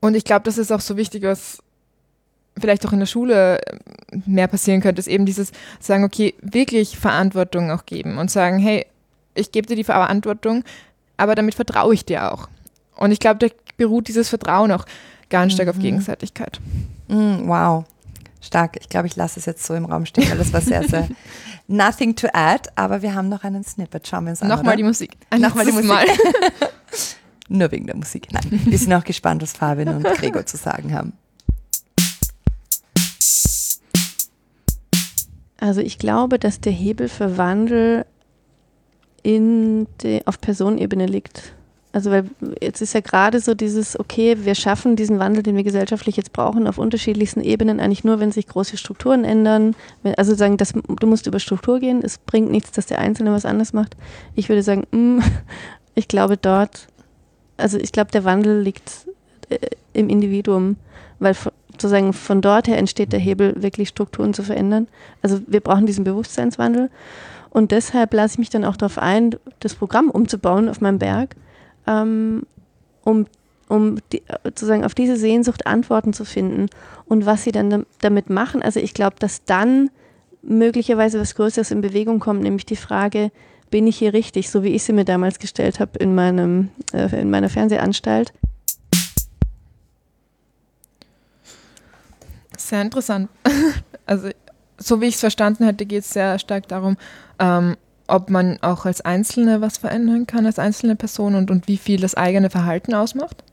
und 0.00 0.14
ich 0.14 0.24
glaube, 0.24 0.42
das 0.44 0.58
ist 0.58 0.70
auch 0.70 0.80
so 0.80 0.96
wichtig, 0.96 1.22
was 1.22 1.62
vielleicht 2.58 2.86
auch 2.86 2.92
in 2.92 2.98
der 2.98 3.06
Schule 3.06 3.60
mehr 4.26 4.48
passieren 4.48 4.80
könnte, 4.80 5.00
ist 5.00 5.06
eben 5.06 5.26
dieses 5.26 5.52
sagen, 5.78 6.04
okay, 6.04 6.34
wirklich 6.42 6.98
Verantwortung 6.98 7.70
auch 7.70 7.86
geben 7.86 8.18
und 8.18 8.30
sagen, 8.30 8.58
hey, 8.58 8.86
ich 9.34 9.52
gebe 9.52 9.66
dir 9.66 9.76
die 9.76 9.84
Verantwortung, 9.84 10.64
aber 11.16 11.34
damit 11.34 11.54
vertraue 11.54 11.94
ich 11.94 12.04
dir 12.04 12.32
auch. 12.32 12.48
Und 12.96 13.12
ich 13.12 13.20
glaube, 13.20 13.38
da 13.38 13.54
beruht 13.76 14.08
dieses 14.08 14.28
Vertrauen 14.28 14.72
auch 14.72 14.84
ganz 15.28 15.54
stark 15.54 15.68
mhm. 15.68 15.74
auf 15.74 15.78
Gegenseitigkeit. 15.78 16.60
Mhm, 17.08 17.48
wow. 17.48 17.84
Stark. 18.42 18.78
Ich 18.80 18.88
glaube, 18.88 19.06
ich 19.06 19.16
lasse 19.16 19.38
es 19.38 19.46
jetzt 19.46 19.64
so 19.64 19.74
im 19.74 19.84
Raum 19.84 20.06
stehen, 20.06 20.28
weil 20.30 20.38
das 20.38 20.52
war 20.52 20.60
sehr, 20.60 20.86
sehr 20.88 21.08
nothing 21.68 22.16
to 22.16 22.28
add, 22.32 22.70
aber 22.74 23.02
wir 23.02 23.14
haben 23.14 23.28
noch 23.28 23.44
einen 23.44 23.64
Snippet. 23.64 24.06
Schauen 24.06 24.24
wir 24.24 24.30
uns 24.30 24.42
an. 24.42 24.48
Nochmal 24.48 24.76
die 24.76 24.82
Musik. 24.82 25.16
Nochmal 25.36 25.66
die 25.66 25.72
Musik. 25.72 25.88
Mal. 25.88 26.06
Nur 27.48 27.70
wegen 27.70 27.86
der 27.86 27.96
Musik. 27.96 28.28
Nein, 28.32 28.60
wir 28.64 28.78
sind 28.78 28.92
auch 28.92 29.04
gespannt, 29.04 29.42
was 29.42 29.52
Fabian 29.52 29.96
und 29.96 30.04
Gregor 30.04 30.46
zu 30.46 30.56
sagen 30.56 30.94
haben. 30.94 31.12
Also 35.58 35.80
ich 35.80 35.98
glaube, 35.98 36.38
dass 36.38 36.60
der 36.60 36.72
Hebel 36.72 37.08
für 37.08 37.36
Wandel 37.36 38.06
in 39.22 39.86
de, 40.02 40.22
auf 40.26 40.40
Personenebene 40.40 41.06
liegt. 41.06 41.54
Also 41.92 42.10
weil 42.12 42.30
jetzt 42.60 42.80
ist 42.80 42.94
ja 42.94 43.00
gerade 43.00 43.40
so 43.40 43.54
dieses, 43.54 43.98
okay, 43.98 44.36
wir 44.44 44.54
schaffen 44.54 44.94
diesen 44.94 45.18
Wandel, 45.18 45.42
den 45.42 45.56
wir 45.56 45.64
gesellschaftlich 45.64 46.16
jetzt 46.16 46.32
brauchen, 46.32 46.68
auf 46.68 46.78
unterschiedlichsten 46.78 47.40
Ebenen 47.40 47.80
eigentlich 47.80 48.04
nur, 48.04 48.20
wenn 48.20 48.30
sich 48.30 48.46
große 48.46 48.76
Strukturen 48.76 49.24
ändern. 49.24 49.74
Also 50.16 50.34
sagen, 50.34 50.56
das, 50.56 50.72
du 50.72 51.06
musst 51.08 51.26
über 51.26 51.40
Struktur 51.40 51.80
gehen, 51.80 52.00
es 52.04 52.18
bringt 52.18 52.50
nichts, 52.50 52.70
dass 52.70 52.86
der 52.86 53.00
Einzelne 53.00 53.32
was 53.32 53.44
anders 53.44 53.72
macht. 53.72 53.96
Ich 54.36 54.48
würde 54.48 54.62
sagen, 54.62 54.86
mh, 54.92 54.98
mm, 54.98 55.22
ich 55.96 56.06
glaube 56.06 56.36
dort, 56.36 56.86
also 57.56 57.76
ich 57.76 57.90
glaube, 57.90 58.12
der 58.12 58.24
Wandel 58.24 58.60
liegt 58.60 59.06
äh, 59.48 59.58
im 59.92 60.08
Individuum, 60.08 60.76
weil 61.18 61.34
sozusagen 61.80 62.12
von 62.12 62.40
dort 62.40 62.68
her 62.68 62.78
entsteht 62.78 63.12
der 63.12 63.20
Hebel, 63.20 63.60
wirklich 63.62 63.88
Strukturen 63.88 64.32
zu 64.32 64.42
verändern. 64.42 64.86
Also 65.22 65.40
wir 65.46 65.60
brauchen 65.60 65.86
diesen 65.86 66.04
Bewusstseinswandel. 66.04 66.90
Und 67.50 67.72
deshalb 67.72 68.14
lasse 68.14 68.34
ich 68.34 68.38
mich 68.38 68.50
dann 68.50 68.64
auch 68.64 68.76
darauf 68.76 68.98
ein, 68.98 69.36
das 69.58 69.74
Programm 69.74 70.08
umzubauen 70.10 70.68
auf 70.68 70.80
meinem 70.80 70.98
Berg 70.98 71.36
ähm, 71.86 72.46
um, 73.02 73.26
um 73.68 73.98
die, 74.12 74.22
sozusagen 74.44 74.84
auf 74.84 74.94
diese 74.94 75.16
Sehnsucht 75.16 75.66
Antworten 75.66 76.12
zu 76.12 76.24
finden. 76.24 76.66
Und 77.06 77.26
was 77.26 77.44
sie 77.44 77.52
dann 77.52 77.86
damit 78.00 78.30
machen, 78.30 78.62
also 78.62 78.80
ich 78.80 78.94
glaube, 78.94 79.16
dass 79.18 79.44
dann 79.44 79.90
möglicherweise 80.42 81.20
was 81.20 81.34
Größeres 81.34 81.70
in 81.70 81.80
Bewegung 81.80 82.20
kommt, 82.20 82.42
nämlich 82.42 82.66
die 82.66 82.76
Frage, 82.76 83.30
bin 83.70 83.86
ich 83.86 83.98
hier 83.98 84.12
richtig, 84.12 84.50
so 84.50 84.62
wie 84.62 84.70
ich 84.70 84.82
sie 84.82 84.92
mir 84.92 85.04
damals 85.04 85.38
gestellt 85.38 85.80
habe 85.80 85.98
in, 85.98 86.18
äh, 86.92 87.20
in 87.20 87.30
meiner 87.30 87.48
Fernsehanstalt. 87.48 88.32
Sehr 92.56 92.82
interessant. 92.82 93.28
Also 94.06 94.28
so 94.82 95.00
wie 95.00 95.06
ich 95.06 95.14
es 95.14 95.20
verstanden 95.20 95.64
hätte, 95.64 95.86
geht 95.86 96.02
es 96.02 96.12
sehr 96.12 96.38
stark 96.38 96.66
darum, 96.68 96.96
ähm, 97.38 97.76
ob 98.08 98.30
man 98.30 98.58
auch 98.62 98.86
als 98.86 99.00
Einzelne 99.02 99.60
was 99.60 99.78
verändern 99.78 100.26
kann, 100.26 100.46
als 100.46 100.58
einzelne 100.58 100.96
Person 100.96 101.34
und, 101.34 101.50
und 101.50 101.68
wie 101.68 101.76
viel 101.76 102.00
das 102.00 102.14
eigene 102.16 102.50
Verhalten 102.50 102.94
ausmacht. 102.94 103.44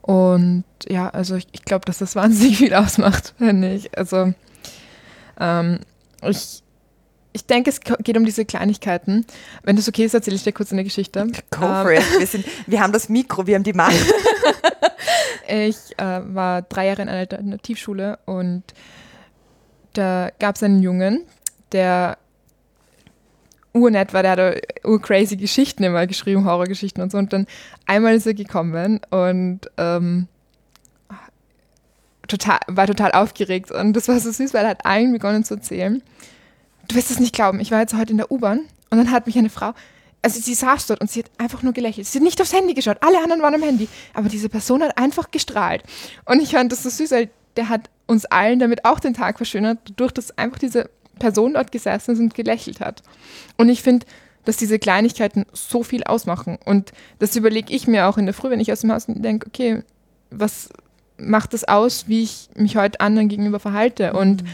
Und 0.00 0.64
ja, 0.88 1.08
also 1.10 1.36
ich, 1.36 1.48
ich 1.52 1.64
glaube, 1.64 1.84
dass 1.84 1.98
das 1.98 2.16
wahnsinnig 2.16 2.58
viel 2.58 2.74
ausmacht, 2.74 3.34
finde 3.36 3.74
ich. 3.74 3.96
Also 3.96 4.32
ähm, 5.38 5.80
ich, 6.22 6.62
ich 7.32 7.46
denke, 7.46 7.70
es 7.70 7.80
geht 7.80 8.16
um 8.16 8.24
diese 8.24 8.44
Kleinigkeiten. 8.44 9.26
Wenn 9.64 9.76
das 9.76 9.88
okay 9.88 10.04
ist, 10.04 10.14
erzähle 10.14 10.36
ich 10.36 10.44
dir 10.44 10.52
kurz 10.52 10.72
eine 10.72 10.84
Geschichte. 10.84 11.26
Go 11.50 11.60
for 11.60 11.90
ähm, 11.90 11.98
it. 11.98 12.18
Wir, 12.18 12.26
sind, 12.26 12.44
wir 12.66 12.80
haben 12.80 12.92
das 12.92 13.08
Mikro, 13.08 13.46
wir 13.46 13.56
haben 13.56 13.64
die 13.64 13.72
Macht. 13.72 13.96
ich 15.48 15.76
äh, 15.98 16.20
war 16.34 16.62
drei 16.62 16.86
Jahre 16.86 17.02
in 17.02 17.08
einer 17.08 17.18
Alternativschule 17.18 18.18
und 18.24 18.62
da 19.94 20.30
gab 20.38 20.56
es 20.56 20.62
einen 20.62 20.82
Jungen, 20.82 21.24
der 21.72 22.18
urnett 23.72 24.12
war, 24.14 24.22
der 24.22 24.32
hat 24.32 24.84
urcrazy 24.84 25.36
Geschichten 25.36 25.82
immer 25.82 26.06
geschrieben, 26.06 26.44
Horrorgeschichten 26.44 27.02
und 27.02 27.10
so. 27.10 27.18
Und 27.18 27.32
dann 27.32 27.46
einmal 27.86 28.14
ist 28.14 28.26
er 28.26 28.34
gekommen 28.34 29.00
und 29.10 29.60
ähm, 29.76 30.28
total, 32.28 32.58
war 32.68 32.86
total 32.86 33.12
aufgeregt. 33.12 33.70
Und 33.70 33.94
das 33.94 34.08
war 34.08 34.18
so 34.20 34.30
süß, 34.30 34.54
weil 34.54 34.64
er 34.64 34.70
hat 34.70 34.86
allen 34.86 35.12
begonnen 35.12 35.44
zu 35.44 35.54
erzählen. 35.54 36.02
Du 36.88 36.96
wirst 36.96 37.10
es 37.10 37.18
nicht 37.18 37.34
glauben, 37.34 37.60
ich 37.60 37.70
war 37.70 37.80
jetzt 37.80 37.96
heute 37.96 38.12
in 38.12 38.18
der 38.18 38.30
U-Bahn 38.30 38.60
und 38.90 38.98
dann 38.98 39.10
hat 39.10 39.26
mich 39.26 39.38
eine 39.38 39.50
Frau, 39.50 39.72
also 40.22 40.40
sie 40.40 40.54
saß 40.54 40.86
dort 40.86 41.00
und 41.00 41.10
sie 41.10 41.20
hat 41.20 41.30
einfach 41.38 41.62
nur 41.62 41.72
gelächelt. 41.72 42.06
Sie 42.06 42.18
hat 42.18 42.22
nicht 42.22 42.40
aufs 42.40 42.52
Handy 42.52 42.74
geschaut, 42.74 42.98
alle 43.00 43.22
anderen 43.22 43.42
waren 43.42 43.54
am 43.54 43.62
Handy. 43.62 43.88
Aber 44.14 44.28
diese 44.28 44.48
Person 44.48 44.82
hat 44.82 44.96
einfach 44.96 45.30
gestrahlt. 45.30 45.82
Und 46.24 46.40
ich 46.40 46.52
fand 46.52 46.72
das 46.72 46.82
so 46.82 46.88
süß, 46.88 47.10
weil 47.10 47.30
der 47.56 47.68
hat 47.68 47.90
uns 48.06 48.24
allen 48.26 48.58
damit 48.58 48.84
auch 48.84 49.00
den 49.00 49.14
Tag 49.14 49.36
verschönert, 49.36 49.78
durch 49.96 50.12
das 50.12 50.36
einfach 50.36 50.58
diese 50.58 50.90
Person 51.18 51.54
dort 51.54 51.72
gesessen 51.72 52.12
ist 52.12 52.18
und 52.18 52.34
gelächelt 52.34 52.80
hat. 52.80 53.02
Und 53.56 53.68
ich 53.68 53.82
finde, 53.82 54.06
dass 54.44 54.56
diese 54.56 54.78
Kleinigkeiten 54.78 55.46
so 55.52 55.82
viel 55.82 56.04
ausmachen. 56.04 56.58
Und 56.64 56.92
das 57.18 57.34
überlege 57.36 57.72
ich 57.72 57.86
mir 57.86 58.06
auch 58.06 58.18
in 58.18 58.26
der 58.26 58.34
Früh, 58.34 58.50
wenn 58.50 58.60
ich 58.60 58.72
aus 58.72 58.80
dem 58.80 58.92
Haus 58.92 59.06
denke, 59.06 59.46
okay, 59.46 59.82
was 60.30 60.68
macht 61.16 61.54
das 61.54 61.64
aus, 61.64 62.08
wie 62.08 62.22
ich 62.22 62.48
mich 62.54 62.76
heute 62.76 63.00
anderen 63.00 63.28
gegenüber 63.28 63.60
verhalte? 63.60 64.12
Mhm. 64.12 64.18
Und 64.18 64.44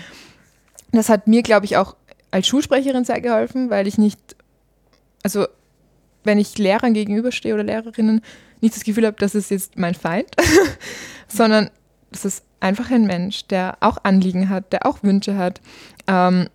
das 0.92 1.08
hat 1.08 1.26
mir, 1.26 1.42
glaube 1.42 1.66
ich, 1.66 1.76
auch 1.76 1.96
als 2.30 2.46
Schulsprecherin 2.46 3.04
sehr 3.04 3.20
geholfen, 3.20 3.70
weil 3.70 3.86
ich 3.86 3.98
nicht, 3.98 4.18
also 5.22 5.46
wenn 6.22 6.38
ich 6.38 6.58
Lehrern 6.58 6.94
gegenüberstehe 6.94 7.54
oder 7.54 7.64
Lehrerinnen, 7.64 8.20
nicht 8.60 8.76
das 8.76 8.84
Gefühl 8.84 9.06
habe, 9.06 9.16
das 9.18 9.34
ist 9.34 9.50
jetzt 9.50 9.78
mein 9.78 9.94
Feind, 9.94 10.28
sondern 11.28 11.70
das 12.12 12.24
ist 12.24 12.44
einfach 12.60 12.90
ein 12.90 13.06
Mensch, 13.06 13.46
der 13.46 13.78
auch 13.80 13.98
Anliegen 14.02 14.48
hat, 14.48 14.72
der 14.72 14.86
auch 14.86 15.02
Wünsche 15.02 15.36
hat, 15.36 15.60
ähm, 16.06 16.48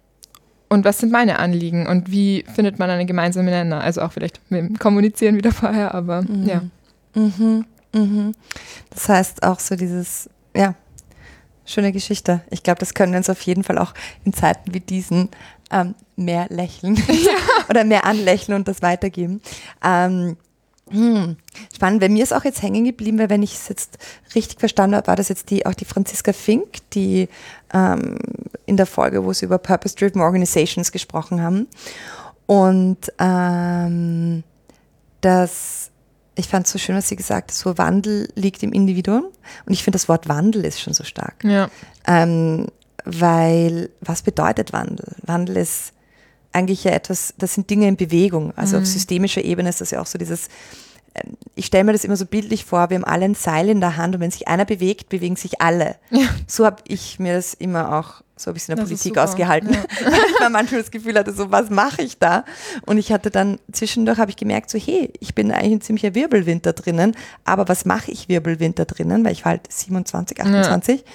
und 0.67 0.83
was 0.83 0.97
sind 0.97 1.11
meine 1.11 1.39
Anliegen 1.39 1.87
und 1.87 2.11
wie 2.11 2.43
findet 2.53 2.79
man 2.79 2.89
eine 2.89 3.05
gemeinsame 3.05 3.51
Nenner? 3.51 3.81
Also 3.81 4.01
auch 4.01 4.11
vielleicht 4.11 4.41
mit 4.49 4.61
dem 4.61 4.79
Kommunizieren 4.79 5.37
wieder 5.37 5.51
vorher, 5.51 5.93
aber 5.93 6.23
mhm. 6.23 6.45
ja. 6.45 6.61
Mhm. 7.13 7.65
Mhm. 7.93 8.31
Das 8.89 9.07
heißt 9.07 9.43
auch 9.43 9.59
so 9.59 9.75
dieses, 9.75 10.29
ja, 10.55 10.75
schöne 11.65 11.91
Geschichte. 11.91 12.41
Ich 12.49 12.63
glaube, 12.63 12.79
das 12.79 12.93
können 12.93 13.13
wir 13.13 13.17
uns 13.17 13.29
auf 13.29 13.41
jeden 13.41 13.63
Fall 13.63 13.77
auch 13.77 13.93
in 14.25 14.33
Zeiten 14.33 14.73
wie 14.73 14.79
diesen 14.79 15.29
ähm, 15.71 15.95
mehr 16.15 16.47
lächeln 16.49 16.95
ja. 16.95 17.31
oder 17.69 17.83
mehr 17.83 18.05
anlächeln 18.05 18.55
und 18.55 18.67
das 18.67 18.81
weitergeben. 18.81 19.41
Ähm, 19.83 20.37
hm, 20.89 21.37
spannend. 21.73 21.99
Bei 21.99 22.09
mir 22.09 22.23
ist 22.23 22.33
auch 22.33 22.43
jetzt 22.43 22.61
hängen 22.61 22.85
geblieben, 22.85 23.17
weil 23.17 23.29
wenn 23.29 23.41
ich 23.41 23.55
es 23.55 23.69
jetzt 23.69 23.97
richtig 24.35 24.59
verstanden 24.59 24.95
habe, 24.95 25.07
war 25.07 25.15
das 25.15 25.29
jetzt 25.29 25.49
die, 25.49 25.65
auch 25.65 25.73
die 25.73 25.85
Franziska 25.85 26.31
Fink, 26.31 26.89
die 26.93 27.27
ähm, 27.73 28.19
in 28.65 28.77
der 28.77 28.85
Folge, 28.85 29.23
wo 29.25 29.33
sie 29.33 29.45
über 29.45 29.57
Purpose-Driven 29.57 30.21
Organizations 30.21 30.91
gesprochen 30.91 31.41
haben. 31.41 31.67
Und 32.45 33.11
ähm, 33.17 34.43
das, 35.21 35.89
ich 36.35 36.47
fand 36.47 36.67
es 36.67 36.71
so 36.71 36.77
schön, 36.77 36.95
was 36.95 37.09
sie 37.09 37.15
gesagt 37.15 37.49
hat, 37.49 37.57
so 37.57 37.77
Wandel 37.79 38.29
liegt 38.35 38.61
im 38.61 38.71
Individuum. 38.71 39.25
Und 39.65 39.73
ich 39.73 39.83
finde, 39.83 39.95
das 39.95 40.07
Wort 40.07 40.27
Wandel 40.27 40.65
ist 40.65 40.79
schon 40.79 40.93
so 40.93 41.03
stark. 41.03 41.43
Ja. 41.43 41.69
Ähm, 42.05 42.67
weil, 43.05 43.89
was 44.01 44.21
bedeutet 44.21 44.71
Wandel? 44.71 45.15
Wandel 45.23 45.57
ist 45.57 45.93
eigentlich 46.55 46.83
ja 46.83 46.91
etwas, 46.91 47.33
das 47.37 47.53
sind 47.53 47.69
Dinge 47.69 47.87
in 47.87 47.97
Bewegung. 47.97 48.53
Also 48.55 48.77
mhm. 48.77 48.83
auf 48.83 48.87
systemischer 48.87 49.43
Ebene 49.43 49.69
ist 49.69 49.81
das 49.81 49.91
ja 49.91 50.01
auch 50.01 50.05
so 50.05 50.17
dieses, 50.17 50.47
ähm, 51.13 51.37
ich 51.53 51.65
stelle 51.65 51.83
mir 51.83 51.91
das 51.91 52.03
immer 52.03 52.15
so 52.15 52.25
bildlich 52.25 52.65
vor, 52.65 52.89
wir 52.89 52.95
haben 52.95 53.03
alle 53.03 53.25
ein 53.25 53.35
Seil 53.35 53.69
in 53.69 53.81
der 53.81 53.97
Hand 53.97 54.15
und 54.15 54.21
wenn 54.21 54.31
sich 54.31 54.47
einer 54.47 54.65
bewegt, 54.65 55.09
bewegen 55.09 55.35
sich 55.35 55.61
alle. 55.61 55.97
Ja. 56.09 56.27
So 56.47 56.65
habe 56.65 56.81
ich 56.87 57.19
mir 57.19 57.35
das 57.35 57.53
immer 57.53 57.97
auch 57.97 58.23
so 58.37 58.51
ein 58.51 58.53
bisschen 58.53 58.73
in 58.73 58.77
der 58.77 58.85
das 58.85 58.89
Politik 58.89 59.17
ausgehalten. 59.17 59.73
Ja. 59.73 59.83
Weil 60.39 60.49
manchmal 60.49 60.81
das 60.81 60.91
Gefühl 60.91 61.17
hatte, 61.17 61.31
so 61.33 61.51
was 61.51 61.69
mache 61.69 62.01
ich 62.01 62.19
da? 62.19 62.43
Und 62.85 62.97
ich 62.97 63.11
hatte 63.11 63.31
dann 63.31 63.59
zwischendurch 63.71 64.17
habe 64.17 64.31
ich 64.31 64.37
gemerkt, 64.37 64.69
so 64.69 64.77
hey, 64.77 65.11
ich 65.19 65.35
bin 65.35 65.51
eigentlich 65.51 65.73
ein 65.73 65.81
ziemlicher 65.81 66.15
Wirbelwind 66.15 66.65
da 66.65 66.73
drinnen, 66.73 67.15
aber 67.45 67.67
was 67.67 67.85
mache 67.85 68.11
ich 68.11 68.27
Wirbelwind 68.27 68.79
da 68.79 68.85
drinnen? 68.85 69.23
Weil 69.23 69.31
ich 69.31 69.45
war 69.45 69.51
halt 69.51 69.71
27, 69.71 70.41
28. 70.41 70.99
Ja. 70.99 71.05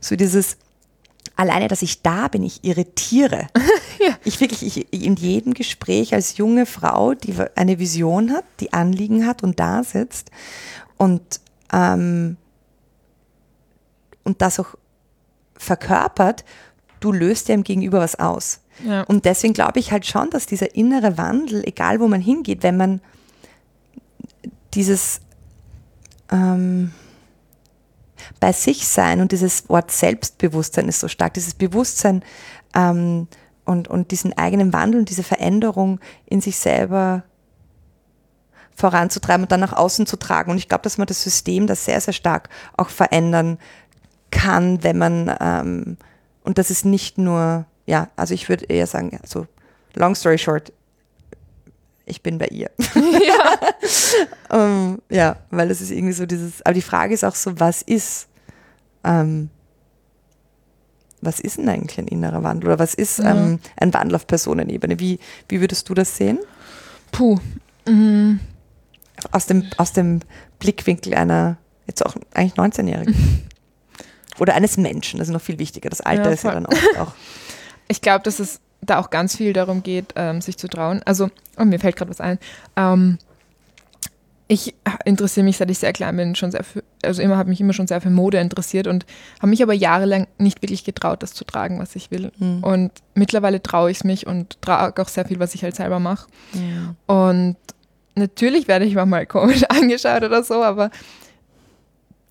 So 0.00 0.16
dieses 0.16 0.58
alleine, 1.36 1.68
dass 1.68 1.82
ich 1.82 2.02
da 2.02 2.28
bin, 2.28 2.42
ich 2.42 2.64
irritiere. 2.64 3.46
ja. 3.98 4.16
Ich 4.24 4.40
wirklich, 4.40 4.64
ich, 4.64 4.92
in 4.92 5.16
jedem 5.16 5.54
Gespräch 5.54 6.14
als 6.14 6.38
junge 6.38 6.66
Frau, 6.66 7.14
die 7.14 7.34
eine 7.54 7.78
Vision 7.78 8.32
hat, 8.32 8.44
die 8.60 8.72
Anliegen 8.72 9.26
hat 9.26 9.42
und 9.42 9.60
da 9.60 9.84
sitzt 9.84 10.30
und, 10.96 11.40
ähm, 11.72 12.36
und 14.24 14.42
das 14.42 14.58
auch 14.58 14.74
verkörpert, 15.56 16.44
du 17.00 17.12
löst 17.12 17.48
ja 17.48 17.54
im 17.54 17.64
Gegenüber 17.64 18.00
was 18.00 18.18
aus. 18.18 18.60
Ja. 18.84 19.02
Und 19.02 19.24
deswegen 19.24 19.54
glaube 19.54 19.78
ich 19.78 19.92
halt 19.92 20.06
schon, 20.06 20.30
dass 20.30 20.46
dieser 20.46 20.74
innere 20.74 21.16
Wandel, 21.16 21.62
egal 21.66 22.00
wo 22.00 22.08
man 22.08 22.20
hingeht, 22.20 22.62
wenn 22.62 22.76
man 22.76 23.00
dieses 24.74 25.20
ähm, 26.30 26.92
bei 28.40 28.52
sich 28.52 28.86
sein 28.86 29.20
und 29.20 29.32
dieses 29.32 29.68
Wort 29.68 29.90
Selbstbewusstsein 29.90 30.88
ist 30.88 31.00
so 31.00 31.08
stark, 31.08 31.34
dieses 31.34 31.54
Bewusstsein 31.54 32.22
ähm, 32.74 33.28
und, 33.64 33.88
und 33.88 34.10
diesen 34.10 34.36
eigenen 34.36 34.72
Wandel 34.72 35.00
und 35.00 35.10
diese 35.10 35.22
Veränderung 35.22 36.00
in 36.26 36.40
sich 36.40 36.56
selber 36.56 37.24
voranzutreiben 38.74 39.44
und 39.44 39.52
dann 39.52 39.60
nach 39.60 39.72
außen 39.72 40.06
zu 40.06 40.16
tragen. 40.16 40.50
Und 40.50 40.58
ich 40.58 40.68
glaube, 40.68 40.82
dass 40.82 40.98
man 40.98 41.06
das 41.06 41.22
System 41.22 41.66
das 41.66 41.84
sehr, 41.84 42.00
sehr 42.00 42.12
stark 42.12 42.48
auch 42.76 42.90
verändern 42.90 43.58
kann, 44.30 44.82
wenn 44.82 44.98
man, 44.98 45.34
ähm, 45.40 45.96
und 46.44 46.58
das 46.58 46.70
ist 46.70 46.84
nicht 46.84 47.18
nur, 47.18 47.64
ja, 47.86 48.08
also 48.16 48.34
ich 48.34 48.48
würde 48.48 48.66
eher 48.66 48.86
sagen, 48.86 49.18
also 49.22 49.46
long 49.94 50.14
story 50.14 50.38
short, 50.38 50.72
ich 52.06 52.22
bin 52.22 52.38
bei 52.38 52.46
ihr. 52.46 52.70
Ja. 53.26 54.56
um, 54.56 55.02
ja, 55.10 55.36
weil 55.50 55.70
es 55.70 55.80
ist 55.80 55.90
irgendwie 55.90 56.12
so 56.12 56.26
dieses, 56.26 56.64
aber 56.64 56.74
die 56.74 56.82
Frage 56.82 57.12
ist 57.12 57.24
auch 57.24 57.34
so, 57.34 57.58
was 57.58 57.82
ist, 57.82 58.28
ähm, 59.04 59.50
was 61.20 61.40
ist 61.40 61.58
denn 61.58 61.68
eigentlich 61.68 61.98
ein 61.98 62.08
innerer 62.08 62.42
Wandel 62.42 62.68
oder 62.68 62.78
was 62.78 62.94
ist 62.94 63.18
ja. 63.18 63.34
ähm, 63.34 63.58
ein 63.76 63.92
Wandel 63.92 64.14
auf 64.14 64.26
Personenebene? 64.26 64.98
Wie, 65.00 65.18
wie 65.48 65.60
würdest 65.60 65.88
du 65.88 65.94
das 65.94 66.16
sehen? 66.16 66.38
Puh. 67.12 67.38
Mhm. 67.86 68.40
Aus, 69.32 69.46
dem, 69.46 69.64
aus 69.76 69.92
dem 69.92 70.20
Blickwinkel 70.58 71.14
einer, 71.14 71.56
jetzt 71.86 72.04
auch 72.06 72.14
eigentlich 72.32 72.54
19-Jährigen. 72.54 73.48
oder 74.38 74.54
eines 74.54 74.76
Menschen, 74.76 75.18
das 75.18 75.28
ist 75.28 75.34
noch 75.34 75.42
viel 75.42 75.58
wichtiger. 75.58 75.90
Das 75.90 76.00
Alter 76.00 76.26
ja, 76.26 76.30
ist 76.30 76.44
ja 76.44 76.52
dann 76.52 76.66
auch. 76.66 76.98
auch 77.00 77.14
ich 77.88 78.00
glaube, 78.00 78.22
dass 78.24 78.38
es 78.38 78.60
da 78.86 78.98
auch 78.98 79.10
ganz 79.10 79.36
viel 79.36 79.52
darum 79.52 79.82
geht, 79.82 80.12
ähm, 80.16 80.40
sich 80.40 80.56
zu 80.56 80.68
trauen. 80.68 81.02
Also, 81.04 81.28
oh, 81.58 81.64
mir 81.64 81.78
fällt 81.78 81.96
gerade 81.96 82.10
was 82.10 82.20
ein. 82.20 82.38
Ähm, 82.76 83.18
ich 84.48 84.74
interessiere 85.04 85.44
mich, 85.44 85.56
seit 85.56 85.70
ich 85.70 85.78
sehr 85.78 85.92
klein 85.92 86.16
bin, 86.16 86.36
schon 86.36 86.52
sehr 86.52 86.62
für, 86.62 86.84
also 87.02 87.20
immer 87.20 87.36
habe 87.36 87.48
mich 87.48 87.60
immer 87.60 87.72
schon 87.72 87.88
sehr 87.88 88.00
für 88.00 88.10
Mode 88.10 88.38
interessiert 88.38 88.86
und 88.86 89.04
habe 89.38 89.48
mich 89.48 89.62
aber 89.62 89.72
jahrelang 89.72 90.28
nicht 90.38 90.62
wirklich 90.62 90.84
getraut, 90.84 91.22
das 91.22 91.34
zu 91.34 91.44
tragen, 91.44 91.80
was 91.80 91.96
ich 91.96 92.12
will. 92.12 92.30
Mhm. 92.38 92.62
Und 92.62 92.92
mittlerweile 93.14 93.60
traue 93.60 93.90
ich 93.90 93.98
es 93.98 94.04
mich 94.04 94.26
und 94.26 94.60
trage 94.62 95.02
auch 95.02 95.08
sehr 95.08 95.24
viel, 95.24 95.40
was 95.40 95.54
ich 95.54 95.64
halt 95.64 95.74
selber 95.74 95.98
mache. 95.98 96.28
Ja. 96.52 96.94
Und 97.12 97.56
natürlich 98.14 98.68
werde 98.68 98.84
ich 98.84 98.94
manchmal 98.94 99.26
komisch 99.26 99.64
angeschaut 99.68 100.22
oder 100.22 100.44
so, 100.44 100.62
aber 100.62 100.90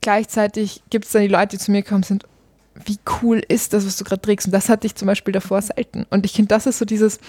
gleichzeitig 0.01 0.83
gibt 0.89 1.05
es 1.05 1.11
dann 1.11 1.23
die 1.23 1.27
Leute, 1.27 1.57
die 1.57 1.57
zu 1.57 1.71
mir 1.71 1.83
kommen 1.83 2.03
sind, 2.03 2.25
wie 2.83 2.99
cool 3.21 3.41
ist 3.47 3.73
das, 3.73 3.85
was 3.85 3.97
du 3.97 4.03
gerade 4.03 4.21
trägst? 4.21 4.47
Und 4.47 4.53
das 4.53 4.69
hatte 4.69 4.87
ich 4.87 4.95
zum 4.95 5.07
Beispiel 5.07 5.31
davor 5.31 5.61
selten. 5.61 6.05
Und 6.09 6.25
ich 6.25 6.33
finde, 6.33 6.49
das 6.49 6.65
ist 6.65 6.79
so 6.79 6.85
dieses, 6.85 7.19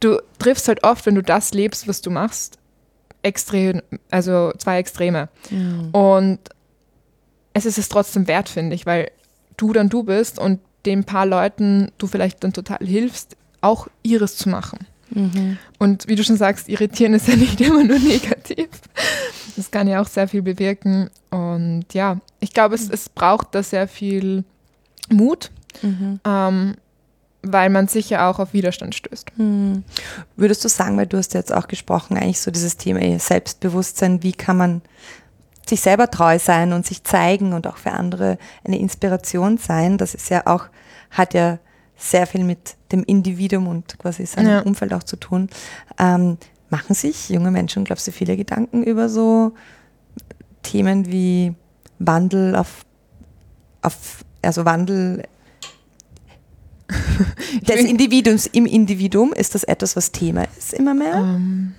du 0.00 0.20
triffst 0.38 0.68
halt 0.68 0.84
oft, 0.84 1.04
wenn 1.06 1.14
du 1.14 1.22
das 1.22 1.52
lebst, 1.52 1.86
was 1.86 2.00
du 2.00 2.10
machst, 2.10 2.58
extrem, 3.22 3.82
also 4.10 4.52
zwei 4.58 4.78
Extreme. 4.78 5.28
Mhm. 5.50 5.90
Und 5.92 6.38
es 7.52 7.66
ist 7.66 7.78
es 7.78 7.88
trotzdem 7.88 8.26
wert, 8.26 8.48
finde 8.48 8.74
ich, 8.74 8.86
weil 8.86 9.10
du 9.56 9.72
dann 9.72 9.88
du 9.88 10.02
bist 10.02 10.38
und 10.38 10.60
den 10.86 11.04
paar 11.04 11.26
Leuten 11.26 11.92
du 11.98 12.06
vielleicht 12.06 12.44
dann 12.44 12.52
total 12.52 12.78
hilfst, 12.84 13.36
auch 13.60 13.88
ihres 14.02 14.36
zu 14.36 14.48
machen. 14.48 14.86
Mhm. 15.10 15.58
Und 15.78 16.08
wie 16.08 16.16
du 16.16 16.24
schon 16.24 16.36
sagst, 16.36 16.68
irritieren 16.68 17.14
ist 17.14 17.28
ja 17.28 17.36
nicht 17.36 17.60
immer 17.60 17.84
nur 17.84 17.98
negativ. 17.98 18.68
Das 19.56 19.70
kann 19.70 19.86
ja 19.86 20.00
auch 20.00 20.08
sehr 20.08 20.28
viel 20.28 20.42
bewirken. 20.42 21.10
Und 21.30 21.86
ja, 21.92 22.20
ich 22.40 22.52
glaube, 22.52 22.74
es, 22.74 22.90
es 22.90 23.08
braucht 23.08 23.54
da 23.54 23.62
sehr 23.62 23.88
viel 23.88 24.44
Mut. 25.10 25.50
Mhm. 25.82 26.20
Ähm, 26.24 26.76
weil 27.46 27.70
man 27.70 27.88
sicher 27.88 28.26
auch 28.26 28.38
auf 28.38 28.52
Widerstand 28.52 28.94
stößt. 28.94 29.32
Hm. 29.36 29.84
Würdest 30.36 30.64
du 30.64 30.68
sagen, 30.68 30.96
weil 30.96 31.06
du 31.06 31.18
hast 31.18 31.34
jetzt 31.34 31.52
auch 31.52 31.68
gesprochen, 31.68 32.16
eigentlich 32.16 32.40
so 32.40 32.50
dieses 32.50 32.76
Thema 32.76 33.18
Selbstbewusstsein, 33.18 34.22
wie 34.22 34.32
kann 34.32 34.56
man 34.56 34.82
sich 35.66 35.80
selber 35.80 36.10
treu 36.10 36.38
sein 36.38 36.72
und 36.72 36.86
sich 36.86 37.04
zeigen 37.04 37.52
und 37.52 37.66
auch 37.66 37.76
für 37.76 37.92
andere 37.92 38.38
eine 38.64 38.78
Inspiration 38.78 39.58
sein, 39.58 39.98
das 39.98 40.14
ist 40.14 40.30
ja 40.30 40.46
auch, 40.46 40.66
hat 41.10 41.34
ja 41.34 41.58
sehr 41.96 42.26
viel 42.26 42.44
mit 42.44 42.76
dem 42.92 43.04
Individuum 43.04 43.68
und 43.68 43.98
quasi 43.98 44.26
seinem 44.26 44.50
ja. 44.50 44.60
Umfeld 44.60 44.92
auch 44.92 45.02
zu 45.02 45.16
tun. 45.16 45.48
Ähm, 45.98 46.38
machen 46.70 46.94
sich 46.94 47.28
junge 47.28 47.50
Menschen, 47.50 47.84
glaubst 47.84 48.06
du, 48.06 48.12
viele 48.12 48.36
Gedanken 48.36 48.82
über 48.82 49.08
so 49.08 49.52
Themen 50.62 51.06
wie 51.06 51.54
Wandel 51.98 52.56
auf, 52.56 52.84
auf 53.82 54.24
also 54.44 54.64
Wandel 54.64 55.22
des 57.62 57.80
Individuums 57.80 58.46
im 58.46 58.66
Individuum, 58.66 59.32
ist 59.32 59.54
das 59.54 59.64
etwas, 59.64 59.96
was 59.96 60.12
Thema 60.12 60.46
ist 60.58 60.74
immer 60.74 60.94
mehr? 60.94 61.16
Um. 61.16 61.24
Ähm. 61.24 61.34
Ähm, 61.36 61.74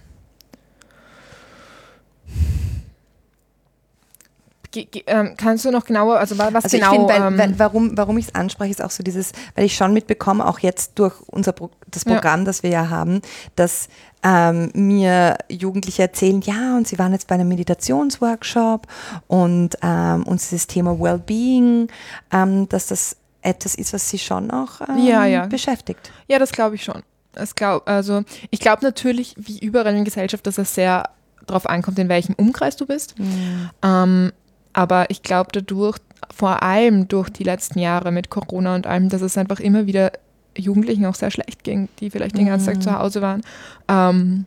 kannst 5.37 5.65
du 5.65 5.71
noch 5.71 5.85
genauer, 5.85 6.17
also 6.19 6.37
was 6.37 6.53
also 6.53 6.77
genau? 6.77 6.91
Ich 6.91 6.97
find, 6.97 7.09
weil, 7.09 7.21
ähm, 7.21 7.37
weil, 7.37 7.59
warum, 7.59 7.97
warum 7.97 8.17
ich 8.17 8.27
es 8.27 8.35
anspreche, 8.35 8.71
ist 8.71 8.83
auch 8.83 8.91
so 8.91 9.03
dieses, 9.03 9.31
weil 9.55 9.65
ich 9.65 9.75
schon 9.75 9.93
mitbekomme, 9.93 10.45
auch 10.45 10.59
jetzt 10.59 10.93
durch 10.95 11.15
unser 11.27 11.51
Pro 11.51 11.69
das 11.87 12.03
Programm, 12.03 12.41
ja. 12.41 12.45
das 12.45 12.63
wir 12.63 12.69
ja 12.69 12.89
haben, 12.89 13.21
dass 13.55 13.87
ähm, 14.23 14.71
mir 14.73 15.37
Jugendliche 15.49 16.01
erzählen, 16.01 16.41
ja, 16.41 16.75
und 16.75 16.87
sie 16.87 16.99
waren 16.99 17.13
jetzt 17.13 17.27
bei 17.27 17.35
einem 17.35 17.47
Meditationsworkshop 17.47 18.87
und 19.27 19.77
ähm, 19.81 20.23
uns 20.23 20.49
das 20.49 20.67
Thema 20.67 20.99
Wellbeing, 20.99 21.87
ähm, 22.33 22.67
dass 22.67 22.87
das 22.87 23.17
etwas 23.41 23.75
ist, 23.75 23.93
was 23.93 24.09
sie 24.09 24.17
schon 24.17 24.51
auch 24.51 24.81
ähm, 24.81 25.05
ja, 25.05 25.25
ja. 25.25 25.45
beschäftigt. 25.45 26.11
Ja, 26.27 26.39
das 26.39 26.51
glaube 26.51 26.75
ich 26.75 26.83
schon. 26.83 27.03
Das 27.33 27.53
glaub, 27.53 27.87
also 27.87 28.23
ich 28.49 28.59
glaube 28.59 28.83
natürlich, 28.83 29.35
wie 29.37 29.59
überall 29.59 29.87
in 29.87 29.95
der 29.95 30.03
Gesellschaft, 30.03 30.47
dass 30.47 30.57
es 30.57 30.73
sehr 30.73 31.09
darauf 31.45 31.67
ankommt, 31.67 31.99
in 31.99 32.09
welchem 32.09 32.33
Umkreis 32.35 32.75
du 32.75 32.85
bist. 32.85 33.17
Mhm. 33.19 33.69
Ähm, 33.83 34.31
aber 34.75 35.09
ich 35.09 35.23
glaube 35.23 35.49
dadurch, 35.53 35.97
vor 36.35 36.61
allem 36.61 37.07
durch 37.07 37.29
die 37.29 37.45
letzten 37.45 37.79
Jahre 37.79 38.11
mit 38.11 38.29
Corona 38.29 38.75
und 38.75 38.85
allem, 38.85 39.07
dass 39.07 39.21
es 39.21 39.37
einfach 39.37 39.61
immer 39.61 39.87
wieder 39.87 40.11
Jugendlichen 40.57 41.05
auch 41.05 41.15
sehr 41.15 41.31
schlecht 41.31 41.63
ging, 41.63 41.87
die 41.99 42.09
vielleicht 42.09 42.37
den 42.37 42.47
ganzen 42.47 42.73
Tag 42.73 42.83
zu 42.83 42.89
mhm. 42.89 42.99
Hause 42.99 43.21
waren. 43.21 43.41
Ähm, 43.87 44.45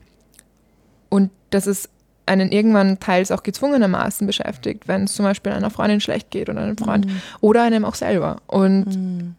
und 1.09 1.31
dass 1.49 1.65
es 1.65 1.89
einen 2.27 2.51
irgendwann 2.51 2.99
teils 2.99 3.31
auch 3.31 3.41
gezwungenermaßen 3.41 4.27
beschäftigt, 4.27 4.87
wenn 4.87 5.05
es 5.05 5.15
zum 5.15 5.25
Beispiel 5.25 5.51
einer 5.51 5.71
Freundin 5.71 5.99
schlecht 5.99 6.29
geht 6.29 6.47
oder 6.47 6.61
einem 6.61 6.77
Freund 6.77 7.07
mhm. 7.07 7.21
oder 7.41 7.63
einem 7.63 7.83
auch 7.83 7.95
selber. 7.95 8.37
Und 8.45 8.85
mhm. 8.85 9.35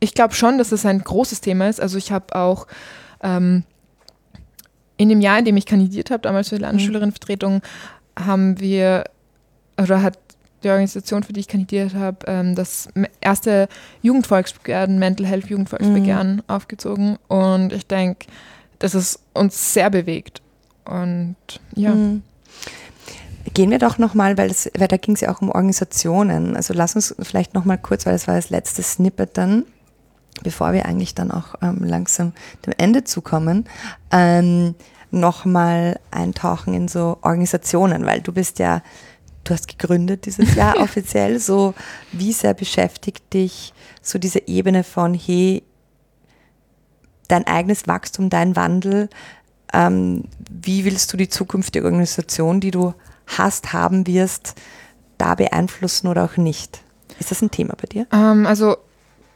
ich 0.00 0.14
glaube 0.14 0.34
schon, 0.34 0.58
dass 0.58 0.72
es 0.72 0.84
ein 0.84 0.98
großes 0.98 1.42
Thema 1.42 1.68
ist. 1.68 1.80
Also 1.80 1.96
ich 1.96 2.10
habe 2.10 2.34
auch 2.34 2.66
ähm, 3.22 3.62
in 4.96 5.08
dem 5.08 5.20
Jahr, 5.20 5.38
in 5.38 5.44
dem 5.44 5.56
ich 5.56 5.66
kandidiert 5.66 6.10
habe, 6.10 6.22
damals 6.22 6.48
für 6.48 6.56
die 6.56 6.62
Landesschülerinnenvertretung, 6.62 7.62
haben 8.18 8.58
wir, 8.58 9.04
oder 9.80 10.02
hat 10.02 10.18
die 10.62 10.70
Organisation, 10.70 11.22
für 11.22 11.32
die 11.32 11.40
ich 11.40 11.48
kandidiert 11.48 11.94
habe, 11.94 12.18
ähm, 12.26 12.54
das 12.54 12.88
erste 13.20 13.68
Jugendvolksbegehren, 14.02 14.98
Mental 14.98 15.26
Health 15.26 15.46
Jugendvolksbegehren 15.46 16.36
mhm. 16.36 16.42
aufgezogen. 16.48 17.16
Und 17.28 17.72
ich 17.72 17.86
denke, 17.86 18.26
dass 18.78 18.94
es 18.94 19.20
uns 19.34 19.72
sehr 19.72 19.90
bewegt. 19.90 20.42
Und 20.84 21.36
ja. 21.74 21.94
Mhm. 21.94 22.22
Gehen 23.54 23.70
wir 23.70 23.78
doch 23.78 23.98
nochmal, 23.98 24.36
weil, 24.36 24.50
weil 24.76 24.88
da 24.88 24.96
ging 24.98 25.14
es 25.14 25.22
ja 25.22 25.34
auch 25.34 25.40
um 25.40 25.48
Organisationen. 25.48 26.54
Also 26.54 26.74
lass 26.74 26.96
uns 26.96 27.14
vielleicht 27.20 27.54
nochmal 27.54 27.78
kurz, 27.78 28.04
weil 28.04 28.12
das 28.12 28.28
war 28.28 28.34
das 28.34 28.50
letzte 28.50 28.82
Snippet 28.82 29.38
dann, 29.38 29.64
bevor 30.42 30.72
wir 30.72 30.84
eigentlich 30.84 31.14
dann 31.14 31.30
auch 31.30 31.54
ähm, 31.62 31.82
langsam 31.82 32.32
dem 32.66 32.74
Ende 32.76 33.04
zukommen, 33.04 33.64
ähm, 34.12 34.74
nochmal 35.10 35.98
eintauchen 36.10 36.74
in 36.74 36.88
so 36.88 37.16
Organisationen, 37.22 38.04
weil 38.04 38.20
du 38.20 38.32
bist 38.32 38.58
ja, 38.58 38.82
du 39.48 39.54
hast 39.54 39.68
gegründet 39.68 40.26
dieses 40.26 40.54
Jahr 40.54 40.76
offiziell, 40.80 41.38
so 41.38 41.74
wie 42.12 42.32
sehr 42.32 42.54
beschäftigt 42.54 43.32
dich 43.32 43.72
so 44.02 44.18
diese 44.18 44.46
Ebene 44.46 44.84
von, 44.84 45.14
hey, 45.14 45.62
dein 47.28 47.46
eigenes 47.46 47.86
Wachstum, 47.86 48.30
dein 48.30 48.56
Wandel, 48.56 49.08
ähm, 49.72 50.24
wie 50.50 50.84
willst 50.84 51.12
du 51.12 51.16
die 51.16 51.28
zukünftige 51.28 51.84
Organisation, 51.84 52.60
die 52.60 52.70
du 52.70 52.94
hast, 53.26 53.72
haben 53.72 54.06
wirst, 54.06 54.54
da 55.18 55.34
beeinflussen 55.34 56.08
oder 56.08 56.24
auch 56.24 56.36
nicht? 56.36 56.80
Ist 57.18 57.30
das 57.30 57.42
ein 57.42 57.50
Thema 57.50 57.74
bei 57.74 57.86
dir? 57.86 58.06
Ähm, 58.12 58.46
also 58.46 58.76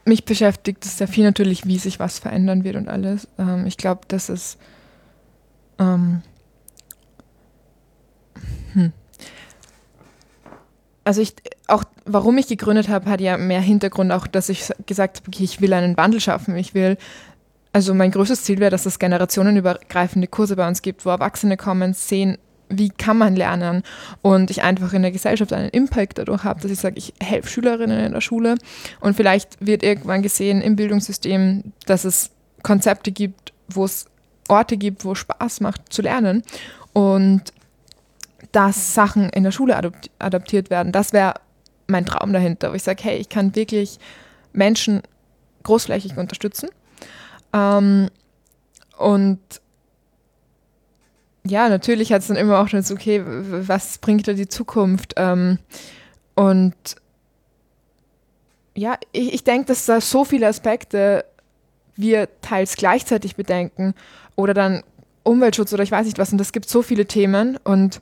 mich 0.05 0.25
beschäftigt 0.25 0.85
es 0.85 0.97
sehr 0.97 1.07
viel 1.07 1.23
natürlich, 1.23 1.65
wie 1.65 1.77
sich 1.77 1.99
was 1.99 2.19
verändern 2.19 2.63
wird 2.63 2.75
und 2.75 2.89
alles. 2.89 3.27
Ähm, 3.37 3.67
ich 3.67 3.77
glaube, 3.77 4.01
dass 4.07 4.29
es 4.29 4.57
ähm, 5.79 6.23
hm. 8.73 8.91
Also 11.03 11.21
ich 11.21 11.35
auch, 11.67 11.83
warum 12.05 12.37
ich 12.37 12.47
gegründet 12.47 12.87
habe, 12.87 13.09
hat 13.09 13.21
ja 13.21 13.37
mehr 13.37 13.61
Hintergrund 13.61 14.11
auch, 14.11 14.27
dass 14.27 14.49
ich 14.49 14.69
gesagt 14.85 15.17
habe, 15.17 15.27
okay, 15.29 15.43
ich 15.43 15.59
will 15.59 15.73
einen 15.73 15.97
Wandel 15.97 16.21
schaffen, 16.21 16.55
ich 16.55 16.73
will 16.73 16.97
also 17.73 17.95
mein 17.95 18.11
größtes 18.11 18.43
Ziel 18.43 18.59
wäre, 18.59 18.69
dass 18.69 18.85
es 18.85 18.99
generationenübergreifende 18.99 20.27
Kurse 20.27 20.55
bei 20.55 20.67
uns 20.67 20.83
gibt, 20.83 21.05
wo 21.05 21.09
Erwachsene 21.09 21.57
kommen, 21.57 21.93
sehen, 21.93 22.37
wie 22.69 22.89
kann 22.89 23.17
man 23.17 23.35
lernen 23.35 23.83
und 24.21 24.51
ich 24.51 24.63
einfach 24.63 24.93
in 24.93 25.01
der 25.01 25.11
Gesellschaft 25.11 25.51
einen 25.53 25.69
Impact 25.69 26.17
dadurch 26.17 26.43
habe, 26.43 26.61
dass 26.61 26.71
ich 26.71 26.79
sage, 26.79 26.97
ich 26.97 27.13
helfe 27.19 27.49
Schülerinnen 27.49 27.99
in 27.99 28.13
der 28.13 28.21
Schule. 28.21 28.55
Und 28.99 29.15
vielleicht 29.15 29.57
wird 29.59 29.83
irgendwann 29.83 30.21
gesehen 30.21 30.61
im 30.61 30.75
Bildungssystem, 30.75 31.73
dass 31.85 32.05
es 32.05 32.31
Konzepte 32.61 33.11
gibt, 33.11 33.53
wo 33.69 33.85
es 33.85 34.05
Orte 34.47 34.77
gibt, 34.77 35.03
wo 35.03 35.15
Spaß 35.15 35.61
macht 35.61 35.91
zu 35.91 36.01
lernen. 36.01 36.43
Und 36.93 37.41
dass 38.51 38.93
Sachen 38.93 39.29
in 39.29 39.43
der 39.43 39.51
Schule 39.51 39.79
adaptiert 40.19 40.69
werden. 40.69 40.91
Das 40.91 41.13
wäre 41.13 41.35
mein 41.87 42.05
Traum 42.05 42.33
dahinter, 42.33 42.71
wo 42.71 42.75
ich 42.75 42.83
sage, 42.83 43.03
hey, 43.03 43.17
ich 43.17 43.29
kann 43.29 43.55
wirklich 43.55 43.99
Menschen 44.53 45.01
großflächig 45.63 46.17
unterstützen 46.17 46.69
ähm, 47.53 48.09
und 48.97 49.39
ja, 51.45 51.69
natürlich 51.69 52.11
hat 52.11 52.21
es 52.21 52.27
dann 52.27 52.37
immer 52.37 52.59
auch 52.59 52.69
so, 52.69 52.93
okay, 52.93 53.21
was 53.25 53.97
bringt 53.97 54.27
da 54.27 54.33
die 54.33 54.47
Zukunft? 54.47 55.13
Ähm, 55.17 55.59
und 56.35 56.73
ja, 58.75 58.97
ich, 59.11 59.33
ich 59.33 59.43
denke, 59.43 59.67
dass 59.67 59.85
da 59.85 60.01
so 60.01 60.25
viele 60.25 60.47
Aspekte 60.47 61.25
wir 61.95 62.27
teils 62.41 62.75
gleichzeitig 62.75 63.35
bedenken 63.35 63.93
oder 64.35 64.53
dann 64.55 64.83
Umweltschutz 65.23 65.73
oder 65.73 65.83
ich 65.83 65.91
weiß 65.91 66.05
nicht 66.05 66.17
was. 66.17 66.31
Und 66.31 66.41
es 66.41 66.53
gibt 66.53 66.67
so 66.67 66.81
viele 66.81 67.05
Themen 67.05 67.57
und 67.63 68.01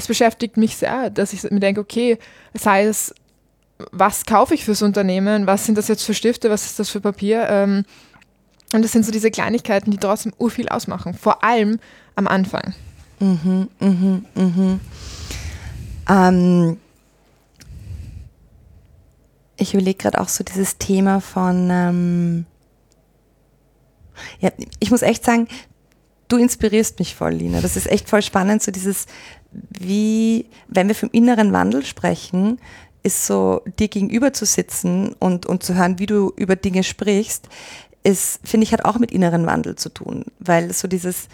es 0.00 0.08
beschäftigt 0.08 0.56
mich 0.56 0.76
sehr, 0.76 1.10
dass 1.10 1.32
ich 1.32 1.42
mir 1.50 1.60
denke, 1.60 1.80
okay, 1.80 2.18
sei 2.54 2.84
es, 2.84 3.14
was 3.92 4.26
kaufe 4.26 4.54
ich 4.54 4.64
fürs 4.64 4.82
Unternehmen, 4.82 5.46
was 5.46 5.66
sind 5.66 5.78
das 5.78 5.88
jetzt 5.88 6.04
für 6.04 6.14
Stifte, 6.14 6.50
was 6.50 6.66
ist 6.66 6.78
das 6.78 6.90
für 6.90 7.00
Papier? 7.00 7.48
Ähm, 7.48 7.84
und 8.72 8.82
das 8.82 8.92
sind 8.92 9.04
so 9.04 9.12
diese 9.12 9.30
Kleinigkeiten, 9.30 9.90
die 9.90 9.98
trotzdem 9.98 10.32
urviel 10.38 10.68
ausmachen, 10.68 11.14
vor 11.14 11.42
allem 11.42 11.78
am 12.14 12.26
Anfang. 12.26 12.74
Mhm, 13.18 13.68
mhm, 13.80 14.24
mhm. 14.34 14.80
Ähm, 16.08 16.76
ich 19.56 19.74
überlege 19.74 19.98
gerade 19.98 20.20
auch 20.20 20.28
so 20.28 20.44
dieses 20.44 20.78
Thema 20.78 21.20
von, 21.20 21.68
ähm, 21.70 22.46
ja, 24.40 24.50
ich 24.78 24.90
muss 24.90 25.02
echt 25.02 25.24
sagen, 25.24 25.48
du 26.28 26.36
inspirierst 26.36 26.98
mich 26.98 27.14
voll, 27.14 27.32
Lina. 27.32 27.60
Das 27.60 27.76
ist 27.76 27.86
echt 27.90 28.08
voll 28.08 28.22
spannend, 28.22 28.62
so 28.62 28.70
dieses, 28.70 29.06
wie, 29.52 30.46
wenn 30.68 30.88
wir 30.88 30.94
vom 30.94 31.10
inneren 31.12 31.52
Wandel 31.52 31.84
sprechen, 31.84 32.58
ist 33.02 33.26
so, 33.26 33.62
dir 33.78 33.88
gegenüber 33.88 34.32
zu 34.32 34.44
sitzen 34.44 35.14
und, 35.18 35.46
und 35.46 35.62
zu 35.62 35.74
hören, 35.74 35.98
wie 35.98 36.06
du 36.06 36.32
über 36.36 36.56
Dinge 36.56 36.82
sprichst, 36.82 37.48
ist, 38.02 38.40
finde 38.44 38.64
ich, 38.64 38.72
hat 38.72 38.84
auch 38.84 38.98
mit 38.98 39.10
inneren 39.10 39.46
Wandel 39.46 39.76
zu 39.76 39.88
tun, 39.88 40.24
weil 40.38 40.72
so 40.72 40.88
dieses, 40.88 41.28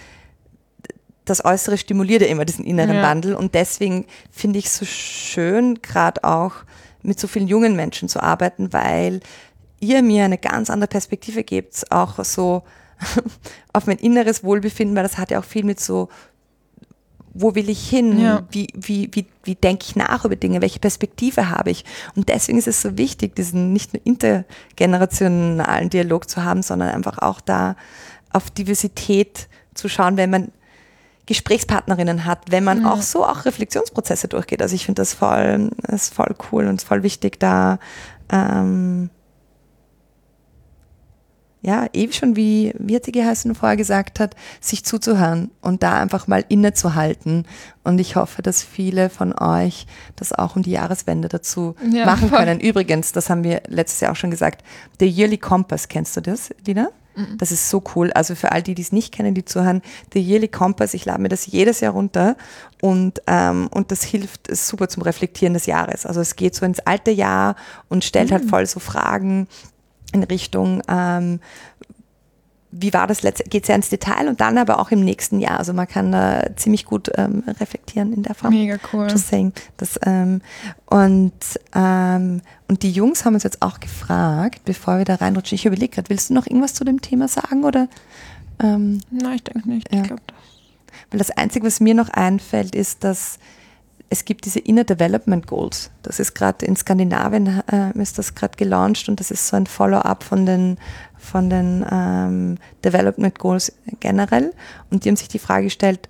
das 1.24 1.44
Äußere 1.44 1.78
stimuliert 1.78 2.22
ja 2.22 2.28
immer 2.28 2.44
diesen 2.44 2.64
inneren 2.64 2.96
ja. 2.96 3.02
Wandel 3.02 3.34
und 3.34 3.54
deswegen 3.54 4.06
finde 4.30 4.58
ich 4.58 4.66
es 4.66 4.76
so 4.76 4.84
schön, 4.84 5.80
gerade 5.82 6.24
auch 6.24 6.54
mit 7.02 7.20
so 7.20 7.28
vielen 7.28 7.48
jungen 7.48 7.76
Menschen 7.76 8.08
zu 8.08 8.20
arbeiten, 8.20 8.72
weil 8.72 9.20
ihr 9.80 10.02
mir 10.02 10.24
eine 10.24 10.38
ganz 10.38 10.70
andere 10.70 10.88
Perspektive 10.88 11.44
gebt, 11.44 11.90
auch 11.90 12.24
so 12.24 12.62
auf 13.72 13.86
mein 13.86 13.98
inneres 13.98 14.42
Wohlbefinden, 14.42 14.96
weil 14.96 15.02
das 15.02 15.18
hat 15.18 15.30
ja 15.30 15.38
auch 15.38 15.44
viel 15.44 15.64
mit 15.64 15.78
so, 15.78 16.08
wo 17.38 17.54
will 17.54 17.68
ich 17.68 17.88
hin, 17.88 18.18
ja. 18.18 18.42
wie, 18.50 18.68
wie, 18.74 19.10
wie, 19.12 19.26
wie 19.44 19.54
denke 19.54 19.84
ich 19.88 19.96
nach 19.96 20.24
über 20.24 20.36
Dinge, 20.36 20.60
welche 20.62 20.80
Perspektive 20.80 21.50
habe 21.50 21.70
ich. 21.70 21.84
Und 22.14 22.28
deswegen 22.28 22.58
ist 22.58 22.68
es 22.68 22.82
so 22.82 22.96
wichtig, 22.96 23.36
diesen 23.36 23.72
nicht 23.72 23.92
nur 23.92 24.00
intergenerationalen 24.04 25.90
Dialog 25.90 26.28
zu 26.28 26.44
haben, 26.44 26.62
sondern 26.62 26.90
einfach 26.90 27.18
auch 27.18 27.40
da 27.40 27.76
auf 28.32 28.50
Diversität 28.50 29.48
zu 29.74 29.88
schauen, 29.88 30.16
wenn 30.16 30.30
man 30.30 30.52
Gesprächspartnerinnen 31.26 32.24
hat, 32.24 32.50
wenn 32.50 32.64
man 32.64 32.82
ja. 32.82 32.92
auch 32.92 33.02
so 33.02 33.24
auch 33.24 33.44
Reflexionsprozesse 33.44 34.28
durchgeht. 34.28 34.62
Also 34.62 34.74
ich 34.74 34.86
finde 34.86 35.02
das 35.02 35.12
voll, 35.12 35.70
das 35.82 36.04
ist 36.04 36.14
voll 36.14 36.34
cool 36.50 36.66
und 36.66 36.82
voll 36.82 37.02
wichtig, 37.02 37.40
da 37.40 37.78
ähm, 38.30 39.10
ja, 41.66 41.88
eben 41.92 42.12
schon 42.12 42.36
wie, 42.36 42.72
sie 43.04 43.10
geheißen, 43.10 43.56
vorher 43.56 43.76
gesagt 43.76 44.20
hat, 44.20 44.36
sich 44.60 44.84
zuzuhören 44.84 45.50
und 45.60 45.82
da 45.82 45.98
einfach 45.98 46.28
mal 46.28 46.44
innezuhalten. 46.48 47.44
Und 47.82 47.98
ich 47.98 48.14
hoffe, 48.14 48.40
dass 48.40 48.62
viele 48.62 49.10
von 49.10 49.36
euch 49.36 49.88
das 50.14 50.32
auch 50.32 50.54
um 50.54 50.62
die 50.62 50.70
Jahreswende 50.70 51.26
dazu 51.28 51.74
ja, 51.90 52.06
machen 52.06 52.28
voll. 52.28 52.38
können. 52.38 52.60
Übrigens, 52.60 53.10
das 53.10 53.30
haben 53.30 53.42
wir 53.42 53.62
letztes 53.66 53.98
Jahr 53.98 54.12
auch 54.12 54.16
schon 54.16 54.30
gesagt, 54.30 54.62
der 55.00 55.08
Yearly 55.08 55.38
Compass, 55.38 55.88
kennst 55.88 56.16
du 56.16 56.20
das, 56.20 56.50
Lina? 56.64 56.90
Mhm. 57.16 57.36
Das 57.38 57.50
ist 57.50 57.68
so 57.68 57.82
cool. 57.96 58.12
Also 58.12 58.36
für 58.36 58.52
all 58.52 58.62
die, 58.62 58.76
die 58.76 58.82
es 58.82 58.92
nicht 58.92 59.12
kennen, 59.12 59.34
die 59.34 59.44
zuhören, 59.44 59.82
der 60.14 60.22
Yearly 60.22 60.46
Compass, 60.46 60.94
ich 60.94 61.04
lade 61.04 61.20
mir 61.20 61.28
das 61.28 61.46
jedes 61.46 61.80
Jahr 61.80 61.94
runter 61.94 62.36
und, 62.80 63.20
ähm, 63.26 63.66
und 63.72 63.90
das 63.90 64.04
hilft 64.04 64.54
super 64.54 64.88
zum 64.88 65.02
Reflektieren 65.02 65.54
des 65.54 65.66
Jahres. 65.66 66.06
Also 66.06 66.20
es 66.20 66.36
geht 66.36 66.54
so 66.54 66.64
ins 66.64 66.78
alte 66.78 67.10
Jahr 67.10 67.56
und 67.88 68.04
stellt 68.04 68.30
halt 68.30 68.44
mhm. 68.44 68.46
halt 68.46 68.50
voll 68.50 68.66
so 68.66 68.78
Fragen 68.78 69.48
in 70.12 70.22
Richtung, 70.22 70.82
ähm, 70.88 71.40
wie 72.78 72.92
war 72.92 73.06
das 73.06 73.22
letzte, 73.22 73.44
geht 73.44 73.64
sehr 73.66 73.76
ins 73.76 73.88
Detail 73.88 74.28
und 74.28 74.40
dann 74.40 74.58
aber 74.58 74.78
auch 74.80 74.90
im 74.90 75.00
nächsten 75.00 75.40
Jahr. 75.40 75.58
Also 75.58 75.72
man 75.72 75.88
kann 75.88 76.12
da 76.12 76.44
ziemlich 76.56 76.84
gut 76.84 77.10
ähm, 77.16 77.42
reflektieren 77.60 78.12
in 78.12 78.22
der 78.22 78.34
Form. 78.34 78.52
Mega 78.52 78.76
cool. 78.92 79.08
Just 79.10 79.28
saying. 79.28 79.52
Das, 79.76 79.98
ähm, 80.04 80.42
und, 80.86 81.32
ähm, 81.74 82.42
und 82.68 82.82
die 82.82 82.90
Jungs 82.90 83.24
haben 83.24 83.34
uns 83.34 83.44
jetzt 83.44 83.62
auch 83.62 83.80
gefragt, 83.80 84.62
bevor 84.64 84.98
wir 84.98 85.04
da 85.04 85.14
reinrutschen, 85.14 85.56
ich 85.56 85.64
überlege 85.64 85.94
gerade, 85.94 86.10
willst 86.10 86.30
du 86.30 86.34
noch 86.34 86.46
irgendwas 86.46 86.74
zu 86.74 86.84
dem 86.84 87.00
Thema 87.00 87.28
sagen 87.28 87.64
oder? 87.64 87.88
Ähm, 88.62 89.00
Nein, 89.10 89.36
ich 89.36 89.44
denke 89.44 89.68
nicht. 89.68 89.92
Ja. 89.92 90.00
Ich 90.00 90.06
glaube 90.08 90.22
das. 90.26 90.36
Weil 91.10 91.18
das 91.18 91.30
Einzige, 91.30 91.66
was 91.66 91.80
mir 91.80 91.94
noch 91.94 92.08
einfällt, 92.08 92.74
ist, 92.74 93.04
dass 93.04 93.38
es 94.08 94.24
gibt 94.24 94.44
diese 94.44 94.60
Inner 94.60 94.84
Development 94.84 95.46
Goals. 95.46 95.90
Das 96.02 96.20
ist 96.20 96.34
gerade 96.34 96.64
in 96.64 96.76
Skandinavien 96.76 97.62
äh, 97.70 97.98
ist 98.00 98.18
das 98.18 98.34
gerade 98.34 98.56
gelauncht 98.56 99.08
und 99.08 99.18
das 99.18 99.30
ist 99.30 99.48
so 99.48 99.56
ein 99.56 99.66
Follow-up 99.66 100.22
von 100.22 100.46
den 100.46 100.78
von 101.18 101.50
den 101.50 101.84
ähm, 101.90 102.58
Development 102.84 103.36
Goals 103.38 103.72
generell. 104.00 104.52
Und 104.90 105.04
die 105.04 105.08
haben 105.08 105.16
sich 105.16 105.28
die 105.28 105.40
Frage 105.40 105.64
gestellt, 105.64 106.08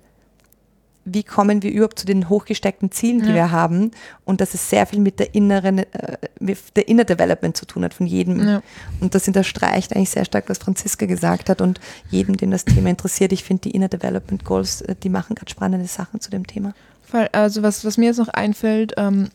wie 1.09 1.23
kommen 1.23 1.63
wir 1.63 1.71
überhaupt 1.71 1.99
zu 1.99 2.05
den 2.05 2.27
hochgesteckten 2.27 2.91
Zielen, 2.91 3.21
die 3.21 3.29
ja. 3.29 3.35
wir 3.35 3.51
haben? 3.51 3.91
Und 4.25 4.41
dass 4.41 4.53
es 4.53 4.69
sehr 4.69 4.85
viel 4.85 4.99
mit 4.99 5.19
der 5.19 5.33
inneren, 5.33 5.79
äh, 5.79 6.17
mit 6.39 6.75
der 6.75 6.87
Inner 6.89 7.05
Development 7.05 7.55
zu 7.55 7.65
tun 7.65 7.85
hat 7.85 7.93
von 7.93 8.05
jedem. 8.05 8.45
Ja. 8.45 8.61
Und 8.99 9.15
das 9.15 9.25
unterstreicht 9.27 9.95
eigentlich 9.95 10.09
sehr 10.09 10.25
stark, 10.25 10.49
was 10.49 10.57
Franziska 10.57 11.05
gesagt 11.05 11.49
hat. 11.49 11.61
Und 11.61 11.79
jedem, 12.11 12.35
den 12.35 12.51
das 12.51 12.65
Thema 12.65 12.89
interessiert, 12.89 13.31
ich 13.31 13.45
finde 13.45 13.61
die 13.61 13.71
Inner 13.71 13.87
Development 13.87 14.43
Goals, 14.43 14.81
äh, 14.81 14.95
die 15.01 15.09
machen 15.09 15.35
gerade 15.35 15.49
spannende 15.49 15.87
Sachen 15.87 16.19
zu 16.19 16.29
dem 16.29 16.45
Thema. 16.45 16.73
Also 17.31 17.63
was, 17.63 17.85
was 17.85 17.97
mir 17.97 18.07
jetzt 18.07 18.17
noch 18.17 18.29
einfällt, 18.29 18.93
ähm, 18.97 19.29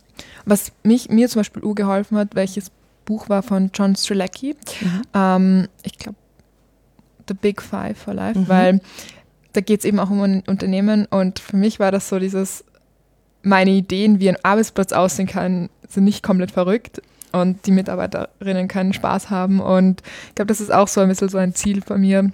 was 0.45 0.73
mich, 0.83 1.09
mir 1.09 1.29
zum 1.29 1.41
Beispiel 1.41 1.63
geholfen 1.75 2.19
hat, 2.19 2.35
welches 2.35 2.71
Buch 3.05 3.29
war 3.29 3.43
von 3.43 3.71
John 3.75 3.97
Strzelecki. 3.97 4.57
Mhm. 4.81 5.03
Ähm, 5.15 5.69
ich 5.83 5.99
glaube, 5.99 6.17
The 7.29 7.35
Big 7.35 7.63
Five 7.63 7.99
for 7.99 8.15
Life, 8.15 8.39
mhm. 8.39 8.49
weil 8.49 8.81
da 9.53 9.61
geht 9.61 9.81
es 9.81 9.85
eben 9.85 9.99
auch 10.01 10.11
um 10.11 10.23
ein 10.23 10.43
Unternehmen 10.47 11.07
und 11.07 11.39
für 11.39 11.57
mich 11.57 11.79
war 11.79 11.93
das 11.93 12.09
so 12.09 12.19
dieses, 12.19 12.65
meine 13.43 13.71
Ideen, 13.71 14.19
wie 14.19 14.29
ein 14.29 14.43
Arbeitsplatz 14.43 14.93
aussehen 14.93 15.27
kann, 15.27 15.69
sind 15.89 16.05
nicht 16.05 16.23
komplett 16.23 16.51
verrückt 16.51 17.03
und 17.33 17.67
die 17.67 17.71
Mitarbeiterinnen 17.71 18.69
können 18.69 18.93
Spaß 18.93 19.31
haben 19.31 19.61
und 19.61 20.03
ich 20.29 20.35
glaube, 20.35 20.49
das 20.49 20.61
ist 20.61 20.73
auch 20.73 20.89
so 20.89 21.01
ein 21.01 21.09
bisschen 21.09 21.29
so 21.29 21.39
ein 21.39 21.55
Ziel 21.55 21.83
von 21.83 22.01
mir. 22.01 22.31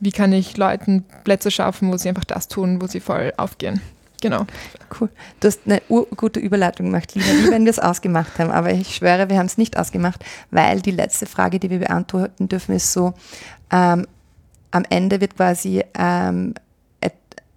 Wie 0.00 0.12
kann 0.12 0.32
ich 0.32 0.56
Leuten 0.56 1.04
Plätze 1.24 1.50
schaffen, 1.50 1.92
wo 1.92 1.96
sie 1.96 2.08
einfach 2.08 2.24
das 2.24 2.48
tun, 2.48 2.80
wo 2.80 2.86
sie 2.86 3.00
voll 3.00 3.32
aufgehen? 3.36 3.80
Genau. 4.22 4.46
Cool. 4.98 5.10
Du 5.40 5.48
hast 5.48 5.60
eine 5.66 5.82
gute 6.16 6.40
Überleitung 6.40 6.86
gemacht, 6.86 7.14
Lina, 7.14 7.26
wie 7.26 7.50
wenn 7.50 7.64
wir 7.64 7.70
es 7.70 7.78
ausgemacht 7.80 8.38
haben. 8.38 8.50
Aber 8.50 8.72
ich 8.72 8.96
schwöre, 8.96 9.28
wir 9.28 9.36
haben 9.36 9.46
es 9.46 9.58
nicht 9.58 9.76
ausgemacht, 9.76 10.24
weil 10.50 10.80
die 10.80 10.92
letzte 10.92 11.26
Frage, 11.26 11.58
die 11.58 11.68
wir 11.68 11.80
beantworten 11.80 12.48
dürfen, 12.48 12.74
ist 12.74 12.92
so, 12.92 13.12
ähm, 13.70 14.06
am 14.70 14.84
Ende 14.88 15.20
wird 15.20 15.36
quasi 15.36 15.84
ähm, 15.98 16.54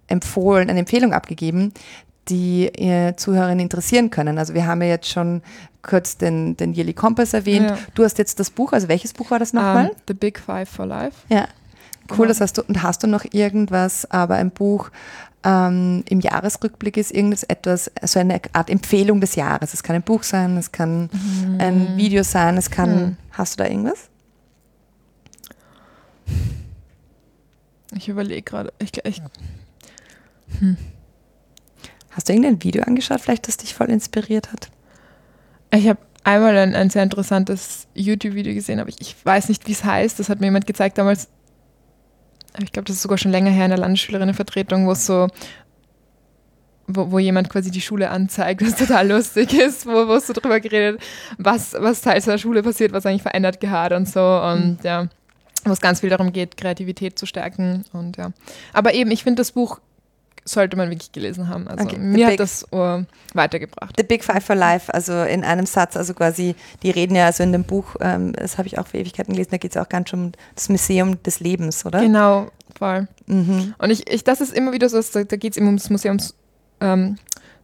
empfohlen, 0.08 0.70
eine 0.70 0.80
Empfehlung 0.80 1.12
abgegeben, 1.12 1.72
die 2.28 2.66
äh, 2.66 3.14
Zuhörerinnen 3.16 3.60
interessieren 3.60 4.10
können. 4.10 4.38
Also 4.38 4.54
wir 4.54 4.66
haben 4.66 4.82
ja 4.82 4.88
jetzt 4.88 5.08
schon 5.08 5.42
kurz 5.82 6.16
den, 6.16 6.56
den 6.56 6.74
Yearly 6.74 6.92
Compass 6.92 7.32
erwähnt. 7.32 7.70
Ja. 7.70 7.78
Du 7.94 8.04
hast 8.04 8.18
jetzt 8.18 8.40
das 8.40 8.50
Buch, 8.50 8.72
also 8.72 8.88
welches 8.88 9.12
Buch 9.12 9.30
war 9.30 9.38
das 9.38 9.52
nochmal? 9.52 9.90
Um, 9.90 9.96
The 10.08 10.14
Big 10.14 10.38
Five 10.38 10.68
for 10.68 10.86
Life. 10.86 11.16
Ja, 11.28 11.46
cool, 12.10 12.16
genau. 12.16 12.28
das 12.28 12.40
hast 12.40 12.58
du. 12.58 12.62
Und 12.62 12.82
hast 12.82 13.02
du 13.02 13.06
noch 13.06 13.24
irgendwas, 13.30 14.10
aber 14.10 14.34
ein 14.36 14.50
Buch, 14.50 14.90
ähm, 15.46 16.02
im 16.08 16.18
Jahresrückblick 16.18 16.96
ist 16.96 17.12
irgendetwas, 17.12 17.88
so 18.02 18.18
eine 18.18 18.40
Art 18.52 18.68
Empfehlung 18.68 19.20
des 19.20 19.36
Jahres. 19.36 19.74
Es 19.74 19.84
kann 19.84 19.94
ein 19.94 20.02
Buch 20.02 20.24
sein, 20.24 20.56
es 20.56 20.72
kann 20.72 21.08
mhm. 21.12 21.60
ein 21.60 21.96
Video 21.96 22.24
sein, 22.24 22.56
es 22.56 22.70
kann. 22.70 22.90
Mhm. 22.90 23.16
Hast 23.30 23.54
du 23.54 23.62
da 23.62 23.70
irgendwas? 23.70 24.08
Ich 27.94 28.08
überlege 28.08 28.42
gerade. 28.42 28.72
Ich, 28.80 28.90
ich, 29.04 29.22
hm. 30.58 30.76
Hast 32.10 32.28
du 32.28 32.32
irgendein 32.32 32.62
Video 32.64 32.82
angeschaut, 32.82 33.20
vielleicht, 33.20 33.46
das 33.46 33.56
dich 33.56 33.72
voll 33.74 33.90
inspiriert 33.90 34.50
hat? 34.52 34.70
Ich 35.72 35.86
habe 35.86 36.00
einmal 36.24 36.56
ein, 36.56 36.74
ein 36.74 36.90
sehr 36.90 37.04
interessantes 37.04 37.86
YouTube-Video 37.94 38.52
gesehen, 38.52 38.80
aber 38.80 38.88
ich, 38.88 39.00
ich 39.00 39.16
weiß 39.24 39.48
nicht, 39.48 39.68
wie 39.68 39.72
es 39.72 39.84
heißt. 39.84 40.18
Das 40.18 40.28
hat 40.28 40.40
mir 40.40 40.46
jemand 40.46 40.66
gezeigt 40.66 40.98
damals 40.98 41.28
ich 42.62 42.72
glaube, 42.72 42.86
das 42.86 42.96
ist 42.96 43.02
sogar 43.02 43.18
schon 43.18 43.30
länger 43.30 43.50
her 43.50 43.64
in 43.64 43.70
der 43.70 43.78
Landesschülerinnenvertretung, 43.78 44.86
wo 44.86 44.92
es 44.92 45.06
so, 45.06 45.28
wo, 46.86 47.10
wo 47.10 47.18
jemand 47.18 47.50
quasi 47.50 47.70
die 47.70 47.80
Schule 47.80 48.10
anzeigt, 48.10 48.64
was 48.64 48.76
total 48.76 49.08
lustig 49.12 49.52
ist, 49.54 49.86
wo, 49.86 50.08
wo 50.08 50.14
es 50.14 50.26
so 50.26 50.32
drüber 50.32 50.60
geredet, 50.60 51.00
was, 51.38 51.74
was 51.78 52.00
teils 52.00 52.24
der 52.24 52.38
Schule 52.38 52.62
passiert, 52.62 52.92
was 52.92 53.06
eigentlich 53.06 53.22
verändert 53.22 53.60
gerade 53.60 53.96
und 53.96 54.08
so. 54.08 54.20
Und 54.20 54.78
mhm. 54.78 54.84
ja, 54.84 55.08
wo 55.64 55.72
es 55.72 55.80
ganz 55.80 56.00
viel 56.00 56.10
darum 56.10 56.32
geht, 56.32 56.56
Kreativität 56.56 57.18
zu 57.18 57.26
stärken. 57.26 57.84
Und 57.92 58.16
ja. 58.16 58.32
Aber 58.72 58.94
eben, 58.94 59.10
ich 59.10 59.24
finde 59.24 59.40
das 59.40 59.52
Buch 59.52 59.80
sollte 60.48 60.76
man 60.76 60.88
wirklich 60.90 61.12
gelesen 61.12 61.48
haben. 61.48 61.66
Also 61.68 61.84
okay. 61.84 61.98
mir 61.98 62.28
hat 62.28 62.40
das 62.40 62.64
uh, 62.72 63.02
weitergebracht. 63.34 63.94
The 63.98 64.04
Big 64.04 64.24
Five 64.24 64.44
for 64.44 64.54
Life, 64.56 64.92
also 64.94 65.22
in 65.22 65.44
einem 65.44 65.66
Satz, 65.66 65.96
also 65.96 66.14
quasi, 66.14 66.54
die 66.82 66.90
reden 66.90 67.16
ja 67.16 67.26
also 67.26 67.42
in 67.42 67.52
dem 67.52 67.64
Buch, 67.64 67.96
ähm, 68.00 68.32
das 68.32 68.56
habe 68.56 68.68
ich 68.68 68.78
auch 68.78 68.86
für 68.86 68.98
Ewigkeiten 68.98 69.32
gelesen, 69.32 69.50
da 69.50 69.56
geht 69.58 69.72
es 69.72 69.76
auch 69.76 69.88
ganz 69.88 70.10
schon 70.10 70.26
um 70.26 70.32
das 70.54 70.68
Museum 70.68 71.22
des 71.24 71.40
Lebens, 71.40 71.84
oder? 71.84 72.00
Genau, 72.00 72.46
voll. 72.78 73.08
Mhm. 73.26 73.74
Und 73.78 73.90
ich, 73.90 74.08
ich, 74.10 74.24
das 74.24 74.40
ist 74.40 74.54
immer 74.54 74.72
wieder 74.72 74.88
so, 74.88 75.00
da, 75.00 75.24
da 75.24 75.36
geht 75.36 75.52
es 75.52 75.56
immer 75.56 75.66
ums 75.68 75.90
Museum 75.90 76.18
ähm, 76.80 77.16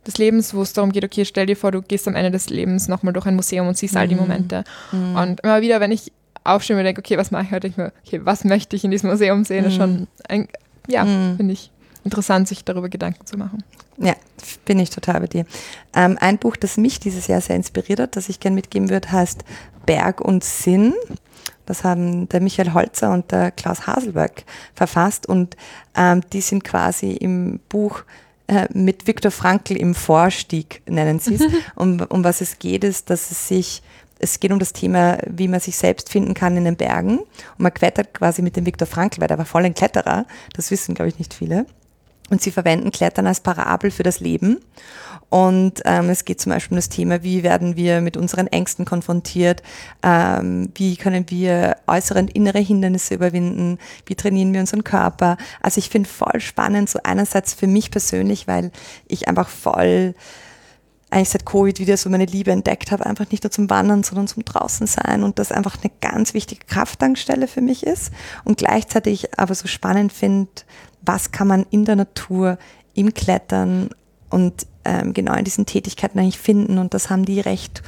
des 0.06 0.18
Lebens, 0.18 0.52
wo 0.52 0.62
es 0.62 0.72
darum 0.72 0.90
geht, 0.90 1.04
okay, 1.04 1.24
stell 1.24 1.46
dir 1.46 1.56
vor, 1.56 1.70
du 1.70 1.80
gehst 1.82 2.08
am 2.08 2.16
Ende 2.16 2.32
des 2.32 2.50
Lebens 2.50 2.88
nochmal 2.88 3.12
durch 3.12 3.26
ein 3.26 3.36
Museum 3.36 3.68
und 3.68 3.76
siehst 3.78 3.96
all 3.96 4.08
die 4.08 4.16
Mhm. 4.16 4.20
Momente. 4.22 4.64
Mhm. 4.90 5.16
Und 5.16 5.40
immer 5.40 5.60
wieder, 5.60 5.78
wenn 5.80 5.92
ich 5.92 6.12
aufstehe 6.42 6.76
und 6.76 6.82
denke, 6.82 6.98
okay, 7.00 7.16
was 7.16 7.30
mache 7.30 7.44
ich 7.44 7.52
heute? 7.52 7.68
Ich 7.68 7.76
mir, 7.76 7.92
okay, 8.04 8.20
was 8.24 8.42
möchte 8.52 8.74
ich 8.74 8.82
in 8.84 8.90
diesem 8.90 9.10
Museum 9.10 9.44
sehen? 9.44 9.64
Ist 9.64 9.76
schon 9.76 10.08
ein, 10.28 10.48
ja, 10.88 11.04
Mhm. 11.04 11.36
finde 11.36 11.52
ich 11.52 11.70
interessant, 12.04 12.48
sich 12.48 12.64
darüber 12.64 12.88
Gedanken 12.88 13.26
zu 13.26 13.36
machen. 13.36 13.62
Ja, 13.98 14.14
bin 14.64 14.78
ich 14.78 14.90
total 14.90 15.20
bei 15.20 15.26
dir. 15.26 15.46
Ähm, 15.94 16.16
ein 16.20 16.38
Buch, 16.38 16.56
das 16.56 16.76
mich 16.76 17.00
dieses 17.00 17.26
Jahr 17.26 17.40
sehr 17.40 17.56
inspiriert 17.56 18.00
hat, 18.00 18.16
das 18.16 18.28
ich 18.28 18.40
gerne 18.40 18.54
mitgeben 18.54 18.90
würde, 18.90 19.12
heißt 19.12 19.44
Berg 19.86 20.20
und 20.20 20.44
Sinn. 20.44 20.94
Das 21.66 21.84
haben 21.84 22.28
der 22.28 22.40
Michael 22.40 22.72
Holzer 22.74 23.12
und 23.12 23.30
der 23.30 23.50
Klaus 23.50 23.86
Haselberg 23.86 24.44
verfasst 24.74 25.28
und 25.28 25.56
ähm, 25.96 26.22
die 26.32 26.40
sind 26.40 26.64
quasi 26.64 27.12
im 27.12 27.60
Buch 27.68 28.02
äh, 28.48 28.66
mit 28.72 29.06
Viktor 29.06 29.30
Frankl 29.30 29.76
im 29.76 29.94
Vorstieg, 29.94 30.82
nennen 30.86 31.20
sie 31.20 31.34
es. 31.34 31.42
um, 31.76 32.00
um 32.08 32.24
was 32.24 32.40
es 32.40 32.58
geht, 32.58 32.84
ist, 32.84 33.10
dass 33.10 33.30
es 33.30 33.48
sich 33.48 33.82
es 34.22 34.38
geht 34.38 34.52
um 34.52 34.60
das 34.60 34.72
Thema, 34.72 35.18
wie 35.26 35.48
man 35.48 35.58
sich 35.58 35.76
selbst 35.76 36.08
finden 36.08 36.32
kann 36.32 36.56
in 36.56 36.64
den 36.64 36.76
Bergen. 36.76 37.18
Und 37.18 37.58
man 37.58 37.74
klettert 37.74 38.14
quasi 38.14 38.40
mit 38.40 38.54
dem 38.54 38.64
Viktor 38.64 38.86
Frankl, 38.86 39.20
weil 39.20 39.26
der 39.26 39.36
war 39.36 39.44
voll 39.44 39.64
ein 39.64 39.74
Kletterer. 39.74 40.26
Das 40.54 40.70
wissen, 40.70 40.94
glaube 40.94 41.08
ich, 41.08 41.18
nicht 41.18 41.34
viele. 41.34 41.66
Und 42.32 42.40
sie 42.40 42.50
verwenden 42.50 42.92
Klettern 42.92 43.26
als 43.26 43.40
Parabel 43.40 43.90
für 43.90 44.04
das 44.04 44.20
Leben. 44.20 44.58
Und 45.28 45.82
ähm, 45.84 46.08
es 46.08 46.24
geht 46.24 46.40
zum 46.40 46.50
Beispiel 46.50 46.76
um 46.76 46.78
das 46.78 46.88
Thema, 46.88 47.22
wie 47.22 47.42
werden 47.42 47.76
wir 47.76 48.00
mit 48.00 48.16
unseren 48.16 48.46
Ängsten 48.46 48.86
konfrontiert, 48.86 49.62
ähm, 50.02 50.70
wie 50.74 50.96
können 50.96 51.28
wir 51.28 51.76
äußere 51.86 52.20
und 52.20 52.34
innere 52.34 52.58
Hindernisse 52.58 53.16
überwinden, 53.16 53.78
wie 54.06 54.14
trainieren 54.14 54.54
wir 54.54 54.60
unseren 54.60 54.82
Körper. 54.82 55.36
Also 55.60 55.78
ich 55.78 55.90
finde 55.90 56.08
voll 56.08 56.40
spannend, 56.40 56.88
so 56.88 57.00
einerseits 57.04 57.52
für 57.52 57.66
mich 57.66 57.90
persönlich, 57.90 58.48
weil 58.48 58.72
ich 59.08 59.28
einfach 59.28 59.50
voll 59.50 60.14
eigentlich 61.12 61.28
seit 61.28 61.44
Covid 61.44 61.78
wieder 61.78 61.96
so 61.96 62.08
meine 62.08 62.24
Liebe 62.24 62.50
entdeckt 62.50 62.90
habe, 62.90 63.06
einfach 63.06 63.30
nicht 63.30 63.44
nur 63.44 63.50
zum 63.50 63.68
Wandern, 63.68 64.02
sondern 64.02 64.28
zum 64.28 64.44
draußen 64.44 64.86
sein 64.86 65.22
und 65.22 65.38
das 65.38 65.52
einfach 65.52 65.76
eine 65.82 65.92
ganz 66.00 66.34
wichtige 66.34 66.64
Krafttankstelle 66.66 67.46
für 67.46 67.60
mich 67.60 67.84
ist 67.86 68.12
und 68.44 68.58
gleichzeitig 68.58 69.38
aber 69.38 69.54
so 69.54 69.68
spannend 69.68 70.12
finde, 70.12 70.50
was 71.02 71.30
kann 71.30 71.48
man 71.48 71.66
in 71.70 71.84
der 71.84 71.96
Natur, 71.96 72.58
im 72.94 73.14
Klettern 73.14 73.90
und 74.30 74.66
ähm, 74.84 75.12
genau 75.12 75.34
in 75.34 75.44
diesen 75.44 75.66
Tätigkeiten 75.66 76.18
eigentlich 76.18 76.38
finden 76.38 76.78
und 76.78 76.94
das 76.94 77.10
haben 77.10 77.24
die 77.24 77.40
recht 77.40 77.82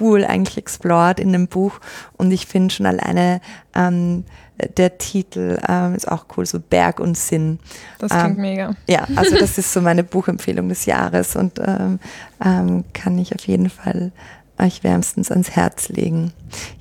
cool 0.00 0.24
eigentlich 0.24 0.56
explored 0.56 1.20
in 1.20 1.32
dem 1.32 1.48
Buch 1.48 1.80
und 2.16 2.30
ich 2.32 2.46
finde 2.46 2.74
schon 2.74 2.86
alleine 2.86 3.40
ähm, 3.74 4.24
der 4.68 4.98
Titel 4.98 5.58
ähm, 5.68 5.94
ist 5.94 6.10
auch 6.10 6.26
cool, 6.36 6.46
so 6.46 6.60
Berg 6.60 7.00
und 7.00 7.16
Sinn. 7.16 7.58
Das 7.98 8.12
Ähm, 8.12 8.18
klingt 8.20 8.38
mega. 8.38 8.74
Ja, 8.88 9.06
also 9.16 9.36
das 9.38 9.58
ist 9.58 9.72
so 9.72 9.80
meine 9.80 10.04
Buchempfehlung 10.04 10.68
des 10.68 10.86
Jahres 10.86 11.36
und 11.36 11.58
ähm, 11.64 11.98
ähm, 12.44 12.84
kann 12.92 13.18
ich 13.18 13.34
auf 13.34 13.46
jeden 13.46 13.70
Fall 13.70 14.12
euch 14.58 14.84
wärmstens 14.84 15.30
ans 15.30 15.50
Herz 15.52 15.88
legen. 15.88 16.32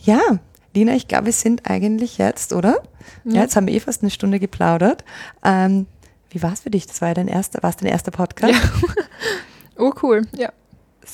Ja, 0.02 0.20
Lina, 0.76 0.94
ich 0.94 1.08
glaube, 1.08 1.26
wir 1.28 1.34
sind 1.34 1.70
eigentlich 1.70 2.18
jetzt, 2.18 2.54
oder? 2.54 2.78
Ja, 3.24 3.36
Ja. 3.36 3.42
jetzt 3.42 3.56
haben 3.56 3.68
wir 3.68 3.74
eh 3.74 3.80
fast 3.80 4.02
eine 4.04 4.12
Stunde 4.12 4.40
geplaudert. 4.40 5.04
Ähm, 5.44 5.88
wie 6.30 6.44
war 6.44 6.54
es 6.54 6.60
für 6.62 6.70
dich? 6.70 6.86
Das 6.86 7.02
war 7.02 7.08
ja 7.10 7.14
dein 7.16 7.28
erster, 7.28 7.64
war 7.64 7.72
es 7.72 7.78
dein 7.78 7.90
erster 7.90 8.12
Podcast? 8.12 8.54
Ja. 8.54 8.60
Oh, 9.82 9.94
cool. 10.04 10.24
Ja. 10.36 10.50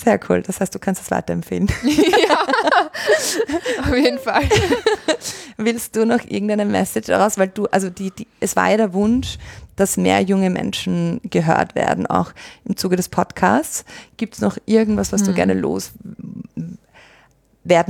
Sehr 0.04 0.20
cool. 0.30 0.42
Das 0.42 0.60
heißt, 0.60 0.76
du 0.76 0.80
kannst 0.80 1.02
es 1.02 1.10
weiterempfehlen. 1.12 1.68
Auf 3.82 3.96
jeden 3.96 4.20
Fall. 4.20 4.44
Willst 5.58 5.96
du 5.96 6.06
noch 6.06 6.20
irgendeine 6.28 6.66
Message 6.66 7.08
daraus? 7.08 7.38
Weil 7.38 7.48
du, 7.48 7.66
also 7.68 7.90
die, 7.90 8.12
die, 8.12 8.28
es 8.40 8.56
war 8.56 8.70
ja 8.72 8.78
der 8.78 8.94
Wunsch, 8.94 9.38
dass 9.76 9.98
mehr 9.98 10.22
junge 10.22 10.50
Menschen 10.50 11.20
gehört 11.30 11.76
werden, 11.76 12.06
auch 12.08 12.32
im 12.66 12.76
Zuge 12.78 12.96
des 12.98 13.10
Podcasts. 13.10 13.86
Gibt 14.18 14.36
es 14.36 14.42
noch 14.42 14.58
irgendwas, 14.66 15.12
was 15.14 15.22
du 15.24 15.30
Hm. 15.30 15.36
gerne 15.36 15.54
loswerden 15.54 16.78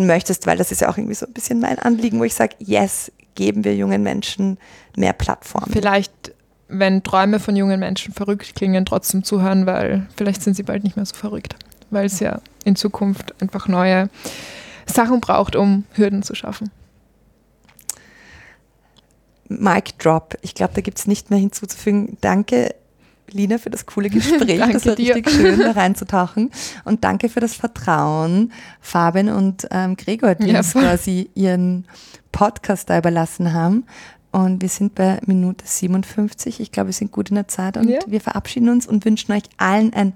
möchtest? 0.07 0.47
Weil 0.47 0.57
das 0.57 0.71
ist 0.71 0.81
ja 0.81 0.89
auch 0.89 0.97
irgendwie 0.97 1.15
so 1.15 1.25
ein 1.25 1.33
bisschen 1.33 1.59
mein 1.59 1.79
Anliegen, 1.79 2.19
wo 2.19 2.23
ich 2.23 2.33
sage, 2.35 2.55
yes, 2.59 3.11
geben 3.35 3.63
wir 3.63 3.75
jungen 3.75 4.03
Menschen 4.03 4.57
mehr 4.95 5.13
Plattformen. 5.13 5.71
Vielleicht, 5.71 6.13
wenn 6.67 7.03
Träume 7.03 7.39
von 7.39 7.55
jungen 7.55 7.79
Menschen 7.79 8.13
verrückt 8.13 8.55
klingen, 8.55 8.85
trotzdem 8.85 9.23
zuhören, 9.23 9.65
weil 9.65 10.07
vielleicht 10.15 10.41
sind 10.43 10.55
sie 10.55 10.63
bald 10.63 10.83
nicht 10.83 10.95
mehr 10.95 11.05
so 11.05 11.15
verrückt. 11.15 11.55
Weil 11.95 12.07
es 12.07 12.19
ja 12.19 12.41
in 12.65 12.75
Zukunft 12.75 13.33
einfach 13.41 13.69
neue 13.69 14.09
Sachen 14.85 15.21
braucht, 15.21 15.55
um 15.55 15.85
Hürden 15.93 16.23
zu 16.23 16.35
schaffen. 16.35 16.69
Mic 19.47 19.93
Drop. 19.99 20.35
Ich 20.41 20.55
glaube, 20.55 20.73
da 20.73 20.81
gibt 20.81 20.97
es 20.97 21.07
nicht 21.07 21.29
mehr 21.29 21.39
hinzuzufügen. 21.39 22.17
Danke, 22.21 22.75
Lina, 23.31 23.57
für 23.59 23.69
das 23.69 23.85
coole 23.85 24.09
Gespräch. 24.11 24.59
Das 24.59 24.85
war 24.85 24.95
dir. 24.95 25.15
richtig 25.15 25.33
schön, 25.33 25.59
da 25.59 25.71
reinzutauchen. 25.71 26.51
Und 26.83 27.03
danke 27.05 27.29
für 27.29 27.39
das 27.39 27.53
Vertrauen, 27.55 28.51
Fabian 28.81 29.29
und 29.29 29.67
ähm, 29.71 29.95
Gregor, 29.95 30.35
die 30.35 30.47
Ja, 30.51 30.57
uns 30.59 30.73
quasi 30.73 31.29
ihren 31.35 31.85
Podcast 32.31 32.89
da 32.89 32.97
überlassen 32.97 33.53
haben. 33.53 33.85
Und 34.31 34.61
wir 34.61 34.67
sind 34.69 34.95
bei 34.95 35.19
Minute 35.25 35.63
57. 35.65 36.59
Ich 36.59 36.71
glaube, 36.73 36.87
wir 36.87 36.93
sind 36.93 37.13
gut 37.13 37.29
in 37.29 37.35
der 37.35 37.47
Zeit 37.47 37.77
und 37.77 37.87
Ja. 37.87 37.99
wir 38.05 38.19
verabschieden 38.19 38.67
uns 38.67 38.85
und 38.85 39.05
wünschen 39.05 39.31
euch 39.31 39.43
allen 39.55 39.93
ein 39.93 40.11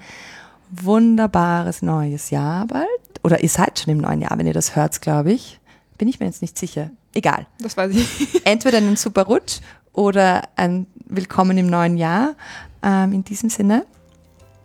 wunderbares 0.72 1.82
neues 1.82 2.30
Jahr 2.30 2.68
bald. 2.68 2.88
Oder 3.24 3.42
ihr 3.44 3.50
seid 3.50 3.80
schon 3.80 3.92
im 3.92 3.98
neuen 4.00 4.22
Jahr, 4.22 4.38
wenn 4.38 4.48
ihr 4.48 4.54
das 4.54 4.76
hört, 4.76 5.02
glaube 5.02 5.32
ich. 5.32 5.60
Bin 5.98 6.08
ich 6.08 6.20
mir 6.20 6.26
jetzt 6.28 6.42
nicht 6.42 6.58
sicher. 6.58 6.92
Egal 7.14 7.48
Das 7.60 7.76
weiß 7.76 7.92
ich. 7.96 8.42
entweder 8.46 8.78
einen 8.78 8.96
super 8.96 9.24
Rutsch 9.24 9.60
oder 9.94 10.44
ein 10.56 10.86
Willkommen 11.06 11.58
im 11.58 11.68
neuen 11.68 11.98
Jahr. 11.98 12.36
Ähm, 12.84 13.12
in 13.14 13.24
diesem 13.24 13.50
Sinne, 13.50 13.86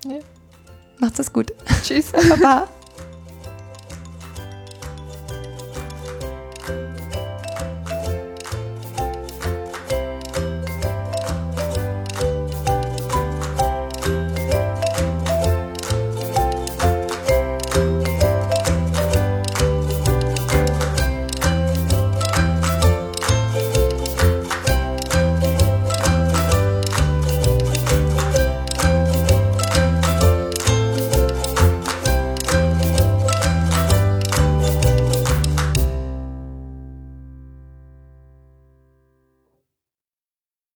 Ja. 0.07 0.19
macht's 0.99 1.19
es 1.19 1.33
gut. 1.33 1.53
Tschüss. 1.83 2.13
Baba. 2.29 2.69